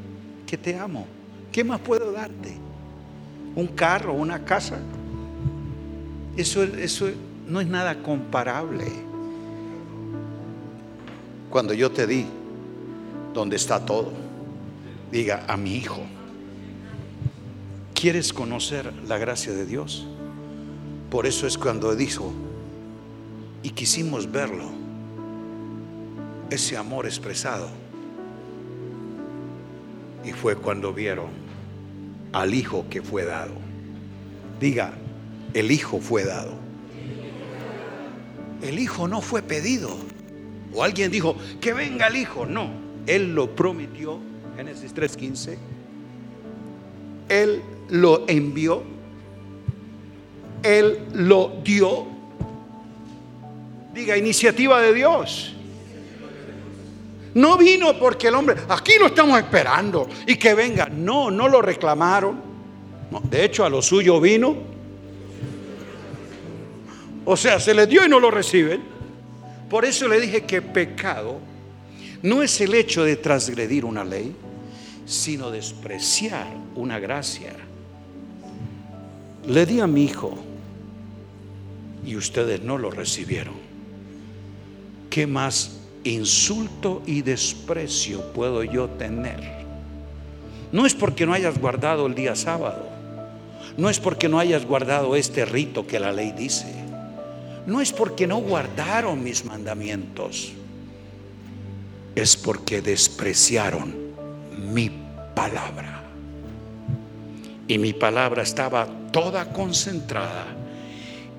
que 0.48 0.58
te 0.58 0.80
amo. 0.80 1.06
¿Qué 1.52 1.64
más 1.64 1.80
puedo 1.80 2.12
darte? 2.12 2.58
¿Un 3.56 3.68
carro, 3.68 4.14
una 4.14 4.44
casa? 4.44 4.80
Eso, 6.36 6.64
eso 6.64 7.10
no 7.48 7.62
es 7.62 7.68
nada 7.68 8.02
comparable. 8.02 8.86
Cuando 11.58 11.74
yo 11.74 11.90
te 11.90 12.06
di, 12.06 12.24
donde 13.34 13.56
está 13.56 13.84
todo, 13.84 14.14
diga 15.12 15.44
a 15.48 15.58
mi 15.58 15.74
hijo, 15.74 16.04
¿quieres 17.96 18.32
conocer 18.32 18.94
la 19.08 19.18
gracia 19.18 19.54
de 19.54 19.66
Dios? 19.66 20.06
Por 21.10 21.26
eso 21.26 21.48
es 21.48 21.58
cuando 21.58 21.96
dijo, 21.96 22.32
y 23.64 23.72
quisimos 23.72 24.32
verlo, 24.32 24.70
ese 26.52 26.78
amor 26.78 27.08
expresado 27.08 27.70
y 30.24 30.34
fue 30.34 30.58
cuando 30.58 30.94
vieron 30.94 31.30
al 32.34 32.54
Hijo 32.54 32.86
que 32.88 33.02
fue 33.02 33.26
dado. 33.26 33.56
Diga, 34.60 34.94
el 35.56 35.72
Hijo 35.72 36.00
fue 36.02 36.24
dado. 36.24 36.54
El 38.62 38.78
Hijo 38.78 39.08
no 39.08 39.22
fue 39.22 39.42
pedido. 39.42 39.98
O 40.74 40.84
alguien 40.84 41.12
dijo, 41.12 41.36
que 41.60 41.74
venga 41.74 42.08
el 42.08 42.18
Hijo. 42.18 42.46
No, 42.46 42.70
Él 43.06 43.34
lo 43.34 43.56
prometió, 43.56 44.20
Génesis 44.56 44.94
3.15. 44.94 45.58
Él 47.30 47.62
lo 47.90 48.26
envió. 48.28 48.84
Él 50.64 51.00
lo 51.14 51.60
dio. 51.64 52.08
Diga, 53.94 54.18
iniciativa 54.18 54.82
de 54.82 54.94
Dios. 54.94 55.54
No 57.34 57.58
vino 57.58 57.98
porque 58.00 58.30
el 58.30 58.36
hombre, 58.36 58.56
aquí 58.68 58.94
lo 59.00 59.08
estamos 59.08 59.38
esperando 59.38 60.08
y 60.26 60.38
que 60.38 60.56
venga. 60.56 60.88
No, 60.88 61.30
no 61.30 61.48
lo 61.48 61.62
reclamaron. 61.62 62.42
de 63.30 63.46
hecho, 63.46 63.64
a 63.64 63.70
lo 63.70 63.82
suyo 63.82 64.20
vino. 64.20 64.56
O 67.26 67.38
sea, 67.38 67.60
se 67.60 67.74
le 67.74 67.86
dio 67.86 68.06
y 68.06 68.10
no 68.10 68.20
lo 68.20 68.32
reciben. 68.32 68.97
Por 69.70 69.86
eso 69.86 70.08
le 70.08 70.20
dije 70.22 70.44
que 70.44 70.62
pecado 70.62 71.40
no 72.22 72.42
es 72.42 72.60
el 72.62 72.74
hecho 72.74 73.04
de 73.04 73.16
transgredir 73.16 73.86
una 73.86 74.04
ley, 74.04 74.34
sino 75.06 75.52
despreciar 75.52 76.48
una 76.76 77.00
gracia. 77.00 77.54
Le 79.46 79.66
di 79.66 79.80
a 79.80 79.88
mi 79.88 80.06
hijo 80.06 80.38
y 82.06 82.16
ustedes 82.16 82.62
no 82.62 82.78
lo 82.78 82.92
recibieron. 82.92 83.56
¿Qué 85.10 85.28
más 85.28 85.80
insulto 86.04 87.02
y 87.06 87.22
desprecio 87.22 88.34
puedo 88.34 88.64
yo 88.64 88.90
tener? 88.90 89.66
No 90.72 90.86
es 90.86 90.94
porque 90.94 91.26
no 91.26 91.34
hayas 91.34 91.58
guardado 91.60 92.08
el 92.08 92.16
día 92.16 92.36
sábado, 92.36 92.88
no 93.78 93.90
es 93.90 94.00
porque 94.00 94.28
no 94.28 94.40
hayas 94.40 94.66
guardado 94.66 95.16
este 95.16 95.46
rito 95.46 95.88
que 95.88 96.00
la 96.00 96.12
ley 96.12 96.32
dice, 96.32 96.68
no 97.68 97.82
es 97.82 97.92
porque 97.92 98.26
no 98.26 98.38
guardaron 98.38 99.22
mis 99.22 99.44
mandamientos, 99.44 100.54
es 102.16 102.38
porque 102.38 102.82
despreciaron 102.82 103.94
mi 104.72 104.90
palabra. 105.36 106.02
Y 107.68 107.78
mi 107.78 107.92
palabra 107.92 108.44
estaba 108.44 108.88
toda 109.12 109.52
concentrada 109.52 110.46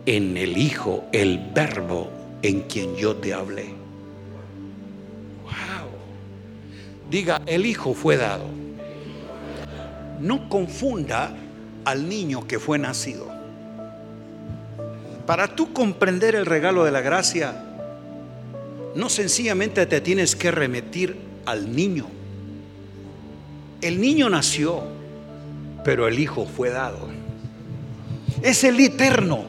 en 0.04 0.36
el 0.36 0.58
Hijo, 0.58 1.06
el 1.12 1.50
Verbo 1.54 2.10
en 2.42 2.60
quien 2.62 2.94
yo 2.94 3.16
te 3.16 3.32
hablé. 3.32 3.74
Diga, 7.10 7.40
el 7.46 7.64
Hijo 7.64 7.94
fue 7.94 8.18
dado. 8.18 8.44
No 10.20 10.50
confunda 10.50 11.34
al 11.86 12.06
niño 12.06 12.46
que 12.46 12.58
fue 12.58 12.78
nacido. 12.78 13.37
Para 15.28 15.54
tú 15.54 15.74
comprender 15.74 16.34
el 16.36 16.46
regalo 16.46 16.86
de 16.86 16.90
la 16.90 17.02
gracia, 17.02 17.62
no 18.94 19.10
sencillamente 19.10 19.84
te 19.84 20.00
tienes 20.00 20.34
que 20.34 20.50
remitir 20.50 21.18
al 21.44 21.76
niño. 21.76 22.06
El 23.82 24.00
niño 24.00 24.30
nació, 24.30 24.84
pero 25.84 26.08
el 26.08 26.18
Hijo 26.18 26.46
fue 26.46 26.70
dado. 26.70 27.10
Es 28.40 28.64
el 28.64 28.80
eterno, 28.80 29.44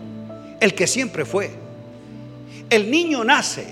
el 0.60 0.74
que 0.74 0.86
siempre 0.86 1.24
fue. 1.24 1.52
El 2.70 2.92
niño 2.92 3.24
nace 3.24 3.66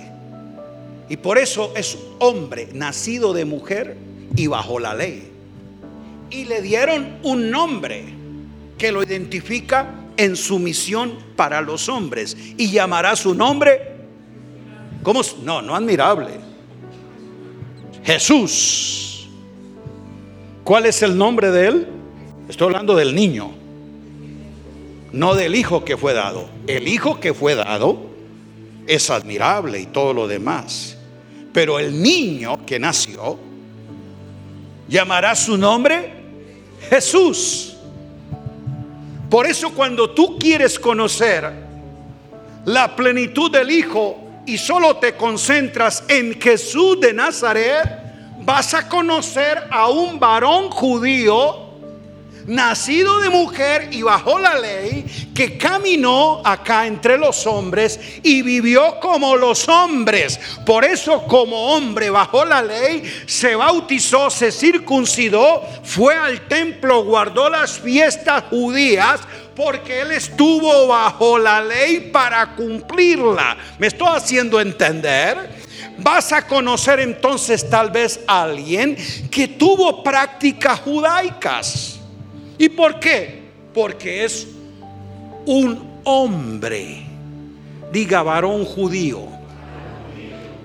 y 1.09 1.17
por 1.17 1.37
eso 1.37 1.73
es 1.75 1.97
hombre, 2.19 2.69
nacido 2.71 3.33
de 3.33 3.43
mujer 3.43 3.97
y 4.33 4.47
bajo 4.47 4.79
la 4.79 4.95
ley. 4.95 5.29
Y 6.29 6.45
le 6.45 6.61
dieron 6.61 7.17
un 7.23 7.51
nombre 7.51 8.05
que 8.77 8.93
lo 8.93 9.03
identifica 9.03 10.06
en 10.17 10.35
su 10.35 10.59
misión 10.59 11.13
para 11.35 11.61
los 11.61 11.87
hombres. 11.87 12.35
Y 12.57 12.71
llamará 12.71 13.15
su 13.15 13.33
nombre, 13.33 13.95
¿cómo? 15.03 15.21
No, 15.43 15.61
no 15.61 15.75
admirable. 15.75 16.31
Jesús. 18.03 19.29
¿Cuál 20.63 20.85
es 20.85 21.01
el 21.01 21.17
nombre 21.17 21.51
de 21.51 21.67
él? 21.67 21.87
Estoy 22.49 22.67
hablando 22.67 22.95
del 22.95 23.15
niño, 23.15 23.51
no 25.13 25.35
del 25.35 25.55
hijo 25.55 25.85
que 25.85 25.95
fue 25.95 26.13
dado. 26.13 26.49
El 26.67 26.87
hijo 26.87 27.19
que 27.19 27.33
fue 27.33 27.55
dado 27.55 28.07
es 28.85 29.09
admirable 29.09 29.79
y 29.79 29.85
todo 29.85 30.13
lo 30.13 30.27
demás. 30.27 30.97
Pero 31.53 31.79
el 31.79 32.01
niño 32.01 32.65
que 32.65 32.79
nació 32.79 33.37
llamará 34.87 35.35
su 35.35 35.57
nombre 35.57 36.13
Jesús. 36.89 37.76
Por 39.29 39.45
eso 39.45 39.71
cuando 39.71 40.11
tú 40.11 40.37
quieres 40.39 40.79
conocer 40.79 41.51
la 42.65 42.95
plenitud 42.95 43.51
del 43.51 43.69
Hijo 43.71 44.17
y 44.45 44.57
solo 44.57 44.97
te 44.97 45.15
concentras 45.15 46.03
en 46.07 46.39
Jesús 46.39 46.99
de 47.01 47.13
Nazaret, 47.13 48.07
vas 48.39 48.73
a 48.73 48.87
conocer 48.87 49.67
a 49.69 49.89
un 49.89 50.19
varón 50.19 50.69
judío 50.69 51.66
nacido 52.47 53.19
de 53.19 53.29
mujer 53.29 53.89
y 53.91 54.01
bajo 54.01 54.39
la 54.39 54.55
ley, 54.55 55.05
que 55.35 55.57
caminó 55.57 56.41
acá 56.43 56.87
entre 56.87 57.17
los 57.17 57.45
hombres 57.45 57.99
y 58.23 58.41
vivió 58.41 58.99
como 58.99 59.35
los 59.35 59.67
hombres. 59.69 60.39
Por 60.65 60.83
eso 60.83 61.23
como 61.27 61.75
hombre 61.75 62.09
bajo 62.09 62.43
la 62.45 62.61
ley, 62.61 63.03
se 63.27 63.55
bautizó, 63.55 64.29
se 64.29 64.51
circuncidó, 64.51 65.61
fue 65.83 66.15
al 66.15 66.47
templo, 66.47 67.03
guardó 67.03 67.49
las 67.49 67.77
fiestas 67.79 68.45
judías, 68.49 69.19
porque 69.55 70.01
él 70.01 70.11
estuvo 70.11 70.87
bajo 70.87 71.37
la 71.37 71.61
ley 71.61 72.11
para 72.11 72.55
cumplirla. 72.55 73.57
¿Me 73.77 73.87
estoy 73.87 74.09
haciendo 74.15 74.61
entender? 74.61 75.57
Vas 75.97 76.31
a 76.31 76.45
conocer 76.45 76.99
entonces 76.99 77.67
tal 77.67 77.89
vez 77.89 78.19
a 78.27 78.43
alguien 78.43 78.95
que 79.31 79.47
tuvo 79.47 80.03
prácticas 80.03 80.79
judaicas. 80.81 81.96
¿Y 82.57 82.69
por 82.69 82.99
qué? 82.99 83.43
Porque 83.73 84.23
es 84.23 84.47
un 85.45 86.01
hombre, 86.03 87.03
diga 87.91 88.23
varón 88.23 88.65
judío. 88.65 89.27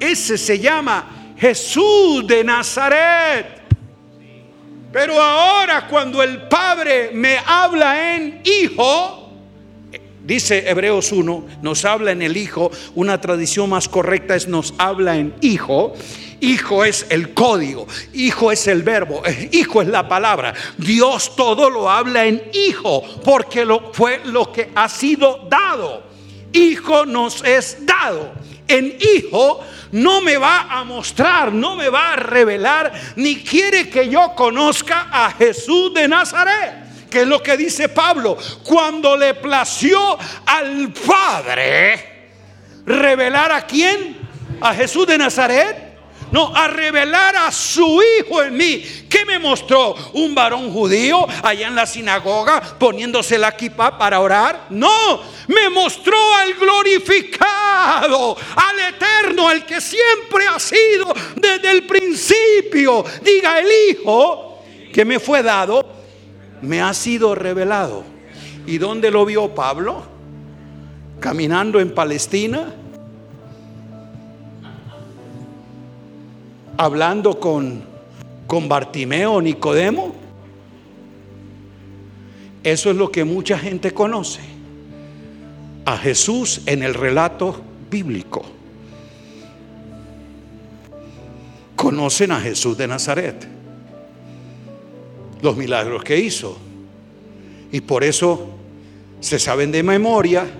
Ese 0.00 0.36
se 0.36 0.58
llama 0.58 1.34
Jesús 1.36 2.26
de 2.26 2.42
Nazaret. 2.42 3.62
Pero 4.92 5.20
ahora 5.20 5.86
cuando 5.88 6.22
el 6.22 6.42
Padre 6.48 7.10
me 7.12 7.38
habla 7.38 8.14
en 8.14 8.42
hijo, 8.44 9.21
Dice 10.24 10.70
Hebreos 10.70 11.10
1, 11.10 11.46
nos 11.62 11.84
habla 11.84 12.12
en 12.12 12.22
el 12.22 12.36
Hijo, 12.36 12.70
una 12.94 13.20
tradición 13.20 13.70
más 13.70 13.88
correcta 13.88 14.36
es 14.36 14.46
nos 14.46 14.72
habla 14.78 15.16
en 15.16 15.34
Hijo. 15.40 15.94
Hijo 16.40 16.84
es 16.84 17.06
el 17.08 17.34
código, 17.34 17.86
hijo 18.12 18.50
es 18.50 18.66
el 18.66 18.82
verbo, 18.82 19.22
eh, 19.24 19.48
hijo 19.52 19.80
es 19.80 19.86
la 19.86 20.08
palabra. 20.08 20.52
Dios 20.76 21.36
todo 21.36 21.70
lo 21.70 21.88
habla 21.88 22.26
en 22.26 22.42
hijo 22.52 23.00
porque 23.24 23.64
lo, 23.64 23.92
fue 23.92 24.20
lo 24.24 24.50
que 24.50 24.70
ha 24.74 24.88
sido 24.88 25.46
dado. 25.48 26.02
Hijo 26.52 27.06
nos 27.06 27.44
es 27.44 27.86
dado. 27.86 28.32
En 28.66 28.96
hijo 29.16 29.60
no 29.92 30.20
me 30.20 30.36
va 30.36 30.62
a 30.62 30.82
mostrar, 30.82 31.52
no 31.52 31.76
me 31.76 31.88
va 31.88 32.14
a 32.14 32.16
revelar, 32.16 32.92
ni 33.14 33.36
quiere 33.36 33.88
que 33.88 34.08
yo 34.08 34.34
conozca 34.34 35.08
a 35.12 35.30
Jesús 35.30 35.94
de 35.94 36.08
Nazaret. 36.08 36.91
Que 37.12 37.20
es 37.20 37.26
lo 37.26 37.42
que 37.42 37.58
dice 37.58 37.90
Pablo, 37.90 38.38
cuando 38.64 39.18
le 39.18 39.34
plació 39.34 40.18
al 40.46 40.90
Padre 40.94 42.12
revelar 42.86 43.52
a 43.52 43.66
quién, 43.66 44.16
a 44.62 44.72
Jesús 44.72 45.06
de 45.06 45.18
Nazaret, 45.18 45.92
no, 46.30 46.56
a 46.56 46.68
revelar 46.68 47.36
a 47.36 47.52
su 47.52 48.00
Hijo 48.02 48.42
en 48.42 48.56
mí. 48.56 48.82
¿Qué 49.10 49.26
me 49.26 49.38
mostró? 49.38 49.94
¿Un 50.14 50.34
varón 50.34 50.72
judío 50.72 51.26
allá 51.42 51.68
en 51.68 51.74
la 51.74 51.84
sinagoga 51.84 52.62
poniéndose 52.78 53.36
la 53.36 53.54
kipa 53.54 53.98
para 53.98 54.18
orar? 54.18 54.68
No, 54.70 55.20
me 55.48 55.68
mostró 55.68 56.16
al 56.36 56.54
glorificado, 56.54 58.38
al 58.56 58.94
eterno, 58.94 59.50
el 59.50 59.66
que 59.66 59.82
siempre 59.82 60.46
ha 60.46 60.58
sido 60.58 61.12
desde 61.36 61.70
el 61.70 61.86
principio. 61.86 63.04
Diga, 63.20 63.60
el 63.60 63.68
Hijo 63.90 64.62
que 64.94 65.04
me 65.04 65.20
fue 65.20 65.42
dado, 65.42 66.01
me 66.62 66.80
ha 66.80 66.94
sido 66.94 67.34
revelado. 67.34 68.04
¿Y 68.66 68.78
dónde 68.78 69.10
lo 69.10 69.26
vio 69.26 69.54
Pablo? 69.54 70.02
Caminando 71.20 71.80
en 71.80 71.94
Palestina 71.94 72.74
hablando 76.82 77.38
con, 77.38 77.84
con 78.46 78.68
Bartimeo, 78.68 79.40
Nicodemo. 79.40 80.14
Eso 82.64 82.90
es 82.90 82.96
lo 82.96 83.10
que 83.10 83.24
mucha 83.24 83.58
gente 83.58 83.92
conoce. 83.92 84.40
A 85.84 85.96
Jesús 85.96 86.62
en 86.66 86.82
el 86.82 86.94
relato 86.94 87.60
bíblico. 87.90 88.44
Conocen 91.76 92.32
a 92.32 92.40
Jesús 92.40 92.76
de 92.76 92.88
Nazaret. 92.88 93.51
Los 95.42 95.56
milagros 95.56 96.02
que 96.02 96.18
hizo. 96.18 96.56
Y 97.70 97.80
por 97.80 98.04
eso 98.04 98.48
se 99.20 99.38
saben 99.38 99.70
de 99.70 99.82
memoria 99.82 100.50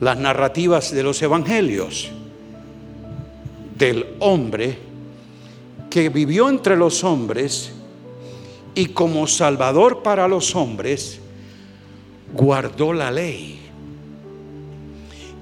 las 0.00 0.18
narrativas 0.18 0.92
de 0.92 1.02
los 1.02 1.20
evangelios 1.22 2.10
del 3.76 4.06
hombre 4.20 4.78
que 5.90 6.08
vivió 6.08 6.48
entre 6.48 6.76
los 6.76 7.04
hombres 7.04 7.72
y 8.74 8.86
como 8.86 9.26
salvador 9.26 10.02
para 10.02 10.26
los 10.26 10.54
hombres 10.56 11.20
guardó 12.32 12.92
la 12.92 13.10
ley. 13.10 13.60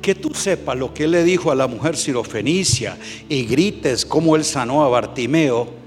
Que 0.02 0.14
tú 0.14 0.34
sepas 0.34 0.76
lo 0.76 0.92
que 0.92 1.04
él 1.04 1.12
le 1.12 1.24
dijo 1.24 1.50
a 1.50 1.54
la 1.54 1.66
mujer 1.66 1.96
sirofenicia 1.96 2.98
y 3.28 3.44
grites 3.44 4.04
cómo 4.04 4.36
él 4.36 4.44
sanó 4.44 4.84
a 4.84 4.88
Bartimeo, 4.88 5.81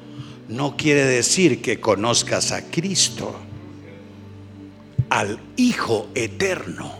no 0.47 0.77
quiere 0.77 1.05
decir 1.05 1.61
que 1.61 1.79
conozcas 1.79 2.51
a 2.51 2.69
Cristo, 2.69 3.35
al 5.09 5.39
Hijo 5.55 6.09
eterno. 6.15 6.93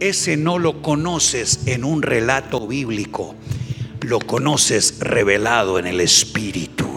Ese 0.00 0.36
no 0.36 0.58
lo 0.58 0.82
conoces 0.82 1.66
en 1.66 1.84
un 1.84 2.02
relato 2.02 2.66
bíblico 2.66 3.36
lo 4.02 4.20
conoces 4.20 4.98
revelado 5.00 5.78
en 5.78 5.86
el 5.86 6.00
Espíritu. 6.00 6.88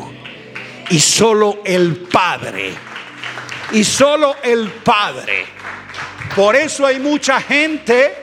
Y 0.90 1.00
solo 1.00 1.60
el 1.66 1.96
Padre. 1.98 2.74
Y 3.72 3.84
solo 3.84 4.36
el 4.44 4.70
Padre. 4.70 5.46
Por 6.36 6.56
eso 6.56 6.86
hay 6.86 7.00
mucha 7.00 7.42
gente 7.42 8.14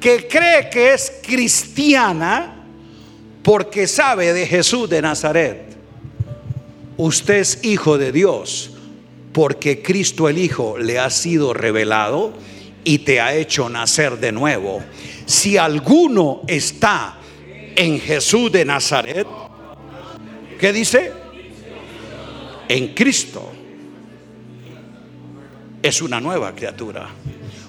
que 0.00 0.26
cree 0.26 0.68
que 0.68 0.94
es 0.94 1.20
cristiana 1.22 2.61
porque 3.42 3.86
sabe 3.86 4.32
de 4.32 4.46
Jesús 4.46 4.88
de 4.88 5.02
Nazaret. 5.02 5.76
Usted 6.96 7.34
es 7.36 7.64
hijo 7.64 7.98
de 7.98 8.12
Dios 8.12 8.70
porque 9.32 9.82
Cristo 9.82 10.28
el 10.28 10.38
Hijo 10.38 10.76
le 10.78 10.98
ha 10.98 11.10
sido 11.10 11.54
revelado 11.54 12.32
y 12.84 12.98
te 12.98 13.20
ha 13.20 13.34
hecho 13.34 13.68
nacer 13.68 14.18
de 14.18 14.32
nuevo. 14.32 14.82
Si 15.24 15.56
alguno 15.56 16.42
está 16.46 17.18
en 17.76 18.00
Jesús 18.00 18.50
de 18.52 18.64
Nazaret. 18.64 19.26
¿Qué 20.58 20.72
dice? 20.72 21.12
En 22.68 22.94
Cristo. 22.94 23.50
Es 25.82 26.00
una 26.00 26.20
nueva 26.20 26.54
criatura. 26.54 27.08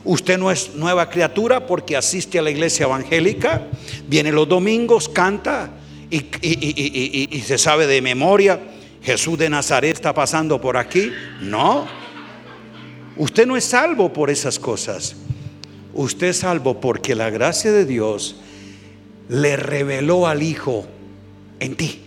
Usted 0.06 0.38
no 0.38 0.52
es 0.52 0.76
nueva 0.76 1.10
criatura 1.10 1.66
porque 1.66 1.96
asiste 1.96 2.38
a 2.38 2.42
la 2.42 2.52
iglesia 2.52 2.86
evangélica, 2.86 3.68
viene 4.08 4.32
los 4.32 4.48
domingos, 4.50 5.08
canta 5.08 5.72
y, 6.10 7.42
se 7.46 7.58
sabe 7.58 7.88
de 7.88 8.02
memoria, 8.02 8.60
Jesús 9.02 9.38
de 9.38 9.50
Nazaret 9.50 9.96
está 9.96 10.14
pasando 10.14 10.60
por 10.60 10.78
aquí. 10.78 11.12
No, 11.42 11.88
usted 13.18 13.48
no 13.48 13.56
es 13.56 13.64
salvo 13.64 14.12
por 14.12 14.30
esas 14.30 14.60
cosas. 14.60 15.16
Usted 15.94 16.28
es 16.28 16.38
salvo 16.38 16.80
porque 16.82 17.16
la 17.16 17.30
gracia 17.30 17.72
de 17.72 17.86
Dios 17.86 18.36
le 19.30 19.56
reveló 19.56 20.28
al 20.28 20.44
Hijo 20.44 20.86
en 21.60 21.76
ti. 21.76 22.02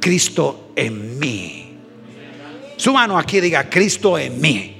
Cristo 0.00 0.70
en 0.74 1.18
mí. 1.18 1.76
Su 2.76 2.92
mano 2.92 3.18
aquí 3.18 3.40
diga, 3.40 3.68
Cristo 3.68 4.18
en 4.18 4.40
mí. 4.40 4.77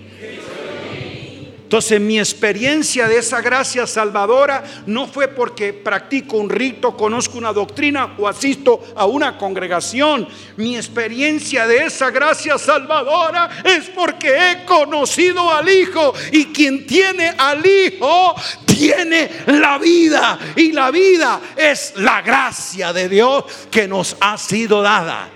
Entonces 1.69 2.01
mi 2.01 2.19
experiencia 2.19 3.07
de 3.07 3.19
esa 3.19 3.43
gracia 3.43 3.87
salvadora 3.87 4.65
no 4.87 5.07
fue 5.07 5.29
porque 5.29 5.75
practico 5.75 6.39
un 6.39 6.49
rito, 6.49 6.97
conozco 6.97 7.37
una 7.37 7.53
doctrina 7.53 8.15
o 8.17 8.27
asisto 8.27 8.83
a 8.97 9.05
una 9.05 9.37
congregación. 9.37 10.27
Mi 10.57 10.77
experiencia 10.77 11.67
de 11.67 11.85
esa 11.85 12.11
gracia 12.11 12.57
salvadora 12.57 13.51
es 13.63 13.85
porque 13.91 14.29
he 14.35 14.65
conocido 14.65 15.53
al 15.53 15.69
Hijo 15.69 16.15
y 16.33 16.47
quien 16.47 16.87
tiene 16.87 17.35
al 17.37 17.63
Hijo 17.67 18.35
tiene 18.65 19.29
la 19.49 19.77
vida 19.77 20.39
y 20.57 20.73
la 20.73 20.91
vida 20.91 21.39
es 21.55 21.93
la 21.97 22.23
gracia 22.23 22.95
de 22.95 23.11
Dios 23.11 23.45
que 23.71 23.87
nos 23.87 24.17
ha 24.21 24.39
sido 24.39 24.81
dada. 24.81 25.29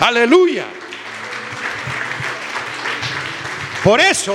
Aleluya. 0.00 0.66
Por 3.84 4.00
eso, 4.00 4.34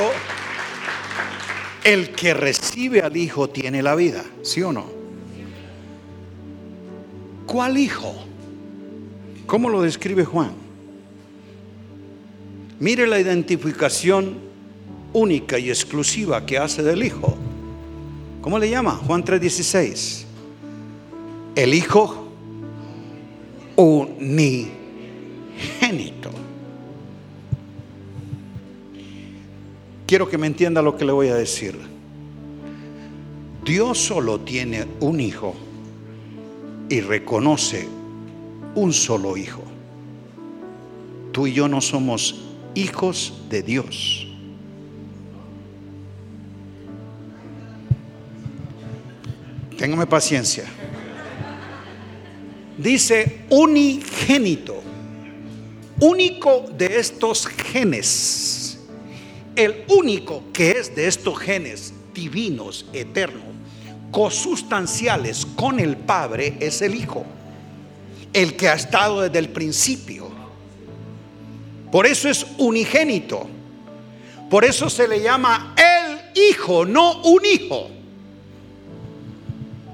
el 1.83 2.11
que 2.11 2.33
recibe 2.33 3.01
al 3.01 3.17
Hijo 3.17 3.49
tiene 3.49 3.83
la 3.83 3.93
vida, 3.95 4.23
¿sí 4.41 4.61
o 4.61 4.71
no? 4.71 4.85
¿Cuál 7.45 7.77
Hijo? 7.77 8.15
¿Cómo 9.45 9.69
lo 9.69 9.81
describe 9.81 10.23
Juan? 10.23 10.53
Mire 12.79 13.05
la 13.05 13.19
identificación 13.19 14.37
única 15.11 15.59
y 15.59 15.69
exclusiva 15.69 16.45
que 16.45 16.57
hace 16.57 16.81
del 16.81 17.03
Hijo. 17.03 17.37
¿Cómo 18.41 18.57
le 18.59 18.69
llama? 18.69 18.91
Juan 18.91 19.23
3:16. 19.23 20.25
El 21.55 21.73
Hijo 21.73 22.27
unigénito. 23.75 24.73
Quiero 30.13 30.29
que 30.29 30.37
me 30.37 30.45
entienda 30.45 30.79
lo 30.83 30.95
que 30.95 31.05
le 31.05 31.11
voy 31.11 31.29
a 31.29 31.33
decir. 31.33 31.75
Dios 33.65 33.97
solo 33.97 34.41
tiene 34.41 34.85
un 34.99 35.19
hijo 35.19 35.55
y 36.87 37.01
reconoce 37.01 37.87
un 38.75 38.93
solo 38.93 39.35
hijo. 39.35 39.63
Tú 41.31 41.47
y 41.47 41.53
yo 41.53 41.67
no 41.67 41.81
somos 41.81 42.45
hijos 42.75 43.41
de 43.49 43.63
Dios. 43.63 44.27
Téngame 49.79 50.05
paciencia. 50.05 50.65
Dice 52.77 53.45
unigénito, 53.49 54.75
único 55.99 56.65
de 56.77 56.99
estos 56.99 57.47
genes 57.47 58.72
el 59.55 59.85
único 59.87 60.43
que 60.51 60.71
es 60.71 60.95
de 60.95 61.07
estos 61.07 61.37
genes 61.39 61.93
divinos, 62.13 62.85
eternos, 62.93 63.43
cosustanciales 64.11 65.45
con 65.55 65.79
el 65.79 65.97
Padre 65.97 66.55
es 66.59 66.81
el 66.81 66.95
Hijo, 66.95 67.25
el 68.31 68.55
que 68.55 68.69
ha 68.69 68.73
estado 68.73 69.21
desde 69.21 69.39
el 69.39 69.49
principio. 69.49 70.31
Por 71.91 72.05
eso 72.05 72.29
es 72.29 72.45
unigénito. 72.57 73.47
Por 74.49 74.65
eso 74.65 74.89
se 74.89 75.07
le 75.07 75.21
llama 75.21 75.75
el 75.77 76.41
Hijo, 76.49 76.85
no 76.85 77.21
un 77.21 77.45
hijo. 77.45 77.89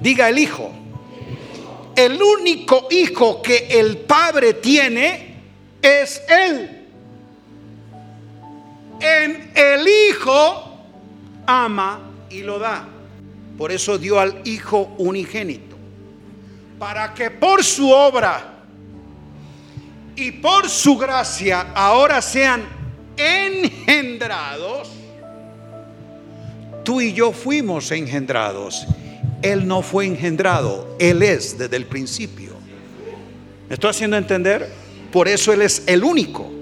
Diga 0.02 0.30
el 0.30 0.40
Hijo. 0.40 0.72
El 1.96 2.22
único 2.22 2.88
hijo 2.92 3.42
que 3.42 3.68
el 3.70 3.98
Padre 3.98 4.54
tiene 4.54 5.36
es 5.82 6.22
Él 6.30 6.79
en 9.00 9.52
el 9.56 9.88
Hijo 9.88 10.86
ama 11.46 12.00
y 12.30 12.42
lo 12.42 12.60
da. 12.60 12.88
Por 13.58 13.72
eso 13.72 13.98
dio 13.98 14.20
al 14.20 14.42
Hijo 14.46 14.94
unigénito. 14.98 15.76
Para 16.78 17.14
que 17.14 17.30
por 17.32 17.64
su 17.64 17.90
obra 17.90 18.54
y 20.16 20.32
por 20.32 20.70
su 20.70 20.98
gracia 20.98 21.72
ahora 21.74 22.22
sean 22.22 22.64
engendrados. 23.18 24.90
Tú 26.84 27.02
y 27.02 27.14
yo 27.14 27.32
fuimos 27.32 27.92
engendrados. 27.92 28.86
Él 29.42 29.68
no 29.68 29.82
fue 29.82 30.06
engendrado. 30.06 30.96
Él 31.00 31.22
es 31.22 31.58
desde 31.58 31.76
el 31.76 31.86
principio. 31.86 32.54
¿Me 33.68 33.76
estoy 33.76 33.92
haciendo 33.92 34.18
entender? 34.18 34.70
Por 35.12 35.28
eso 35.28 35.54
Él 35.54 35.62
es 35.62 35.84
el 35.86 36.04
único. 36.04 36.59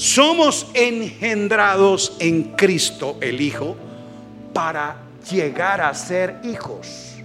Somos 0.00 0.66
engendrados 0.72 2.16
en 2.20 2.54
Cristo 2.56 3.18
el 3.20 3.38
Hijo 3.38 3.76
para 4.54 4.96
llegar 5.30 5.82
a 5.82 5.92
ser 5.92 6.36
hijos. 6.42 7.16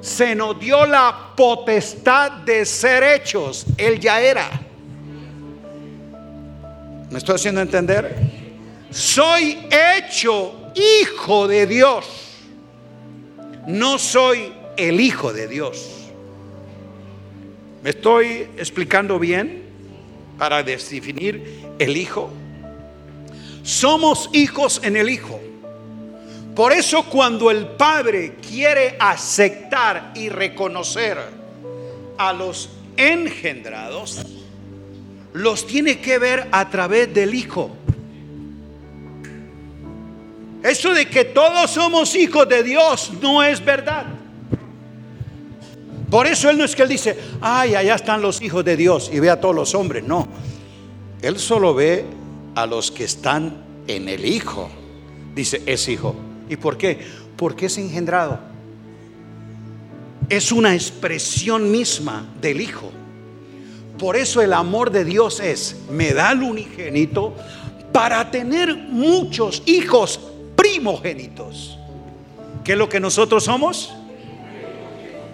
Se 0.00 0.34
nos 0.34 0.58
dio 0.58 0.86
la 0.86 1.30
potestad 1.36 2.32
de 2.32 2.66
ser 2.66 3.04
hechos. 3.04 3.64
Él 3.76 4.00
ya 4.00 4.20
era. 4.20 4.50
¿Me 7.10 7.18
estoy 7.18 7.36
haciendo 7.36 7.60
entender? 7.60 8.16
Soy 8.90 9.68
hecho 9.70 10.72
hijo 10.74 11.46
de 11.46 11.64
Dios. 11.68 12.06
No 13.68 14.00
soy 14.00 14.52
el 14.76 15.00
hijo 15.00 15.32
de 15.32 15.46
Dios. 15.46 16.08
¿Me 17.84 17.90
estoy 17.90 18.48
explicando 18.56 19.16
bien? 19.20 19.69
Para 20.40 20.62
definir 20.62 21.74
el 21.78 21.98
Hijo. 21.98 22.30
Somos 23.62 24.30
hijos 24.32 24.80
en 24.82 24.96
el 24.96 25.10
Hijo. 25.10 25.38
Por 26.56 26.72
eso 26.72 27.04
cuando 27.04 27.50
el 27.50 27.66
Padre 27.66 28.36
quiere 28.36 28.96
aceptar 28.98 30.12
y 30.14 30.30
reconocer 30.30 31.18
a 32.16 32.32
los 32.32 32.70
engendrados, 32.96 34.22
los 35.34 35.66
tiene 35.66 36.00
que 36.00 36.16
ver 36.16 36.48
a 36.50 36.70
través 36.70 37.12
del 37.12 37.34
Hijo. 37.34 37.70
Eso 40.62 40.94
de 40.94 41.06
que 41.06 41.26
todos 41.26 41.70
somos 41.70 42.14
hijos 42.14 42.48
de 42.48 42.62
Dios 42.62 43.12
no 43.20 43.42
es 43.42 43.62
verdad. 43.62 44.06
Por 46.10 46.26
eso 46.26 46.50
Él 46.50 46.58
no 46.58 46.64
es 46.64 46.74
que 46.74 46.82
Él 46.82 46.88
dice, 46.88 47.16
ay, 47.40 47.74
allá 47.74 47.94
están 47.94 48.20
los 48.20 48.42
hijos 48.42 48.64
de 48.64 48.76
Dios 48.76 49.10
y 49.12 49.20
ve 49.20 49.30
a 49.30 49.40
todos 49.40 49.54
los 49.54 49.74
hombres. 49.74 50.04
No, 50.04 50.26
él 51.22 51.38
solo 51.38 51.74
ve 51.74 52.04
a 52.54 52.66
los 52.66 52.90
que 52.90 53.04
están 53.04 53.64
en 53.86 54.08
el 54.08 54.24
Hijo. 54.24 54.68
Dice, 55.34 55.62
es 55.66 55.88
Hijo. 55.88 56.14
¿Y 56.48 56.56
por 56.56 56.76
qué? 56.78 56.98
Porque 57.36 57.66
es 57.66 57.78
engendrado. 57.78 58.38
Es 60.28 60.50
una 60.50 60.74
expresión 60.74 61.70
misma 61.70 62.26
del 62.40 62.60
Hijo. 62.60 62.90
Por 63.98 64.16
eso 64.16 64.40
el 64.40 64.54
amor 64.54 64.90
de 64.90 65.04
Dios 65.04 65.40
es, 65.40 65.76
me 65.90 66.14
da 66.14 66.32
el 66.32 66.42
unigénito 66.42 67.34
para 67.92 68.30
tener 68.30 68.74
muchos 68.74 69.62
hijos 69.66 70.18
primogénitos. 70.56 71.78
¿Qué 72.64 72.72
es 72.72 72.78
lo 72.78 72.88
que 72.88 72.98
nosotros 72.98 73.44
somos? 73.44 73.92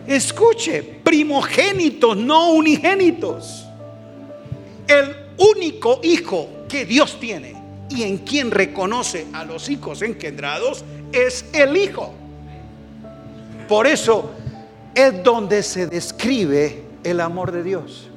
Escuche, 0.07 0.83
primogénitos, 0.83 2.17
no 2.17 2.53
unigénitos. 2.53 3.67
El 4.87 5.15
único 5.39 6.01
hijo 6.03 6.49
que 6.69 6.85
Dios 6.85 7.19
tiene 7.19 7.57
y 7.89 8.03
en 8.03 8.19
quien 8.19 8.51
reconoce 8.51 9.27
a 9.33 9.45
los 9.45 9.69
hijos 9.69 10.03
engendrados 10.03 10.85
es 11.13 11.45
el 11.53 11.77
Hijo. 11.77 12.13
Por 13.69 13.87
eso 13.87 14.31
es 14.95 15.23
donde 15.23 15.63
se 15.63 15.87
describe 15.87 16.83
el 17.05 17.21
amor 17.21 17.53
de 17.53 17.63
Dios. 17.63 18.09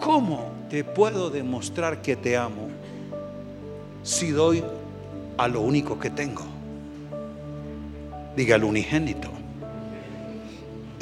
¿Cómo 0.00 0.52
te 0.70 0.84
puedo 0.84 1.30
demostrar 1.30 2.02
que 2.02 2.16
te 2.16 2.36
amo 2.36 2.68
si 4.02 4.30
doy 4.30 4.62
a 5.36 5.48
lo 5.48 5.60
único 5.60 5.98
que 5.98 6.10
tengo? 6.10 6.42
Diga 8.36 8.56
el 8.56 8.64
unigénito. 8.64 9.30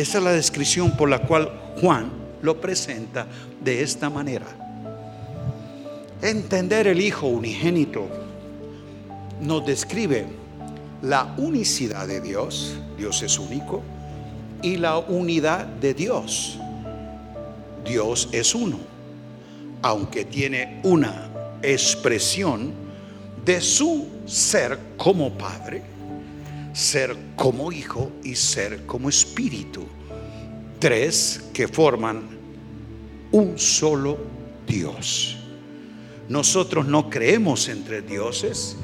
Esa 0.03 0.18
es 0.18 0.24
la 0.24 0.32
descripción 0.32 0.96
por 0.96 1.09
la 1.09 1.20
cual 1.20 1.48
Juan 1.80 2.11
lo 2.42 2.61
presenta 2.61 3.24
de 3.62 3.84
esta 3.84 4.11
manera. 4.11 4.46
Entender 6.20 6.88
el 6.88 7.00
Hijo 7.00 7.28
unigénito 7.28 8.09
nos 9.40 9.64
describe 9.64 10.26
la 11.03 11.32
unicidad 11.36 12.09
de 12.09 12.20
Dios, 12.20 12.74
Dios 12.98 13.22
es 13.22 13.38
único, 13.38 13.80
y 14.61 14.76
la 14.76 14.98
unidad 14.98 15.66
de 15.66 15.94
Dios. 15.94 16.59
Dios 17.84 18.28
es 18.32 18.57
uno, 18.57 18.80
aunque 19.82 20.24
tiene 20.24 20.80
una 20.82 21.30
expresión 21.62 22.72
de 23.44 23.61
su 23.61 24.09
ser 24.26 24.80
como 24.96 25.30
Padre, 25.38 25.91
ser 26.73 27.16
como 27.37 27.70
Hijo 27.73 28.11
y 28.23 28.35
ser 28.35 28.87
como 28.87 29.09
Espíritu. 29.09 29.87
Tres 30.79 31.51
que 31.53 31.68
forman 31.68 32.23
un 33.31 33.59
solo 33.59 34.18
Dios. 34.66 35.37
Nosotros 36.29 36.87
no 36.87 37.11
creemos 37.11 37.68
entre 37.68 38.03
dioses, 38.03 38.77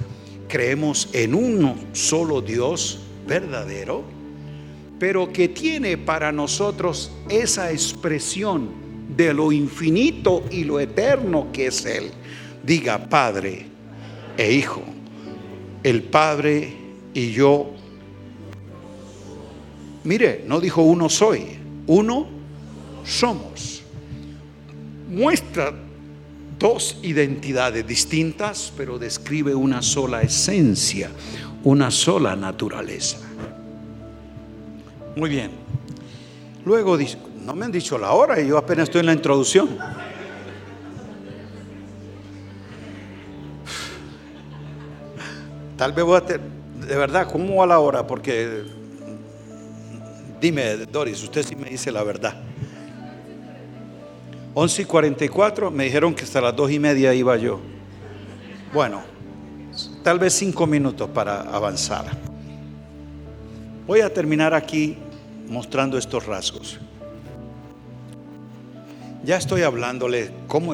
creemos 0.49 1.09
en 1.12 1.34
uno 1.34 1.76
solo 1.93 2.41
Dios 2.41 3.01
verdadero, 3.26 4.05
pero 4.99 5.32
que 5.32 5.49
tiene 5.49 5.97
para 5.97 6.32
nosotros 6.32 7.12
esa 7.28 7.70
expresión 7.70 8.70
de 9.16 9.32
lo 9.32 9.53
infinito 9.53 10.45
y 10.51 10.64
lo 10.64 10.80
eterno 10.80 11.49
que 11.53 11.68
es 11.68 11.84
Él. 11.84 12.11
Diga 12.62 13.09
Padre 13.09 13.66
e 14.36 14.53
Hijo. 14.53 14.82
El 15.82 16.03
Padre 16.03 16.77
y 17.18 17.32
yo. 17.32 17.72
Mire, 20.04 20.44
no 20.46 20.60
dijo 20.60 20.82
uno 20.82 21.08
soy, 21.08 21.58
uno 21.88 22.28
somos. 23.04 23.82
Muestra 25.10 25.74
dos 26.58 26.98
identidades 27.02 27.86
distintas, 27.86 28.72
pero 28.76 28.98
describe 28.98 29.54
una 29.54 29.82
sola 29.82 30.22
esencia, 30.22 31.10
una 31.64 31.90
sola 31.90 32.36
naturaleza. 32.36 33.18
Muy 35.16 35.28
bien. 35.28 35.50
Luego 36.64 36.96
no 37.44 37.54
me 37.54 37.64
han 37.64 37.72
dicho 37.72 37.98
la 37.98 38.12
hora 38.12 38.40
y 38.40 38.46
yo 38.46 38.58
apenas 38.58 38.84
estoy 38.84 39.00
en 39.00 39.06
la 39.06 39.12
introducción. 39.14 39.76
Tal 45.76 45.92
vez 45.92 46.04
voy 46.04 46.16
a 46.16 46.20
tener, 46.26 46.57
de 46.89 46.97
verdad, 46.97 47.28
¿cómo 47.30 47.57
va 47.57 47.66
la 47.66 47.78
hora? 47.80 48.07
Porque, 48.07 48.64
dime, 50.41 50.76
Doris, 50.86 51.22
usted 51.22 51.45
sí 51.45 51.55
me 51.55 51.68
dice 51.68 51.93
la 51.93 52.03
verdad. 52.03 52.34
11 54.55 54.82
y 54.82 54.84
44 54.86 55.70
me 55.70 55.84
dijeron 55.84 56.14
que 56.14 56.24
hasta 56.24 56.41
las 56.41 56.57
dos 56.57 56.70
y 56.70 56.78
media 56.78 57.12
iba 57.12 57.36
yo. 57.36 57.61
Bueno, 58.72 59.03
tal 60.03 60.18
vez 60.18 60.32
cinco 60.32 60.66
minutos 60.66 61.11
para 61.11 61.43
avanzar. 61.43 62.07
Voy 63.86 64.01
a 64.01 64.12
terminar 64.12 64.55
aquí 64.55 64.97
mostrando 65.47 65.99
estos 65.99 66.24
rasgos. 66.24 66.78
Ya 69.24 69.36
estoy 69.36 69.61
hablándole 69.61 70.30
cómo 70.47 70.72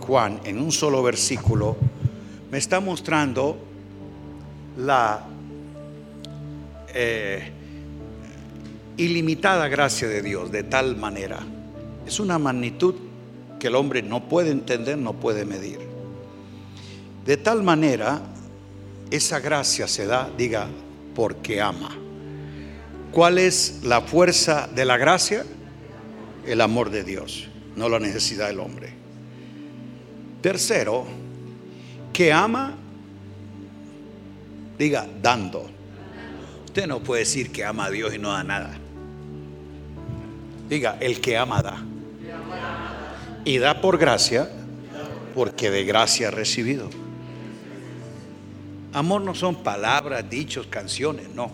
Juan 0.00 0.40
en 0.44 0.58
un 0.58 0.72
solo 0.72 1.04
versículo 1.04 1.76
me 2.50 2.58
está 2.58 2.80
mostrando 2.80 3.56
la 4.76 5.26
eh, 6.94 7.50
ilimitada 8.96 9.68
gracia 9.68 10.08
de 10.08 10.22
Dios 10.22 10.52
de 10.52 10.62
tal 10.62 10.96
manera. 10.96 11.40
Es 12.06 12.20
una 12.20 12.38
magnitud 12.38 12.94
que 13.58 13.68
el 13.68 13.74
hombre 13.74 14.02
no 14.02 14.28
puede 14.28 14.50
entender, 14.50 14.98
no 14.98 15.14
puede 15.14 15.44
medir. 15.44 15.78
De 17.24 17.36
tal 17.36 17.62
manera, 17.62 18.20
esa 19.10 19.40
gracia 19.40 19.86
se 19.86 20.06
da, 20.06 20.30
diga, 20.36 20.68
porque 21.14 21.60
ama. 21.60 21.96
¿Cuál 23.12 23.38
es 23.38 23.80
la 23.84 24.00
fuerza 24.00 24.68
de 24.74 24.84
la 24.84 24.96
gracia? 24.96 25.44
El 26.46 26.60
amor 26.60 26.90
de 26.90 27.04
Dios, 27.04 27.48
no 27.76 27.88
la 27.88 28.00
necesidad 28.00 28.48
del 28.48 28.58
hombre. 28.58 28.92
Tercero, 30.40 31.04
que 32.12 32.32
ama, 32.32 32.74
diga, 34.78 35.06
dando. 35.22 35.70
Usted 36.72 36.86
no 36.86 37.00
puede 37.00 37.20
decir 37.20 37.52
que 37.52 37.66
ama 37.66 37.84
a 37.84 37.90
Dios 37.90 38.14
y 38.14 38.18
no 38.18 38.32
da 38.32 38.42
nada. 38.42 38.72
Diga, 40.70 40.96
el 41.00 41.20
que 41.20 41.36
ama 41.36 41.60
da 41.60 41.82
y 43.44 43.58
da 43.58 43.82
por 43.82 43.98
gracia 43.98 44.48
porque 45.34 45.70
de 45.70 45.84
gracia 45.84 46.28
ha 46.28 46.30
recibido. 46.30 46.88
Amor 48.94 49.20
no 49.20 49.34
son 49.34 49.62
palabras, 49.62 50.28
dichos, 50.30 50.66
canciones, 50.66 51.28
no. 51.34 51.50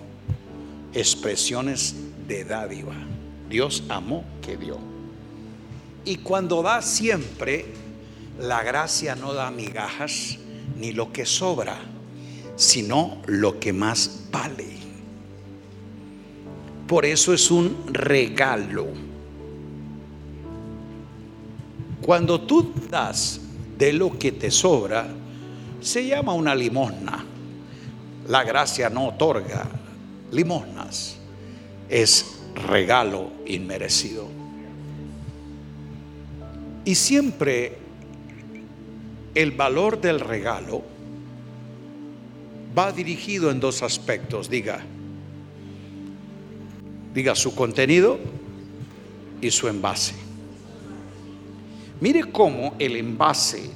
Expresiones 0.94 1.96
de 2.28 2.44
dádiva. 2.44 2.94
Dios 3.48 3.82
amó 3.88 4.24
que 4.40 4.56
dio. 4.56 4.78
Y 6.04 6.18
cuando 6.18 6.62
da 6.62 6.80
siempre, 6.80 7.66
la 8.38 8.62
gracia 8.62 9.16
no 9.16 9.32
da 9.34 9.50
migajas 9.50 10.38
ni 10.76 10.92
lo 10.92 11.12
que 11.12 11.26
sobra, 11.26 11.76
sino 12.54 13.20
lo 13.26 13.58
que 13.58 13.72
más 13.72 14.26
vale. 14.30 14.77
Por 16.88 17.04
eso 17.04 17.32
es 17.32 17.50
un 17.50 17.76
regalo 17.92 18.86
cuando 22.08 22.40
tú 22.40 22.72
das 22.88 23.38
de 23.76 23.92
lo 23.92 24.18
que 24.18 24.32
te 24.32 24.50
sobra, 24.50 25.06
se 25.78 26.06
llama 26.06 26.32
una 26.32 26.54
limosna. 26.54 27.22
La 28.26 28.44
gracia 28.44 28.88
no 28.88 29.08
otorga 29.08 29.68
limosnas, 30.32 31.18
es 31.86 32.38
regalo 32.54 33.30
inmerecido. 33.44 34.26
Y 36.86 36.94
siempre 36.94 37.76
el 39.34 39.50
valor 39.50 40.00
del 40.00 40.20
regalo 40.20 40.82
va 42.76 42.90
dirigido 42.90 43.50
en 43.50 43.60
dos 43.60 43.82
aspectos, 43.82 44.48
diga, 44.48 44.80
diga 47.18 47.34
su 47.34 47.52
contenido 47.52 48.16
y 49.40 49.50
su 49.50 49.66
envase. 49.66 50.14
Mire 52.00 52.30
cómo 52.30 52.76
el 52.78 52.94
envase 52.94 53.68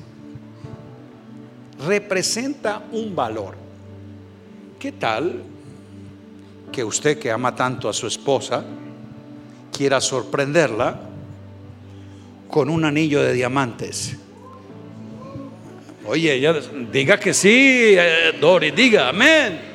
representa 1.85 2.85
un 2.93 3.17
valor. 3.17 3.57
¿Qué 4.79 4.93
tal 4.93 5.43
que 6.71 6.85
usted 6.85 7.19
que 7.19 7.33
ama 7.33 7.53
tanto 7.57 7.89
a 7.89 7.93
su 7.93 8.07
esposa 8.07 8.65
quiera 9.77 10.01
sorprenderla 10.01 11.01
con 12.47 12.71
un 12.71 12.85
anillo 12.85 13.25
de 13.25 13.33
diamantes? 13.33 14.19
Oye, 16.07 16.35
ella 16.35 16.55
diga 16.93 17.19
que 17.19 17.35
sí, 17.35 17.97
eh, 17.99 18.39
Dori, 18.41 18.71
diga 18.71 19.09
amén. 19.09 19.72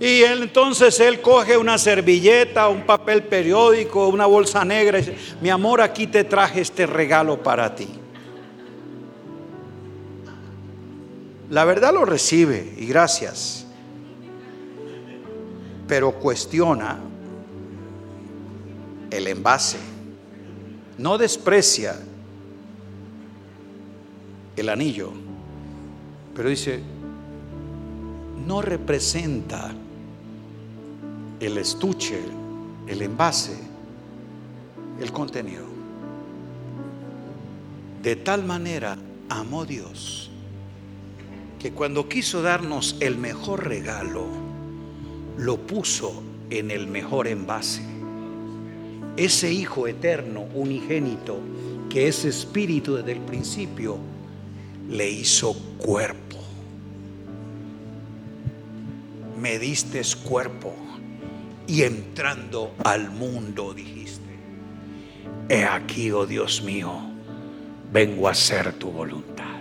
Y 0.00 0.22
entonces 0.22 0.98
él 0.98 1.20
coge 1.20 1.58
una 1.58 1.76
servilleta, 1.76 2.68
un 2.68 2.86
papel 2.86 3.22
periódico, 3.24 4.08
una 4.08 4.24
bolsa 4.24 4.64
negra 4.64 4.98
y 4.98 5.02
dice, 5.02 5.16
mi 5.42 5.50
amor, 5.50 5.82
aquí 5.82 6.06
te 6.06 6.24
traje 6.24 6.62
este 6.62 6.86
regalo 6.86 7.42
para 7.42 7.74
ti. 7.74 7.86
La 11.50 11.66
verdad 11.66 11.92
lo 11.92 12.06
recibe 12.06 12.74
y 12.78 12.86
gracias. 12.86 13.66
Pero 15.86 16.12
cuestiona 16.12 16.98
el 19.10 19.26
envase. 19.26 19.78
No 20.96 21.18
desprecia 21.18 21.96
el 24.56 24.68
anillo, 24.70 25.12
pero 26.34 26.48
dice, 26.48 26.80
no 28.46 28.62
representa 28.62 29.74
el 31.40 31.56
estuche, 31.56 32.20
el 32.86 33.00
envase, 33.00 33.56
el 35.00 35.10
contenido. 35.10 35.64
De 38.02 38.16
tal 38.16 38.44
manera 38.44 38.98
amó 39.30 39.64
Dios 39.64 40.30
que 41.58 41.72
cuando 41.72 42.08
quiso 42.08 42.42
darnos 42.42 42.96
el 43.00 43.16
mejor 43.16 43.66
regalo, 43.66 44.26
lo 45.38 45.58
puso 45.58 46.22
en 46.50 46.70
el 46.70 46.86
mejor 46.86 47.26
envase. 47.26 47.82
Ese 49.16 49.52
Hijo 49.52 49.86
eterno, 49.86 50.46
unigénito, 50.54 51.38
que 51.88 52.08
es 52.08 52.24
espíritu 52.24 52.96
desde 52.96 53.12
el 53.12 53.20
principio, 53.20 53.98
le 54.88 55.10
hizo 55.10 55.54
cuerpo. 55.78 56.38
Me 59.38 59.58
diste 59.58 60.02
cuerpo 60.22 60.74
y 61.70 61.84
entrando 61.84 62.74
al 62.82 63.10
mundo 63.10 63.72
dijiste, 63.72 64.36
he 65.48 65.64
aquí, 65.64 66.10
oh 66.10 66.26
Dios 66.26 66.62
mío, 66.62 66.92
vengo 67.92 68.26
a 68.26 68.32
hacer 68.32 68.72
tu 68.72 68.90
voluntad. 68.90 69.60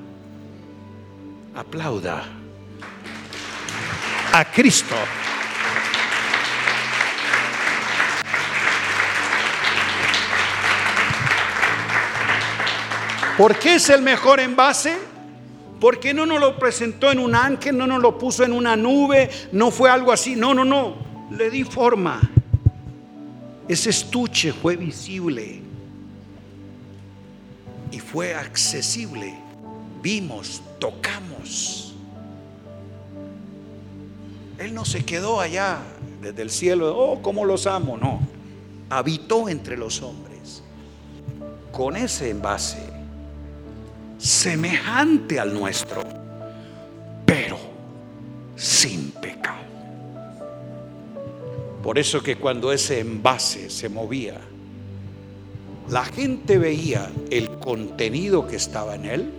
Aplauda 1.53 2.23
a 4.34 4.45
Cristo. 4.45 4.95
¿Por 13.38 13.60
qué 13.60 13.76
es 13.76 13.88
el 13.91 14.02
mejor 14.02 14.40
envase? 14.40 14.98
Porque 15.80 16.15
no 16.15 16.26
nos 16.26 16.40
lo 16.40 16.57
presentó 16.57 17.11
en 17.11 17.19
un 17.19 17.36
ángel, 17.36 17.77
no 17.77 17.86
nos 17.86 18.02
lo 18.02 18.18
puso 18.18 18.44
en 18.44 18.52
una 18.52 18.76
nube, 18.76 19.30
no 19.52 19.69
fue 19.69 19.91
algo 19.91 20.11
así. 20.11 20.36
No, 20.36 20.56
no, 20.56 20.65
no. 20.65 21.09
Le 21.31 21.49
di 21.49 21.64
forma. 21.64 22.19
Ese 23.68 23.91
estuche 23.91 24.51
fue 24.51 24.76
visible 24.76 25.61
y 27.91 27.99
fue 27.99 28.34
accesible. 28.34 29.35
Vimos, 30.01 30.61
tocamos. 30.80 31.95
Él 34.57 34.73
no 34.73 34.85
se 34.85 35.06
quedó 35.06 35.39
allá 35.39 35.80
desde 36.22 36.41
el 36.41 36.49
cielo, 36.49 36.97
oh, 36.97 37.22
cómo 37.22 37.45
los 37.45 37.68
amo, 37.68 37.97
no. 37.97 38.19
Habitó 38.89 39.47
entre 39.49 39.77
los 39.77 40.01
hombres 40.01 40.64
con 41.72 41.95
ese 41.95 42.30
envase 42.30 42.89
semejante 44.18 45.39
al 45.39 45.53
nuestro, 45.53 46.03
pero 47.26 47.57
sin 48.56 49.11
pecado. 49.11 49.59
Por 51.84 51.97
eso 51.97 52.22
que 52.22 52.35
cuando 52.35 52.72
ese 52.73 52.99
envase 52.99 53.69
se 53.69 53.88
movía, 53.88 54.39
la 55.89 56.06
gente 56.06 56.57
veía 56.57 57.10
el 57.31 57.49
contenido 57.57 58.45
que 58.47 58.57
estaba 58.57 58.95
en 58.95 59.06
él, 59.06 59.30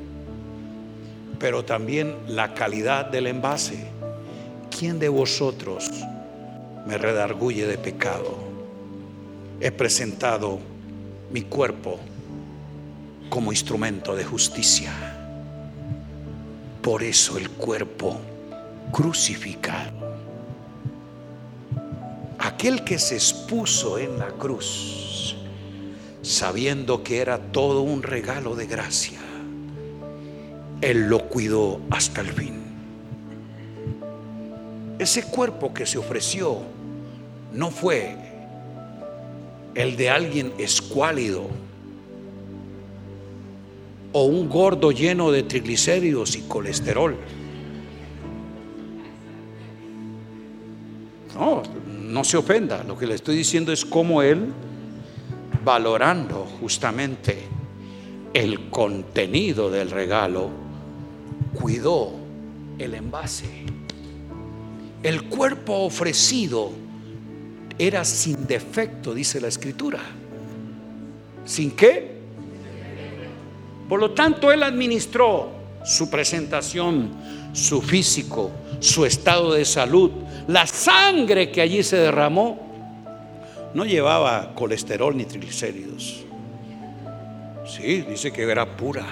pero 1.38 1.64
también 1.64 2.14
la 2.28 2.54
calidad 2.54 3.06
del 3.06 3.26
envase. 3.26 3.86
¿Quién 4.76 4.98
de 4.98 5.08
vosotros 5.08 5.90
me 6.86 6.96
redarguye 6.96 7.66
de 7.66 7.78
pecado? 7.78 8.36
He 9.60 9.70
presentado 9.70 10.58
mi 11.30 11.42
cuerpo 11.42 12.00
como 13.28 13.52
instrumento 13.52 14.16
de 14.16 14.24
justicia. 14.24 14.92
Por 16.82 17.02
eso 17.02 17.38
el 17.38 17.50
cuerpo 17.50 18.18
crucificado. 18.90 20.09
Aquel 22.42 22.84
que 22.84 22.98
se 22.98 23.16
expuso 23.16 23.98
en 23.98 24.18
la 24.18 24.28
cruz, 24.28 25.36
sabiendo 26.22 27.02
que 27.02 27.18
era 27.18 27.38
todo 27.38 27.82
un 27.82 28.02
regalo 28.02 28.56
de 28.56 28.66
gracia, 28.66 29.20
Él 30.80 31.10
lo 31.10 31.28
cuidó 31.28 31.82
hasta 31.90 32.22
el 32.22 32.28
fin. 32.28 32.54
Ese 34.98 35.22
cuerpo 35.24 35.74
que 35.74 35.84
se 35.84 35.98
ofreció 35.98 36.62
no 37.52 37.70
fue 37.70 38.16
el 39.74 39.98
de 39.98 40.08
alguien 40.08 40.54
escuálido, 40.56 41.46
o 44.12 44.24
un 44.24 44.48
gordo 44.48 44.92
lleno 44.92 45.30
de 45.30 45.42
triglicéridos 45.42 46.36
y 46.36 46.40
colesterol. 46.40 47.16
No, 51.34 51.62
no 52.10 52.24
se 52.24 52.36
ofenda. 52.36 52.84
Lo 52.84 52.98
que 52.98 53.06
le 53.06 53.14
estoy 53.14 53.36
diciendo 53.36 53.72
es 53.72 53.84
cómo 53.84 54.22
él, 54.22 54.52
valorando 55.64 56.46
justamente 56.60 57.38
el 58.34 58.68
contenido 58.70 59.70
del 59.70 59.90
regalo, 59.90 60.50
cuidó 61.54 62.12
el 62.78 62.94
envase. 62.94 63.64
El 65.02 65.24
cuerpo 65.24 65.74
ofrecido 65.84 66.72
era 67.78 68.04
sin 68.04 68.46
defecto, 68.46 69.14
dice 69.14 69.40
la 69.40 69.48
escritura. 69.48 70.00
¿Sin 71.44 71.70
qué? 71.70 72.20
Por 73.88 73.98
lo 73.98 74.10
tanto, 74.10 74.52
Él 74.52 74.62
administró 74.62 75.48
su 75.84 76.10
presentación, 76.10 77.10
su 77.52 77.80
físico, 77.80 78.50
su 78.80 79.06
estado 79.06 79.54
de 79.54 79.64
salud, 79.64 80.10
la 80.50 80.66
sangre 80.66 81.50
que 81.50 81.60
allí 81.60 81.82
se 81.82 81.96
derramó. 81.96 82.58
No 83.74 83.84
llevaba 83.84 84.52
colesterol 84.54 85.16
ni 85.16 85.24
triglicéridos. 85.24 86.24
Sí, 87.66 88.02
dice 88.02 88.32
que 88.32 88.42
era 88.42 88.66
pura. 88.76 89.06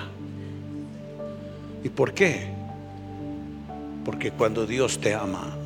¿Y 1.85 1.89
por 1.89 2.12
qué? 2.12 2.48
Porque 4.05 4.32
cuando 4.32 4.66
Dios 4.66 4.98
te 4.98 5.15
ama, 5.15 5.56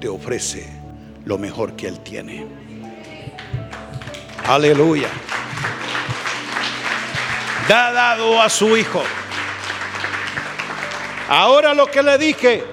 te 0.00 0.08
ofrece 0.08 0.66
lo 1.24 1.36
mejor 1.38 1.74
que 1.74 1.88
Él 1.88 2.00
tiene. 2.00 2.46
Aleluya 4.46 5.08
ha 7.72 7.92
dado 7.92 8.40
a 8.40 8.48
su 8.50 8.76
Hijo. 8.76 9.02
Ahora 11.28 11.74
lo 11.74 11.86
que 11.86 12.02
le 12.02 12.18
dije, 12.18 12.64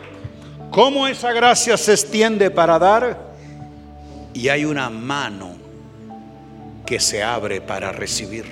cómo 0.71 1.07
esa 1.07 1.31
gracia 1.31 1.77
se 1.77 1.93
extiende 1.93 2.51
para 2.51 2.79
dar 2.79 3.29
y 4.33 4.49
hay 4.49 4.65
una 4.65 4.89
mano 4.89 5.55
que 6.85 6.99
se 6.99 7.23
abre 7.23 7.61
para 7.61 7.91
recibir. 7.91 8.45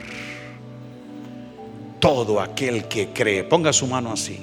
Todo 1.99 2.39
aquel 2.39 2.85
que 2.87 3.09
cree, 3.09 3.43
ponga 3.43 3.73
su 3.73 3.87
mano 3.87 4.11
así, 4.11 4.39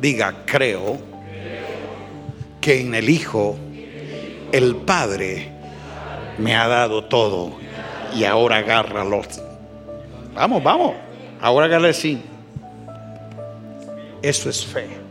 diga, 0.00 0.44
creo 0.44 0.98
que 2.60 2.80
en 2.80 2.94
el 2.94 3.08
Hijo 3.08 3.56
el 4.52 4.76
Padre 4.76 5.50
me 6.38 6.54
ha 6.54 6.68
dado 6.68 7.04
todo 7.04 7.52
y 8.14 8.24
ahora 8.24 8.58
agárralo 8.58 9.22
Vamos, 10.34 10.62
vamos. 10.62 10.94
Ahora 11.40 11.66
hágale 11.66 11.92
sí. 11.92 12.22
Eso 14.22 14.48
es 14.48 14.64
fe. 14.64 15.01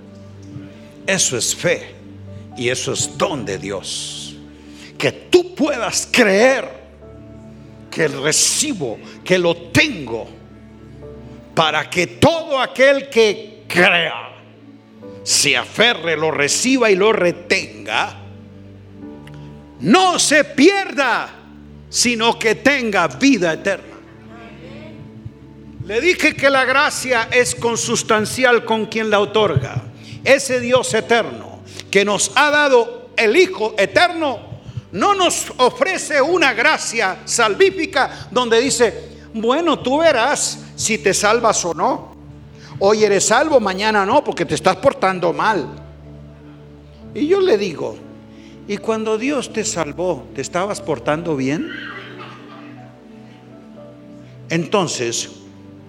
Eso 1.05 1.37
es 1.37 1.55
fe. 1.55 1.95
Y 2.57 2.69
eso 2.69 2.93
es 2.93 3.17
don 3.17 3.45
de 3.45 3.57
Dios. 3.57 4.35
Que 4.97 5.11
tú 5.11 5.55
puedas 5.55 6.07
creer 6.11 6.81
que 7.89 8.07
recibo, 8.07 8.97
que 9.23 9.37
lo 9.37 9.55
tengo, 9.55 10.27
para 11.53 11.89
que 11.89 12.07
todo 12.07 12.59
aquel 12.59 13.09
que 13.09 13.63
crea, 13.67 14.29
se 15.23 15.55
aferre, 15.55 16.17
lo 16.17 16.31
reciba 16.31 16.89
y 16.89 16.95
lo 16.95 17.11
retenga, 17.11 18.17
no 19.81 20.17
se 20.17 20.43
pierda, 20.43 21.29
sino 21.89 22.39
que 22.39 22.55
tenga 22.55 23.07
vida 23.07 23.53
eterna. 23.53 23.85
Le 25.85 25.99
dije 25.99 26.35
que 26.35 26.49
la 26.49 26.63
gracia 26.63 27.27
es 27.31 27.55
consustancial 27.55 28.63
con 28.63 28.85
quien 28.85 29.09
la 29.09 29.19
otorga. 29.19 29.90
Ese 30.23 30.59
Dios 30.59 30.93
eterno 30.93 31.59
que 31.89 32.05
nos 32.05 32.31
ha 32.35 32.49
dado 32.49 33.09
el 33.17 33.35
Hijo 33.35 33.75
eterno, 33.77 34.39
no 34.91 35.15
nos 35.15 35.51
ofrece 35.57 36.21
una 36.21 36.53
gracia 36.53 37.19
salvífica 37.25 38.27
donde 38.31 38.59
dice, 38.59 39.09
bueno, 39.33 39.79
tú 39.79 39.99
verás 39.99 40.59
si 40.75 40.97
te 40.97 41.13
salvas 41.13 41.63
o 41.65 41.73
no. 41.73 42.11
Hoy 42.79 43.03
eres 43.03 43.25
salvo, 43.25 43.59
mañana 43.59 44.05
no, 44.05 44.23
porque 44.23 44.45
te 44.45 44.55
estás 44.55 44.77
portando 44.77 45.31
mal. 45.33 45.67
Y 47.13 47.27
yo 47.27 47.39
le 47.39 47.57
digo, 47.57 47.95
¿y 48.67 48.77
cuando 48.77 49.17
Dios 49.17 49.53
te 49.53 49.63
salvó, 49.63 50.27
te 50.33 50.41
estabas 50.41 50.81
portando 50.81 51.35
bien? 51.35 51.69
Entonces, 54.49 55.29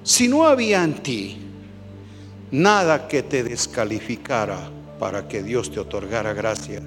si 0.04 0.28
no 0.28 0.46
había 0.46 0.84
en 0.84 0.94
ti 0.94 1.41
nada 2.52 3.08
que 3.08 3.22
te 3.22 3.42
descalificara 3.42 4.70
para 5.00 5.26
que 5.26 5.42
Dios 5.42 5.72
te 5.72 5.80
otorgara 5.80 6.34
gracia, 6.34 6.82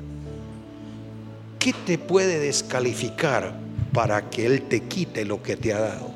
¿qué 1.60 1.74
te 1.74 1.98
puede 1.98 2.40
descalificar 2.40 3.54
para 3.92 4.30
que 4.30 4.46
Él 4.46 4.62
te 4.62 4.84
quite 4.84 5.26
lo 5.26 5.42
que 5.42 5.58
te 5.58 5.74
ha 5.74 5.80
dado? 5.80 6.12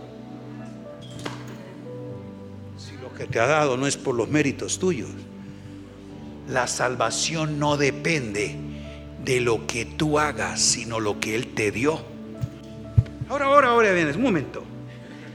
Si 2.78 2.96
lo 3.02 3.14
que 3.14 3.26
te 3.26 3.40
ha 3.40 3.48
dado 3.48 3.76
no 3.76 3.88
es 3.88 3.98
por 3.98 4.16
los 4.16 4.30
méritos 4.30 4.78
tuyos, 4.78 5.10
la 6.48 6.68
salvación 6.68 7.60
no 7.60 7.76
depende 7.76 8.56
de 9.26 9.42
lo 9.42 9.66
que 9.66 9.86
tú 9.86 10.20
hagas, 10.20 10.62
sino 10.62 11.00
lo 11.00 11.20
que 11.20 11.36
Él 11.36 11.48
te 11.54 11.72
dio. 11.72 12.00
Ahora, 13.30 13.46
ahora, 13.46 13.70
ahora 13.70 13.92
vienes, 13.92 14.16
un 14.16 14.24
momento. 14.24 14.69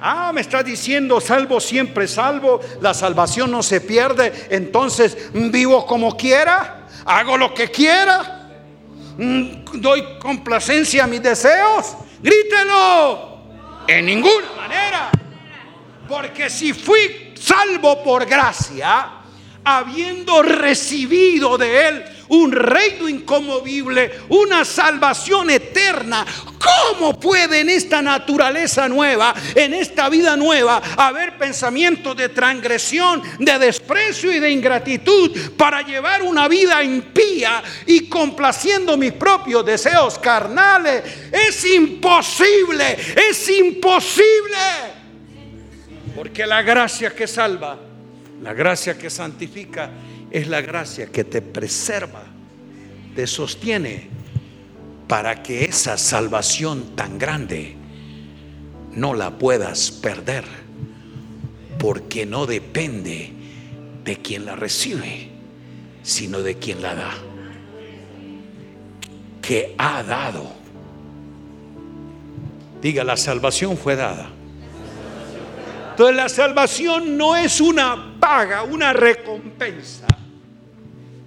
Ah, 0.00 0.32
me 0.34 0.40
está 0.40 0.62
diciendo, 0.62 1.20
salvo 1.20 1.60
siempre 1.60 2.06
salvo, 2.06 2.60
la 2.80 2.92
salvación 2.92 3.50
no 3.50 3.62
se 3.62 3.80
pierde, 3.80 4.48
entonces 4.50 5.30
vivo 5.32 5.86
como 5.86 6.16
quiera, 6.16 6.86
hago 7.04 7.38
lo 7.38 7.54
que 7.54 7.70
quiera, 7.70 8.50
mm, 9.16 9.80
doy 9.80 10.18
complacencia 10.18 11.04
a 11.04 11.06
mis 11.06 11.22
deseos, 11.22 11.94
grítelo, 12.20 13.38
en 13.86 14.06
ninguna 14.06 14.52
manera, 14.56 15.10
porque 16.08 16.50
si 16.50 16.72
fui 16.72 17.32
salvo 17.34 18.02
por 18.02 18.26
gracia, 18.26 19.23
habiendo 19.64 20.42
recibido 20.42 21.56
de 21.58 21.88
Él 21.88 22.04
un 22.28 22.52
reino 22.52 23.08
incomovible, 23.08 24.10
una 24.28 24.64
salvación 24.64 25.50
eterna. 25.50 26.24
¿Cómo 26.58 27.18
puede 27.20 27.60
en 27.60 27.68
esta 27.68 28.00
naturaleza 28.00 28.88
nueva, 28.88 29.34
en 29.54 29.74
esta 29.74 30.08
vida 30.08 30.36
nueva, 30.36 30.80
haber 30.96 31.36
pensamientos 31.36 32.16
de 32.16 32.30
transgresión, 32.30 33.22
de 33.38 33.58
desprecio 33.58 34.32
y 34.32 34.40
de 34.40 34.50
ingratitud 34.50 35.30
para 35.56 35.82
llevar 35.82 36.22
una 36.22 36.48
vida 36.48 36.82
impía 36.82 37.62
y 37.86 38.08
complaciendo 38.08 38.96
mis 38.96 39.12
propios 39.12 39.64
deseos 39.64 40.18
carnales? 40.18 41.02
Es 41.30 41.64
imposible, 41.66 42.96
es 43.30 43.48
imposible. 43.50 44.56
Porque 46.14 46.46
la 46.46 46.62
gracia 46.62 47.14
que 47.14 47.26
salva, 47.26 47.76
la 48.42 48.52
gracia 48.52 48.98
que 48.98 49.10
santifica, 49.10 49.90
es 50.30 50.48
la 50.48 50.60
gracia 50.60 51.06
que 51.06 51.24
te 51.24 51.40
preserva, 51.42 52.24
te 53.14 53.26
sostiene 53.26 54.08
para 55.06 55.42
que 55.42 55.64
esa 55.64 55.96
salvación 55.96 56.96
tan 56.96 57.18
grande 57.18 57.76
no 58.92 59.14
la 59.14 59.38
puedas 59.38 59.90
perder, 59.90 60.44
porque 61.78 62.26
no 62.26 62.46
depende 62.46 63.32
de 64.04 64.16
quien 64.16 64.44
la 64.44 64.56
recibe, 64.56 65.30
sino 66.02 66.40
de 66.40 66.56
quien 66.58 66.82
la 66.82 66.94
da, 66.94 67.14
que 69.40 69.74
ha 69.78 70.02
dado. 70.02 70.52
Diga, 72.82 73.04
la 73.04 73.16
salvación 73.16 73.76
fue 73.76 73.96
dada. 73.96 74.28
Entonces 75.90 76.16
la 76.16 76.28
salvación 76.28 77.16
no 77.16 77.36
es 77.36 77.60
una 77.60 78.13
paga, 78.24 78.62
una 78.62 78.90
recompensa 78.94 80.06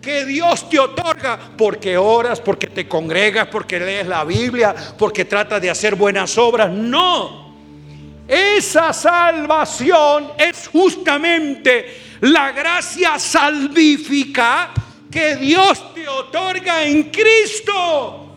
que 0.01 0.25
Dios 0.25 0.67
te 0.67 0.79
otorga 0.79 1.37
porque 1.55 1.95
oras, 1.95 2.41
porque 2.41 2.65
te 2.65 2.87
congregas, 2.87 3.47
porque 3.49 3.79
lees 3.79 4.07
la 4.07 4.23
Biblia, 4.23 4.73
porque 4.97 5.23
tratas 5.25 5.61
de 5.61 5.69
hacer 5.69 5.93
buenas 5.93 6.35
obras. 6.39 6.71
No. 6.71 7.55
Esa 8.27 8.93
salvación 8.93 10.31
es 10.39 10.67
justamente 10.69 12.17
la 12.21 12.51
gracia 12.51 13.19
salvífica 13.19 14.71
que 15.11 15.35
Dios 15.35 15.93
te 15.93 16.07
otorga 16.07 16.83
en 16.83 17.11
Cristo. 17.11 18.33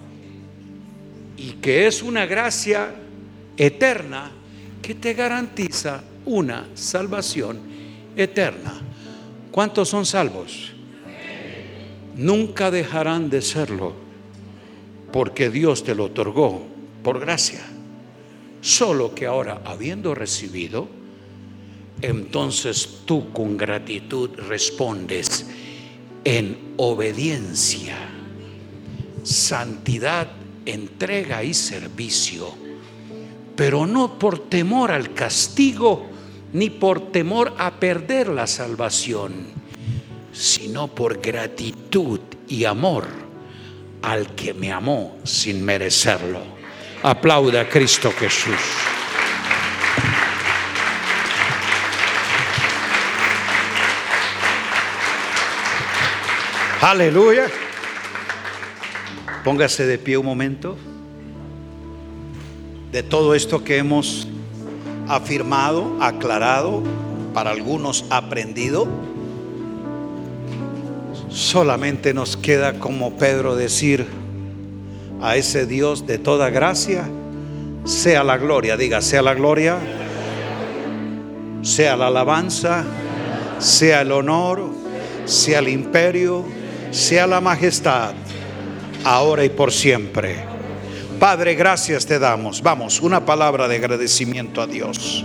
Y 1.39 1.53
que 1.53 1.87
es 1.87 2.03
una 2.03 2.27
gracia 2.27 2.95
eterna 3.57 4.31
que 4.83 4.97
te 4.97 5.15
garantiza 5.15 6.03
una 6.27 6.69
salvación 6.75 7.70
eterna. 8.25 8.75
¿Cuántos 9.51 9.89
son 9.89 10.07
salvos? 10.07 10.73
nunca 12.21 12.71
dejarán 12.71 13.31
de 13.31 13.41
serlo, 13.41 13.95
porque 15.13 15.51
Dios 15.51 15.85
te 15.85 15.95
lo 15.95 16.05
otorgó 16.05 16.67
por 17.03 17.19
gracia. 17.19 17.63
Solo 18.61 19.15
que 19.15 19.27
ahora, 19.27 19.63
habiendo 19.65 20.15
recibido, 20.15 20.89
entonces 22.03 23.01
tú 23.07 23.33
con 23.33 23.57
gratitud 23.57 24.31
respondes 24.49 25.47
en 26.25 26.75
obediencia, 26.77 27.97
santidad, 29.23 30.31
entrega 30.67 31.43
y 31.43 31.55
servicio, 31.55 32.53
pero 33.57 33.87
no 33.87 34.19
por 34.19 34.51
temor 34.51 34.93
al 34.93 35.15
castigo, 35.15 36.07
ni 36.53 36.71
por 36.71 37.13
temor 37.13 37.55
a 37.59 37.79
perder 37.79 38.29
la 38.29 38.47
salvación 38.47 39.61
sino 40.33 40.89
por 40.89 41.21
gratitud 41.21 42.21
y 42.49 42.65
amor 42.65 43.07
al 44.03 44.35
que 44.35 44.55
me 44.55 44.73
amó 44.73 45.19
sin 45.25 45.65
merecerlo. 45.65 46.41
Aplauda 47.03 47.63
a 47.63 47.69
Cristo 47.69 48.13
Jesús. 48.19 48.57
Aleluya. 56.81 57.47
Póngase 59.45 59.87
de 59.87 59.99
pie 59.99 60.17
un 60.17 60.27
momento. 60.27 60.79
De 62.91 63.03
todo 63.03 63.35
esto 63.35 63.63
que 63.63 63.77
hemos 63.77 64.27
afirmado, 65.15 65.97
aclarado, 66.01 66.83
para 67.35 67.51
algunos 67.51 68.05
aprendido 68.11 68.89
Solamente 71.31 72.13
nos 72.13 72.37
queda 72.37 72.81
como 72.81 73.17
Pedro 73.17 73.55
decir 73.55 74.05
a 75.23 75.37
ese 75.37 75.65
Dios 75.65 76.05
de 76.05 76.19
toda 76.19 76.51
gracia, 76.51 77.09
sea 77.85 78.25
la 78.25 78.37
gloria, 78.37 78.77
diga, 78.77 79.01
sea 79.01 79.23
la 79.23 79.35
gloria, 79.35 79.77
sea 81.63 81.97
la 81.97 82.09
alabanza, 82.09 82.85
sea 83.61 84.01
el 84.01 84.11
honor, 84.11 84.71
sea 85.25 85.61
el 85.61 85.69
imperio, 85.69 86.45
sea 86.91 87.29
la 87.29 87.41
majestad, 87.41 88.13
ahora 89.05 89.45
y 89.45 89.51
por 89.51 89.71
siempre. 89.71 90.35
Padre, 91.21 91.55
gracias 91.55 92.05
te 92.05 92.19
damos. 92.19 92.61
Vamos, 92.61 93.01
una 93.01 93.25
palabra 93.25 93.69
de 93.69 93.77
agradecimiento 93.77 94.61
a 94.61 94.67
Dios. 94.67 95.25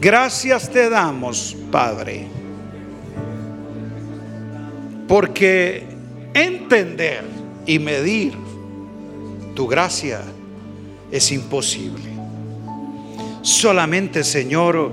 Gracias 0.00 0.68
te 0.70 0.90
damos, 0.90 1.56
Padre 1.70 2.38
porque 5.08 5.84
entender 6.34 7.24
y 7.66 7.78
medir 7.78 8.34
tu 9.54 9.66
gracia 9.66 10.20
es 11.10 11.32
imposible. 11.32 12.12
Solamente, 13.40 14.22
Señor, 14.22 14.92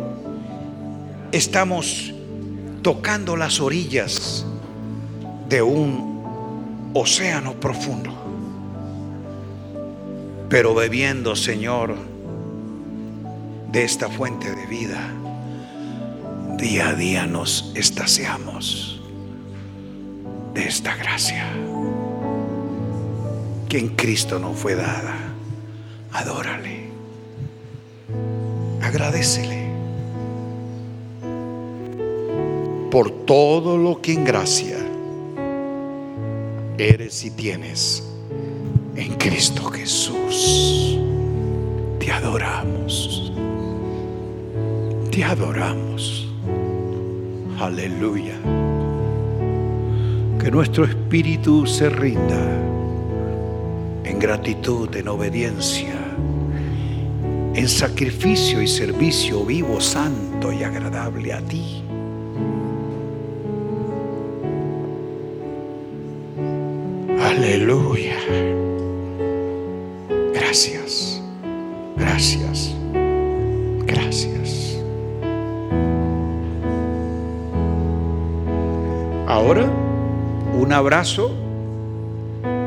estamos 1.32 2.14
tocando 2.82 3.36
las 3.36 3.60
orillas 3.60 4.46
de 5.50 5.62
un 5.62 6.92
océano 6.94 7.54
profundo, 7.54 8.12
pero 10.50 10.74
bebiendo, 10.74 11.36
Señor, 11.36 11.96
de 13.72 13.84
esta 13.84 14.10
fuente 14.10 14.54
de 14.54 14.66
vida, 14.68 15.12
día 16.58 16.90
a 16.90 16.94
día 16.94 17.26
nos 17.28 17.72
estaseamos 17.76 19.02
de 20.54 20.68
esta 20.68 20.96
gracia 20.96 21.46
que 23.68 23.80
en 23.80 23.90
Cristo 23.90 24.40
no 24.40 24.54
fue 24.54 24.76
dada. 24.76 25.16
Adórale. 26.14 26.86
Agradecele 28.82 29.66
por 32.90 33.12
todo 33.26 33.78
lo 33.78 34.02
que 34.02 34.14
en 34.14 34.24
gracia 34.24 34.78
eres 36.78 37.26
y 37.26 37.32
tienes 37.32 38.15
en 38.96 39.14
Cristo 39.16 39.70
Jesús. 39.72 41.00
Te 42.00 42.12
adoramos. 42.12 43.32
Te 45.12 45.24
adoramos. 45.24 46.28
Aleluya 47.60 48.36
que 50.46 50.52
nuestro 50.52 50.86
espíritu 50.86 51.66
se 51.66 51.90
rinda 51.90 52.40
en 54.04 54.20
gratitud, 54.20 54.96
en 54.96 55.08
obediencia, 55.08 55.96
en 57.56 57.68
sacrificio 57.68 58.62
y 58.62 58.68
servicio 58.68 59.44
vivo, 59.44 59.82
santo 59.82 60.54
y 60.54 60.62
agradable 60.62 61.34
a 61.34 61.42
ti. 61.42 61.82
Aleluya. 67.20 68.55
Gracias, 70.56 71.22
gracias, 71.98 72.74
gracias. 73.86 74.78
Ahora 79.28 79.70
un 80.58 80.72
abrazo 80.72 81.34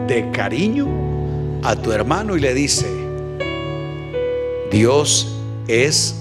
de 0.07 0.31
cariño 0.33 0.87
a 1.63 1.77
tu 1.77 1.91
hermano 1.91 2.37
y 2.37 2.41
le 2.41 2.53
dice, 2.53 2.85
Dios 4.71 5.35
es 5.67 6.15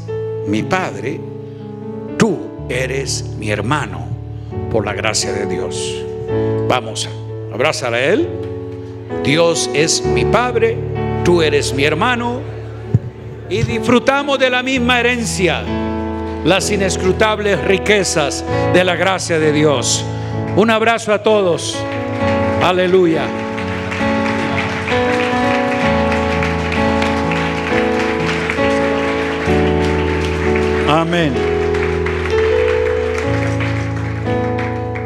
mi 0.48 0.64
Padre, 0.64 1.20
tú 2.18 2.38
eres 2.70 3.26
mi 3.38 3.50
hermano 3.50 4.08
por 4.72 4.86
la 4.86 4.94
gracia 4.94 5.34
de 5.34 5.46
Dios. 5.48 6.02
Vamos, 6.70 7.10
abrázala 7.52 7.98
a 7.98 8.06
Él. 8.06 8.30
Dios 9.26 9.70
es 9.74 10.06
mi 10.06 10.24
Padre, 10.24 10.78
tú 11.28 11.42
eres 11.42 11.74
mi 11.74 11.84
hermano 11.84 12.40
y 13.50 13.62
disfrutamos 13.64 14.40
de 14.40 14.50
la 14.50 14.64
misma 14.64 15.02
herencia, 15.02 15.62
las 16.46 16.72
inescrutables 16.72 17.62
riquezas 17.66 18.46
de 18.74 18.82
la 18.86 18.96
gracia 18.96 19.38
de 19.38 19.52
Dios. 19.52 20.06
Un 20.56 20.70
abrazo 20.70 21.12
a 21.12 21.22
todos. 21.22 21.78
Aleluya. 22.64 23.26
Amén. 30.88 31.34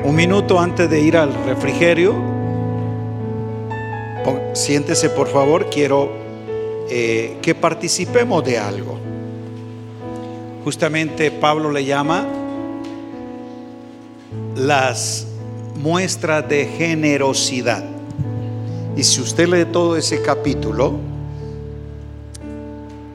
Un 0.04 0.16
minuto 0.16 0.60
antes 0.60 0.88
de 0.88 1.00
ir 1.00 1.18
al 1.18 1.34
refrigerio, 1.48 2.31
siéntese 4.54 5.10
por 5.10 5.28
favor, 5.28 5.70
quiero 5.70 6.12
eh, 6.90 7.38
que 7.42 7.56
participemos 7.56 8.44
de 8.44 8.58
algo. 8.58 8.98
Justamente 10.64 11.32
Pablo 11.32 11.72
le 11.72 11.86
llama 11.86 12.28
las 14.56 15.28
muestras 15.76 16.48
de 16.48 16.66
generosidad. 16.66 17.84
Y 18.96 19.04
si 19.04 19.22
usted 19.22 19.48
lee 19.48 19.66
todo 19.72 19.96
ese 19.96 20.22
capítulo, 20.22 21.00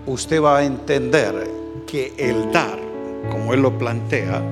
usted 0.07 0.43
va 0.43 0.59
a 0.59 0.65
entender 0.65 1.51
que 1.87 2.15
el 2.17 2.51
dar, 2.51 2.79
como 3.31 3.53
él 3.53 3.61
lo 3.61 3.77
plantea, 3.77 4.43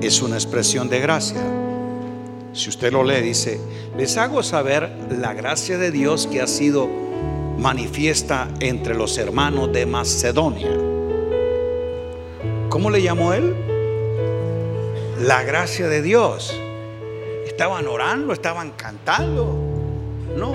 es 0.00 0.20
una 0.22 0.36
expresión 0.36 0.88
de 0.88 1.00
gracia. 1.00 1.57
Si 2.52 2.68
usted 2.68 2.92
lo 2.92 3.04
lee, 3.04 3.20
dice, 3.20 3.60
les 3.96 4.16
hago 4.16 4.42
saber 4.42 4.90
la 5.10 5.34
gracia 5.34 5.78
de 5.78 5.90
Dios 5.90 6.26
que 6.26 6.40
ha 6.40 6.46
sido 6.46 6.88
manifiesta 7.58 8.48
entre 8.60 8.94
los 8.94 9.18
hermanos 9.18 9.72
de 9.72 9.86
Macedonia. 9.86 10.70
¿Cómo 12.68 12.90
le 12.90 13.02
llamó 13.02 13.32
él? 13.32 13.54
La 15.20 15.42
gracia 15.42 15.88
de 15.88 16.02
Dios. 16.02 16.54
Estaban 17.46 17.86
orando, 17.86 18.32
estaban 18.32 18.72
cantando. 18.72 19.56
No. 20.36 20.52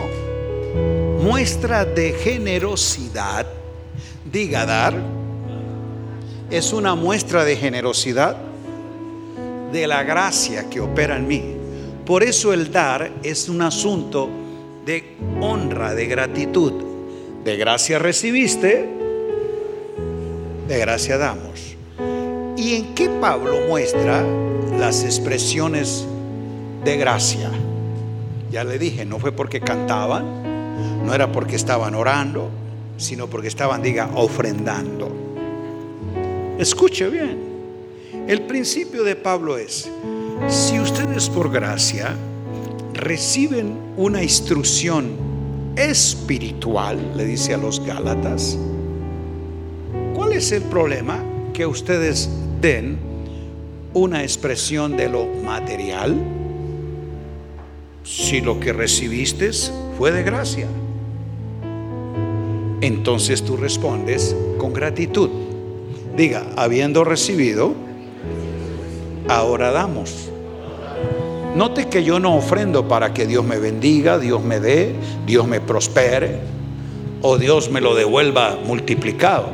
Muestra 1.22 1.86
de 1.86 2.14
generosidad. 2.14 3.46
Diga 4.26 4.66
dar 4.66 4.94
es 6.50 6.72
una 6.72 6.94
muestra 6.94 7.44
de 7.44 7.56
generosidad 7.56 8.38
de 9.72 9.88
la 9.88 10.04
gracia 10.04 10.70
que 10.70 10.80
opera 10.80 11.18
en 11.18 11.28
mí. 11.28 11.53
Por 12.06 12.24
eso 12.24 12.52
el 12.52 12.72
dar 12.72 13.12
es 13.24 13.48
un 13.48 13.62
asunto 13.62 14.30
de 14.86 15.16
honra, 15.40 15.94
de 15.94 16.06
gratitud. 16.06 16.74
De 17.44 17.58
gracia 17.58 18.00
recibiste, 18.00 18.90
de 20.68 20.80
gracia 20.80 21.18
damos. 21.18 21.76
¿Y 22.58 22.76
en 22.76 22.96
qué 22.96 23.10
Pablo 23.10 23.68
muestra 23.68 24.26
las 24.78 25.04
expresiones 25.04 26.06
de 26.84 26.98
gracia? 26.98 27.50
Ya 28.52 28.64
le 28.64 28.78
dije, 28.78 29.06
no 29.06 29.20
fue 29.20 29.32
porque 29.32 29.60
cantaban, 29.60 31.06
no 31.06 31.14
era 31.14 31.32
porque 31.32 31.56
estaban 31.56 31.96
orando, 31.96 32.50
sino 32.98 33.28
porque 33.28 33.48
estaban, 33.48 33.82
diga, 33.82 34.10
ofrendando. 34.16 35.12
Escuche 36.58 37.10
bien. 37.10 37.54
El 38.28 38.44
principio 38.44 39.04
de 39.04 39.16
Pablo 39.16 39.58
es, 39.58 39.90
si 40.48 40.80
ustedes 40.80 41.30
por 41.30 41.52
gracia 41.52 42.16
reciben 42.94 43.78
una 43.98 44.22
instrucción 44.22 45.12
espiritual, 45.76 47.14
le 47.16 47.26
dice 47.26 47.54
a 47.54 47.58
los 47.58 47.84
Gálatas, 47.86 48.58
¿cuál 50.16 50.34
es 50.34 50.52
el 50.52 50.64
problema 50.64 51.24
que 51.54 51.66
ustedes 51.66 52.30
den 52.62 52.98
una 53.94 54.24
expresión 54.24 54.96
de 54.98 55.10
lo 55.10 55.26
material 55.26 56.16
si 58.04 58.42
lo 58.42 58.60
que 58.60 58.74
recibiste 58.74 59.52
fue 59.98 60.12
de 60.12 60.24
gracia? 60.24 60.68
Entonces 62.82 63.44
tú 63.44 63.56
respondes 63.56 64.36
con 64.58 64.74
gratitud. 64.74 65.30
Diga, 66.18 66.46
habiendo 66.58 67.04
recibido, 67.04 67.74
ahora 69.28 69.72
damos. 69.72 70.30
Note 71.56 71.88
que 71.88 72.04
yo 72.04 72.20
no 72.20 72.36
ofrendo 72.36 72.88
para 72.88 73.14
que 73.14 73.28
Dios 73.28 73.46
me 73.46 73.58
bendiga, 73.58 74.18
Dios 74.18 74.44
me 74.44 74.60
dé, 74.60 74.96
Dios 75.26 75.48
me 75.48 75.62
prospere 75.62 76.40
o 77.22 77.38
Dios 77.38 77.70
me 77.70 77.80
lo 77.80 77.94
devuelva 77.94 78.58
multiplicado. 78.66 79.50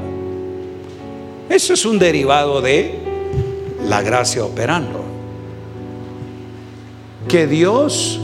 Eso 1.49 1.73
es 1.73 1.85
un 1.85 1.99
derivado 1.99 2.61
de 2.61 2.99
la 3.85 4.01
gracia 4.01 4.45
operando. 4.45 5.03
Que 7.27 7.47
Dios 7.47 8.19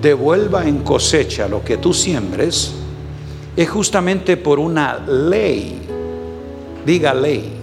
devuelva 0.00 0.66
en 0.66 0.78
cosecha 0.78 1.46
lo 1.46 1.62
que 1.62 1.76
tú 1.76 1.92
siembres 1.92 2.72
es 3.54 3.68
justamente 3.68 4.38
por 4.38 4.58
una 4.58 4.98
ley. 4.98 5.78
Diga 6.86 7.12
ley 7.12 7.59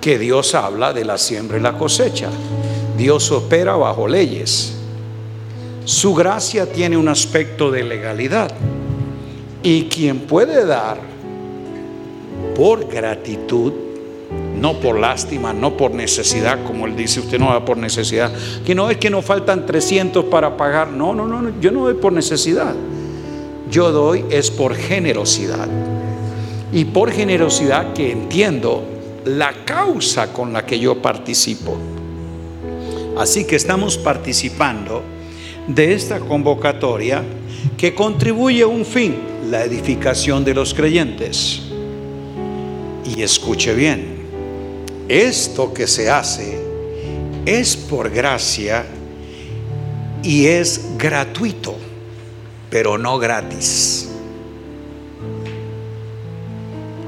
que 0.00 0.18
Dios 0.18 0.54
habla 0.54 0.92
de 0.92 1.04
la 1.04 1.18
siembra 1.18 1.58
y 1.58 1.60
la 1.60 1.76
cosecha. 1.76 2.28
Dios 2.96 3.30
opera 3.30 3.76
bajo 3.76 4.08
leyes. 4.08 4.74
Su 5.84 6.14
gracia 6.14 6.72
tiene 6.72 6.96
un 6.96 7.08
aspecto 7.08 7.70
de 7.70 7.84
legalidad. 7.84 8.50
Y 9.62 9.84
quien 9.84 10.20
puede 10.20 10.64
dar 10.64 10.98
por 12.54 12.86
gratitud, 12.86 13.72
no 14.58 14.80
por 14.80 14.98
lástima, 14.98 15.52
no 15.52 15.76
por 15.76 15.90
necesidad, 15.92 16.62
como 16.64 16.86
él 16.86 16.96
dice, 16.96 17.20
usted 17.20 17.38
no 17.38 17.52
da 17.52 17.64
por 17.64 17.76
necesidad, 17.76 18.32
que 18.64 18.74
no 18.74 18.90
es 18.90 18.98
que 18.98 19.10
nos 19.10 19.24
faltan 19.24 19.66
300 19.66 20.26
para 20.26 20.56
pagar, 20.56 20.88
no, 20.88 21.14
no, 21.14 21.26
no, 21.26 21.60
yo 21.60 21.70
no 21.70 21.84
doy 21.84 21.94
por 21.94 22.12
necesidad, 22.12 22.74
yo 23.70 23.92
doy 23.92 24.24
es 24.30 24.50
por 24.50 24.74
generosidad. 24.74 25.68
Y 26.72 26.84
por 26.84 27.10
generosidad 27.10 27.92
que 27.94 28.12
entiendo 28.12 28.99
la 29.24 29.64
causa 29.64 30.32
con 30.32 30.52
la 30.52 30.64
que 30.64 30.78
yo 30.78 31.00
participo. 31.00 31.76
Así 33.18 33.44
que 33.44 33.56
estamos 33.56 33.98
participando 33.98 35.02
de 35.66 35.94
esta 35.94 36.20
convocatoria 36.20 37.22
que 37.76 37.94
contribuye 37.94 38.62
a 38.62 38.66
un 38.66 38.84
fin, 38.84 39.16
la 39.50 39.64
edificación 39.64 40.44
de 40.44 40.54
los 40.54 40.74
creyentes. 40.74 41.62
Y 43.04 43.22
escuche 43.22 43.74
bien, 43.74 44.20
esto 45.08 45.74
que 45.74 45.86
se 45.86 46.08
hace 46.08 46.60
es 47.44 47.76
por 47.76 48.10
gracia 48.10 48.86
y 50.22 50.46
es 50.46 50.96
gratuito, 50.96 51.74
pero 52.70 52.96
no 52.96 53.18
gratis. 53.18 54.08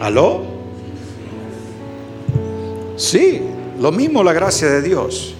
¿Aló? 0.01 0.52
Sí, 2.97 3.41
lo 3.81 3.93
mismo 3.93 4.23
la 4.23 4.33
gracia 4.33 4.69
de 4.69 4.83
Dios. 4.83 5.35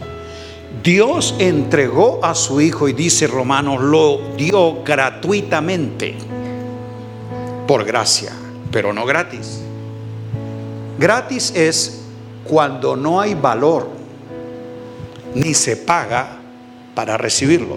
Dios 0.83 1.37
entregó 1.39 2.25
a 2.25 2.35
su 2.35 2.61
Hijo 2.61 2.89
y 2.89 2.93
dice 2.93 3.27
Romanos, 3.27 3.81
lo 3.81 4.21
dio 4.37 4.83
gratuitamente, 4.83 6.15
por 7.69 7.85
gracia, 7.85 8.33
pero 8.73 8.93
no 8.93 9.07
gratis. 9.07 9.61
Gratis 10.99 11.53
es 11.55 12.03
cuando 12.45 12.97
no 12.97 13.21
hay 13.21 13.35
valor, 13.35 13.89
ni 15.35 15.55
se 15.55 15.77
paga 15.77 16.39
para 16.95 17.17
recibirlo. 17.17 17.77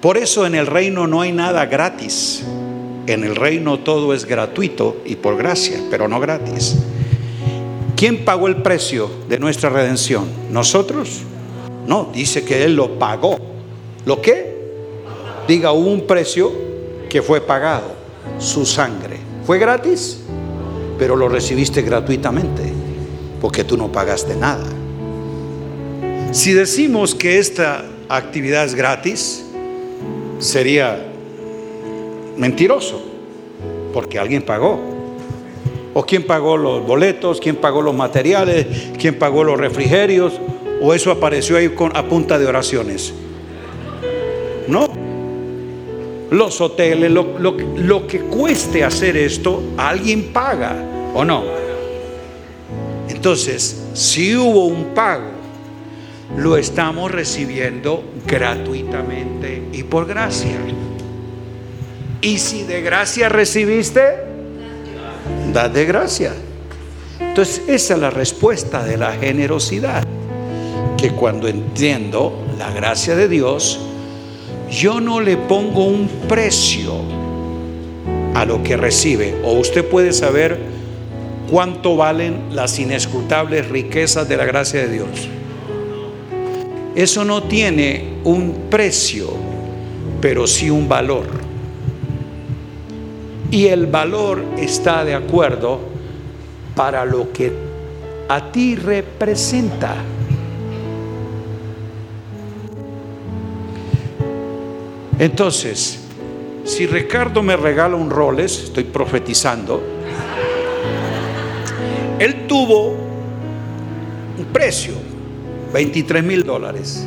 Por 0.00 0.16
eso 0.16 0.46
en 0.46 0.54
el 0.54 0.66
reino 0.66 1.06
no 1.06 1.20
hay 1.20 1.32
nada 1.32 1.66
gratis. 1.66 2.42
En 3.06 3.24
el 3.24 3.34
reino 3.34 3.80
todo 3.80 4.14
es 4.14 4.24
gratuito 4.24 4.98
y 5.04 5.16
por 5.16 5.36
gracia, 5.36 5.80
pero 5.90 6.08
no 6.08 6.20
gratis. 6.20 6.76
¿Quién 8.00 8.24
pagó 8.24 8.48
el 8.48 8.62
precio 8.62 9.10
de 9.28 9.38
nuestra 9.38 9.68
redención? 9.68 10.26
¿Nosotros? 10.50 11.20
No, 11.86 12.08
dice 12.14 12.46
que 12.46 12.64
Él 12.64 12.74
lo 12.74 12.98
pagó. 12.98 13.36
¿Lo 14.06 14.22
qué? 14.22 14.56
Diga, 15.46 15.72
hubo 15.72 15.90
un 15.90 16.06
precio 16.06 16.50
que 17.10 17.20
fue 17.20 17.42
pagado, 17.42 17.92
su 18.38 18.64
sangre. 18.64 19.18
¿Fue 19.44 19.58
gratis? 19.58 20.20
Pero 20.98 21.14
lo 21.14 21.28
recibiste 21.28 21.82
gratuitamente, 21.82 22.72
porque 23.38 23.64
tú 23.64 23.76
no 23.76 23.92
pagaste 23.92 24.34
nada. 24.34 24.64
Si 26.32 26.54
decimos 26.54 27.14
que 27.14 27.38
esta 27.38 27.84
actividad 28.08 28.64
es 28.64 28.74
gratis, 28.74 29.44
sería 30.38 31.06
mentiroso, 32.38 33.02
porque 33.92 34.18
alguien 34.18 34.40
pagó. 34.40 34.99
¿O 35.92 36.04
quién 36.04 36.24
pagó 36.24 36.56
los 36.56 36.86
boletos? 36.86 37.40
¿Quién 37.40 37.56
pagó 37.56 37.82
los 37.82 37.94
materiales? 37.94 38.66
¿Quién 38.98 39.18
pagó 39.18 39.42
los 39.42 39.58
refrigerios? 39.58 40.34
¿O 40.80 40.94
eso 40.94 41.10
apareció 41.10 41.56
ahí 41.56 41.70
con, 41.70 41.96
a 41.96 42.04
punta 42.04 42.38
de 42.38 42.46
oraciones? 42.46 43.12
No. 44.68 44.88
Los 46.30 46.60
hoteles, 46.60 47.10
lo, 47.10 47.38
lo 47.38 48.06
que 48.06 48.20
cueste 48.20 48.84
hacer 48.84 49.16
esto, 49.16 49.62
alguien 49.76 50.32
paga, 50.32 50.76
¿o 51.12 51.24
no? 51.24 51.42
Entonces, 53.08 53.88
si 53.92 54.36
hubo 54.36 54.66
un 54.66 54.94
pago, 54.94 55.30
lo 56.36 56.56
estamos 56.56 57.10
recibiendo 57.10 58.04
gratuitamente 58.26 59.64
y 59.72 59.82
por 59.82 60.06
gracia. 60.06 60.56
Y 62.20 62.38
si 62.38 62.62
de 62.62 62.80
gracia 62.80 63.28
recibiste, 63.28 64.29
de 65.50 65.84
gracia. 65.84 66.32
Entonces, 67.18 67.62
esa 67.66 67.94
es 67.94 68.00
la 68.00 68.10
respuesta 68.10 68.84
de 68.84 68.96
la 68.96 69.12
generosidad. 69.12 70.04
Que 70.96 71.10
cuando 71.10 71.48
entiendo 71.48 72.44
la 72.56 72.70
gracia 72.70 73.16
de 73.16 73.28
Dios, 73.28 73.80
yo 74.70 75.00
no 75.00 75.20
le 75.20 75.36
pongo 75.36 75.86
un 75.86 76.08
precio 76.28 76.94
a 78.34 78.44
lo 78.44 78.62
que 78.62 78.76
recibe. 78.76 79.34
O 79.44 79.54
usted 79.54 79.84
puede 79.84 80.12
saber 80.12 80.58
cuánto 81.50 81.96
valen 81.96 82.54
las 82.54 82.78
inescrutables 82.78 83.68
riquezas 83.68 84.28
de 84.28 84.36
la 84.36 84.44
gracia 84.44 84.80
de 84.80 84.92
Dios. 84.92 85.08
Eso 86.94 87.24
no 87.24 87.42
tiene 87.42 88.04
un 88.22 88.66
precio, 88.70 89.32
pero 90.20 90.46
sí 90.46 90.70
un 90.70 90.88
valor. 90.88 91.49
Y 93.50 93.66
el 93.66 93.86
valor 93.86 94.44
está 94.56 95.04
de 95.04 95.14
acuerdo 95.14 95.80
para 96.76 97.04
lo 97.04 97.32
que 97.32 97.52
a 98.28 98.52
ti 98.52 98.76
representa. 98.76 99.96
Entonces, 105.18 105.98
si 106.64 106.86
Ricardo 106.86 107.42
me 107.42 107.56
regala 107.56 107.96
un 107.96 108.08
Rolex, 108.08 108.64
estoy 108.64 108.84
profetizando, 108.84 109.82
él 112.20 112.46
tuvo 112.46 112.90
un 114.38 114.44
precio, 114.52 114.94
23 115.72 116.22
mil 116.22 116.44
dólares. 116.44 117.06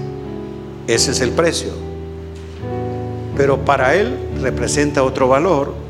Ese 0.87 1.11
es 1.11 1.21
el 1.21 1.31
precio. 1.31 1.71
Pero 3.37 3.63
para 3.63 3.95
él 3.95 4.17
representa 4.41 5.03
otro 5.03 5.27
valor 5.29 5.82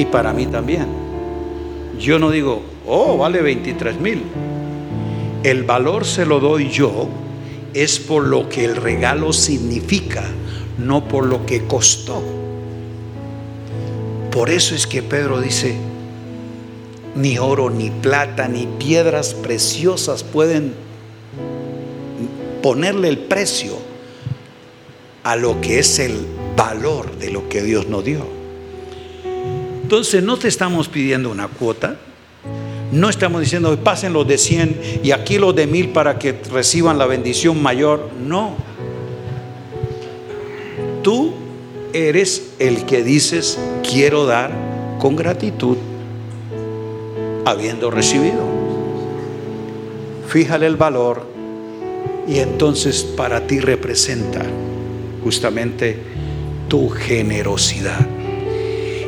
y 0.00 0.06
para 0.06 0.32
mí 0.32 0.46
también. 0.46 0.86
Yo 1.98 2.18
no 2.18 2.30
digo, 2.30 2.62
oh, 2.86 3.18
vale 3.18 3.42
23 3.42 4.00
mil. 4.00 4.22
El 5.42 5.64
valor 5.64 6.06
se 6.06 6.24
lo 6.24 6.40
doy 6.40 6.70
yo, 6.70 7.08
es 7.74 7.98
por 7.98 8.26
lo 8.26 8.48
que 8.48 8.64
el 8.64 8.76
regalo 8.76 9.32
significa, 9.32 10.24
no 10.78 11.06
por 11.06 11.26
lo 11.26 11.44
que 11.44 11.66
costó. 11.66 12.22
Por 14.30 14.48
eso 14.48 14.74
es 14.74 14.86
que 14.86 15.02
Pedro 15.02 15.40
dice, 15.40 15.74
ni 17.14 17.38
oro, 17.38 17.68
ni 17.68 17.90
plata, 17.90 18.48
ni 18.48 18.66
piedras 18.66 19.34
preciosas 19.34 20.22
pueden 20.22 20.72
ponerle 22.62 23.08
el 23.08 23.18
precio 23.18 23.72
a 25.24 25.36
lo 25.36 25.60
que 25.60 25.78
es 25.78 25.98
el 25.98 26.26
valor 26.56 27.18
de 27.18 27.30
lo 27.30 27.48
que 27.48 27.62
Dios 27.62 27.86
nos 27.88 28.04
dio. 28.04 28.39
Entonces 29.90 30.22
no 30.22 30.36
te 30.36 30.46
estamos 30.46 30.88
pidiendo 30.88 31.32
una 31.32 31.48
cuota, 31.48 31.96
no 32.92 33.08
estamos 33.08 33.40
diciendo 33.40 33.76
pasen 33.82 34.12
los 34.12 34.24
de 34.24 34.38
100 34.38 35.00
y 35.02 35.10
aquí 35.10 35.36
los 35.36 35.52
de 35.56 35.66
1000 35.66 35.88
para 35.88 36.16
que 36.16 36.32
reciban 36.52 36.96
la 36.96 37.06
bendición 37.06 37.60
mayor, 37.60 38.08
no. 38.24 38.54
Tú 41.02 41.32
eres 41.92 42.52
el 42.60 42.84
que 42.86 43.02
dices 43.02 43.58
quiero 43.82 44.26
dar 44.26 44.52
con 45.00 45.16
gratitud 45.16 45.76
habiendo 47.44 47.90
recibido. 47.90 48.44
Fíjale 50.28 50.68
el 50.68 50.76
valor 50.76 51.26
y 52.28 52.38
entonces 52.38 53.02
para 53.02 53.44
ti 53.48 53.58
representa 53.58 54.46
justamente 55.24 55.98
tu 56.68 56.90
generosidad. 56.90 58.19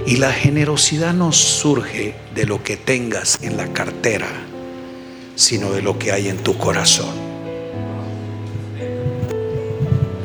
Y 0.06 0.16
la 0.16 0.32
generosidad 0.32 1.14
no 1.14 1.32
surge 1.32 2.14
de 2.34 2.46
lo 2.46 2.62
que 2.62 2.76
tengas 2.76 3.42
en 3.42 3.56
la 3.56 3.72
cartera, 3.72 4.28
sino 5.36 5.70
de 5.72 5.82
lo 5.82 5.98
que 5.98 6.12
hay 6.12 6.28
en 6.28 6.38
tu 6.38 6.58
corazón. 6.58 7.14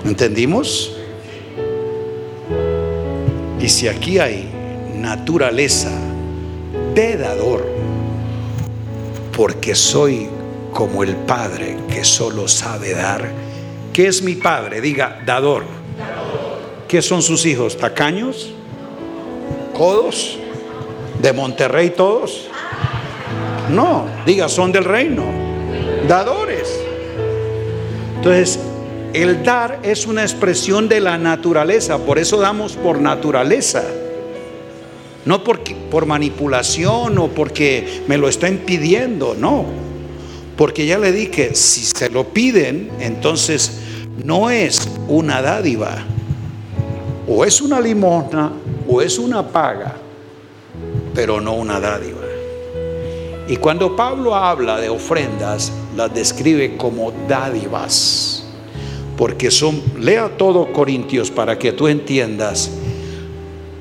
¿Entendimos? 0.03 0.93
Y 3.59 3.69
si 3.69 3.87
aquí 3.87 4.19
hay 4.19 4.49
naturaleza 4.95 5.91
de 6.95 7.17
dador, 7.17 7.67
porque 9.35 9.75
soy 9.75 10.27
como 10.73 11.03
el 11.03 11.15
Padre 11.15 11.77
que 11.87 12.03
solo 12.03 12.47
sabe 12.47 12.93
dar. 12.93 13.31
¿Qué 13.93 14.07
es 14.07 14.21
mi 14.21 14.35
Padre? 14.35 14.81
Diga, 14.81 15.21
dador. 15.25 15.63
¿Qué 16.87 17.01
son 17.01 17.21
sus 17.21 17.45
hijos? 17.45 17.77
¿Tacaños? 17.77 18.53
¿Codos? 19.77 20.39
¿De 21.21 21.33
Monterrey 21.33 21.91
todos? 21.91 22.47
No, 23.69 24.05
diga, 24.25 24.49
son 24.49 24.71
del 24.71 24.83
reino. 24.83 25.23
Dadores. 26.07 26.67
Entonces, 28.15 28.59
el 29.13 29.43
dar 29.43 29.79
es 29.83 30.07
una 30.07 30.23
expresión 30.23 30.89
de 30.89 30.99
la 30.99 31.19
naturaleza, 31.19 31.99
por 31.99 32.17
eso 32.17 32.37
damos 32.37 32.73
por 32.73 32.99
naturaleza. 32.99 33.83
No 35.25 35.43
por 35.43 36.05
manipulación 36.07 37.19
o 37.19 37.27
porque 37.27 38.01
me 38.07 38.17
lo 38.17 38.29
están 38.29 38.57
pidiendo, 38.65 39.35
no. 39.37 39.65
Porque 40.55 40.87
ya 40.87 40.97
le 40.97 41.11
dije, 41.11 41.53
si 41.53 41.81
se 41.81 42.09
lo 42.09 42.29
piden, 42.29 42.89
entonces 42.99 43.79
no 44.23 44.49
es 44.49 44.89
una 45.07 45.43
dádiva. 45.43 46.03
O 47.27 47.45
es 47.45 47.61
una 47.61 47.79
limosna 47.79 48.51
o 48.87 49.01
es 49.01 49.19
una 49.19 49.47
paga, 49.47 49.95
pero 51.13 51.41
no 51.41 51.53
una 51.53 51.79
dádiva. 51.79 52.21
Y 53.47 53.55
cuando 53.57 53.95
Pablo 53.95 54.35
habla 54.35 54.79
de 54.79 54.89
ofrendas, 54.89 55.71
las 55.95 56.13
describe 56.13 56.75
como 56.75 57.13
dádivas. 57.27 58.43
Porque 59.15 59.49
son, 59.49 59.81
lea 59.99 60.29
todo 60.37 60.71
Corintios 60.73 61.31
para 61.31 61.57
que 61.57 61.71
tú 61.71 61.87
entiendas 61.87 62.69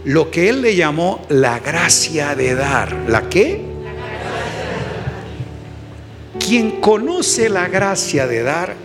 lo 0.05 0.31
que 0.31 0.49
él 0.49 0.63
le 0.63 0.77
llamó 0.77 1.21
la 1.29 1.59
gracia 1.59 2.37
de 2.37 2.55
dar. 2.55 2.95
¿La 3.09 3.29
qué? 3.29 3.61
Quien 6.39 6.81
conoce 6.81 7.49
la 7.49 7.67
gracia 7.67 8.29
de 8.29 8.45
dar, 8.45 8.77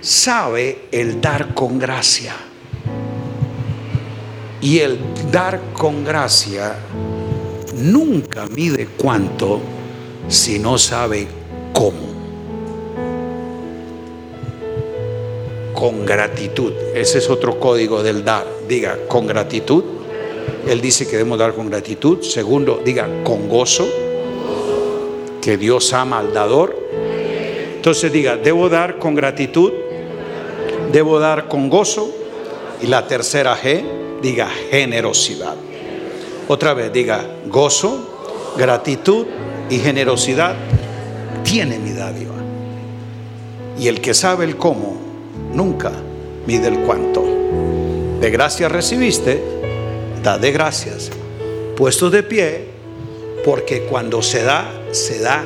sabe 0.00 0.86
el 0.92 1.20
dar 1.20 1.52
con 1.52 1.80
gracia. 1.80 2.32
Y 4.66 4.80
el 4.80 4.98
dar 5.30 5.60
con 5.74 6.02
gracia 6.02 6.74
nunca 7.76 8.48
mide 8.48 8.88
cuánto 8.96 9.60
si 10.26 10.58
no 10.58 10.76
sabe 10.76 11.28
cómo. 11.72 12.04
Con 15.72 16.04
gratitud. 16.04 16.72
Ese 16.96 17.18
es 17.18 17.30
otro 17.30 17.60
código 17.60 18.02
del 18.02 18.24
dar. 18.24 18.44
Diga, 18.68 18.98
con 19.06 19.28
gratitud 19.28 19.84
él 20.66 20.80
dice 20.80 21.06
que 21.06 21.12
debemos 21.12 21.38
dar 21.38 21.54
con 21.54 21.70
gratitud. 21.70 22.22
Segundo, 22.22 22.82
diga 22.84 23.08
con 23.22 23.48
gozo, 23.48 23.86
que 25.40 25.56
Dios 25.56 25.92
ama 25.92 26.18
al 26.18 26.34
dador. 26.34 26.76
Entonces 27.76 28.10
diga, 28.10 28.36
debo 28.36 28.68
dar 28.68 28.98
con 28.98 29.14
gratitud, 29.14 29.72
debo 30.90 31.20
dar 31.20 31.46
con 31.46 31.70
gozo. 31.70 32.10
Y 32.82 32.88
la 32.88 33.06
tercera 33.06 33.56
G, 33.56 34.05
diga 34.26 34.48
generosidad. 34.70 35.54
Otra 36.48 36.74
vez, 36.74 36.92
diga 36.92 37.24
gozo, 37.46 38.54
gratitud 38.58 39.24
y 39.70 39.78
generosidad. 39.78 40.56
Tiene 41.44 41.78
mi 41.78 41.92
dádiva. 41.92 42.34
Y 43.78 43.86
el 43.86 44.00
que 44.00 44.14
sabe 44.14 44.44
el 44.44 44.56
cómo, 44.56 44.96
nunca 45.52 45.92
mide 46.44 46.66
el 46.66 46.80
cuánto. 46.80 47.24
De 48.20 48.30
gracia 48.30 48.68
recibiste, 48.68 49.40
de 50.40 50.52
gracias, 50.52 51.10
puestos 51.76 52.10
de 52.10 52.24
pie, 52.24 52.64
porque 53.44 53.82
cuando 53.82 54.22
se 54.22 54.42
da, 54.42 54.68
se 54.90 55.20
da 55.20 55.44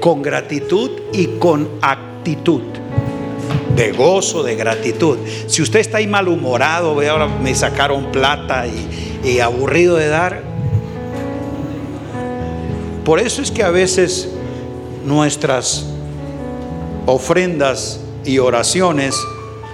con 0.00 0.20
gratitud 0.20 0.90
y 1.14 1.38
con 1.38 1.70
actitud. 1.80 2.62
De 3.80 3.92
gozo, 3.92 4.42
de 4.42 4.56
gratitud. 4.56 5.16
Si 5.46 5.62
usted 5.62 5.80
está 5.80 5.96
ahí 5.96 6.06
malhumorado, 6.06 7.00
ahora 7.08 7.26
me 7.28 7.54
sacaron 7.54 8.12
plata 8.12 8.66
y, 8.66 9.26
y 9.26 9.40
aburrido 9.40 9.96
de 9.96 10.08
dar. 10.08 10.42
Por 13.06 13.20
eso 13.20 13.40
es 13.40 13.50
que 13.50 13.62
a 13.62 13.70
veces 13.70 14.28
nuestras 15.06 15.86
ofrendas 17.06 18.00
y 18.22 18.36
oraciones 18.36 19.18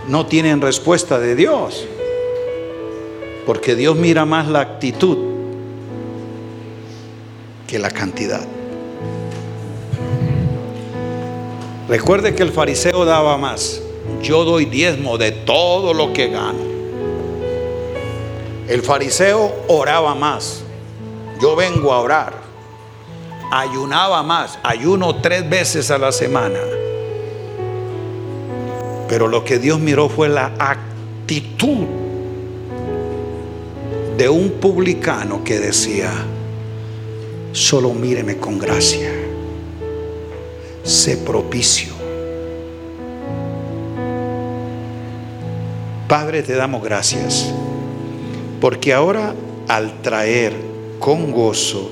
no 0.07 0.27
tienen 0.27 0.61
respuesta 0.61 1.19
de 1.19 1.35
Dios. 1.35 1.85
Porque 3.45 3.75
Dios 3.75 3.97
mira 3.97 4.25
más 4.25 4.47
la 4.47 4.61
actitud 4.61 5.19
que 7.67 7.81
la 7.81 7.91
cantidad. 7.91 8.47
Recuerde 11.89 12.37
que 12.37 12.45
el 12.45 12.53
fariseo 12.53 13.05
daba 13.05 13.37
más. 13.37 13.83
Yo 14.23 14.45
doy 14.45 14.65
diezmo 14.65 15.19
de 15.19 15.33
todo 15.33 15.95
lo 15.95 16.13
que 16.13 16.29
gano. 16.29 16.77
El 18.69 18.83
fariseo 18.83 19.53
oraba 19.69 20.15
más. 20.15 20.63
Yo 21.41 21.55
vengo 21.55 21.93
a 21.93 22.01
orar. 22.01 22.35
Ayunaba 23.53 24.23
más. 24.23 24.59
Ayuno 24.63 25.21
tres 25.21 25.49
veces 25.49 25.91
a 25.91 25.99
la 25.99 26.11
semana. 26.11 26.59
Pero 29.09 29.29
lo 29.29 29.45
que 29.45 29.59
Dios 29.59 29.79
miró 29.79 30.09
fue 30.09 30.29
la 30.29 30.53
actitud 30.59 31.87
de 34.17 34.29
un 34.29 34.51
publicano 34.53 35.45
que 35.45 35.59
decía, 35.59 36.11
solo 37.53 37.93
míreme 37.93 38.39
con 38.39 38.59
gracia, 38.59 39.13
sé 40.83 41.19
propicio. 41.19 41.96
Padre, 46.09 46.43
te 46.45 46.55
damos 46.55 46.85
gracias, 46.85 47.53
porque 48.61 48.93
ahora 48.93 49.35
al 49.67 50.03
traer 50.03 50.55
con 51.01 51.33
gozo, 51.33 51.91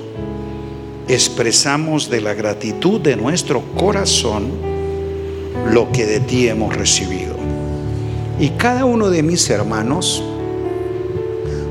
expresamos 1.07 2.09
de 2.09 2.21
la 2.21 2.33
gratitud 2.33 3.01
de 3.01 3.17
nuestro 3.17 3.61
corazón 3.75 4.51
lo 5.69 5.91
que 5.91 6.05
de 6.05 6.21
ti 6.21 6.47
hemos 6.47 6.75
recibido. 6.75 7.35
Y 8.39 8.49
cada 8.51 8.85
uno 8.85 9.09
de 9.09 9.21
mis 9.21 9.49
hermanos, 9.49 10.23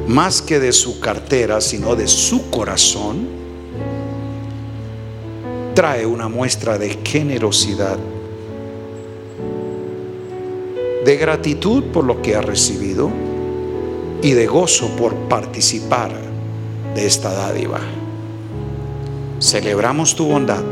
más 0.07 0.43
que 0.43 0.61
de 0.61 0.73
su 0.73 1.01
cartera, 1.01 1.63
sino 1.63 1.97
de 1.97 2.07
su 2.07 2.51
corazón, 2.51 3.27
trae 5.75 6.07
una 6.07 6.29
muestra 6.29 6.79
de 6.79 6.99
generosidad, 7.03 7.99
de 11.05 11.17
gratitud 11.17 11.85
por 11.85 12.05
lo 12.05 12.23
que 12.23 12.35
ha 12.35 12.41
recibido 12.41 13.11
y 14.23 14.33
de 14.33 14.47
gozo 14.47 14.89
por 14.97 15.15
participar 15.29 16.13
de 16.95 17.07
esta 17.07 17.33
dádiva. 17.33 17.81
Celebramos 19.39 20.15
tu 20.17 20.27
bondad 20.27 20.63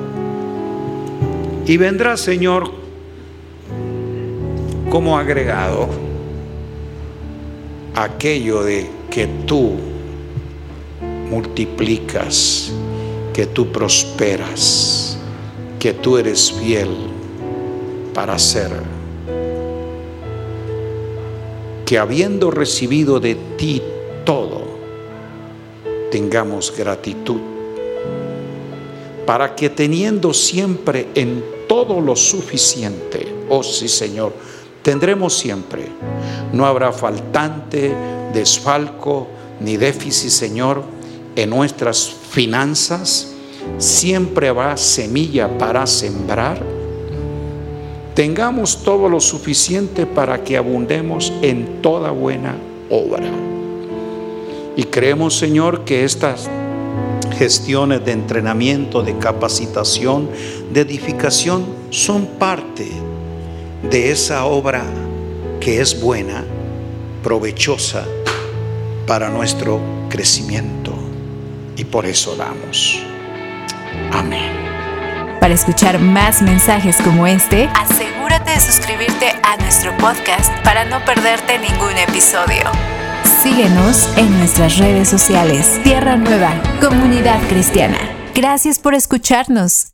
y 1.67 1.77
vendrá, 1.77 2.17
Señor, 2.17 2.71
como 4.91 5.19
agregado 5.19 5.89
aquello 7.95 8.63
de 8.63 8.89
que 9.11 9.27
tú 9.47 9.73
multiplicas, 11.31 12.73
que 13.33 13.47
tú 13.47 13.71
prosperas, 13.71 15.19
que 15.79 15.93
tú 15.93 16.17
eres 16.17 16.53
fiel 16.53 16.89
para 18.15 18.35
hacer. 18.35 18.92
Que 21.93 21.99
habiendo 21.99 22.51
recibido 22.51 23.21
de 23.21 23.35
ti 23.59 23.83
todo, 24.25 24.63
tengamos 26.11 26.73
gratitud, 26.75 27.39
para 29.27 29.55
que 29.55 29.69
teniendo 29.69 30.33
siempre 30.33 31.09
en 31.15 31.45
todo 31.69 32.01
lo 32.01 32.17
suficiente, 32.17 33.31
oh 33.51 33.63
sí 33.63 33.89
Señor, 33.89 34.33
tendremos 34.81 35.37
siempre, 35.37 35.87
no 36.55 36.65
habrá 36.65 36.93
faltante, 36.93 37.95
desfalco 38.33 39.27
ni 39.61 39.77
déficit, 39.77 40.31
Señor, 40.31 40.83
en 41.37 41.51
nuestras 41.51 42.09
finanzas. 42.09 43.35
Siempre 43.77 44.49
habrá 44.49 44.79
semilla 44.79 45.59
para 45.59 45.87
sembrar. 45.87 46.82
Tengamos 48.15 48.83
todo 48.85 49.09
lo 49.09 49.21
suficiente 49.21 50.05
para 50.05 50.45
que 50.45 50.57
abundemos 50.57 51.33
en 51.41 51.81
toda 51.81 52.11
buena 52.11 52.57
obra. 52.91 53.31
Y 54.77 54.85
creemos, 54.85 55.37
Señor, 55.37 55.85
que 55.85 56.05
estas 56.05 56.51
gestiones 57.39 58.05
de 58.05 58.13
entrenamiento, 58.13 59.03
de 59.03 59.17
capacitación, 59.19 60.29
de 60.73 60.83
edificación 60.83 61.65
son 61.91 62.27
parte 62.39 62.87
de 63.91 64.13
esa 64.13 64.45
obra 64.45 64.85
que 65.61 65.81
es 65.81 66.01
buena, 66.01 66.45
provechosa 67.23 68.07
para 69.07 69.31
nuestro 69.31 69.81
crecimiento. 70.09 70.93
Y 71.77 71.85
por 71.85 72.07
eso 72.07 72.37
damos. 72.37 73.03
Amén. 74.11 74.72
Para 75.43 75.55
escuchar 75.55 75.99
más 75.99 76.41
mensajes 76.41 76.99
como 77.03 77.27
este, 77.27 77.69
asegúrate 77.75 78.53
de 78.53 78.61
suscribirte 78.61 79.33
a 79.43 79.57
nuestro 79.57 79.91
podcast 79.97 80.53
para 80.63 80.85
no 80.85 81.05
perderte 81.05 81.59
ningún 81.59 81.99
episodio. 81.99 82.63
Síguenos 83.43 84.09
en 84.17 84.39
nuestras 84.39 84.79
redes 84.79 85.09
sociales. 85.09 85.81
Tierra 85.83 86.17
Nueva, 86.17 86.53
Comunidad 86.81 87.41
Cristiana. 87.49 87.99
Gracias 88.37 88.79
por 88.79 88.95
escucharnos. 88.95 89.89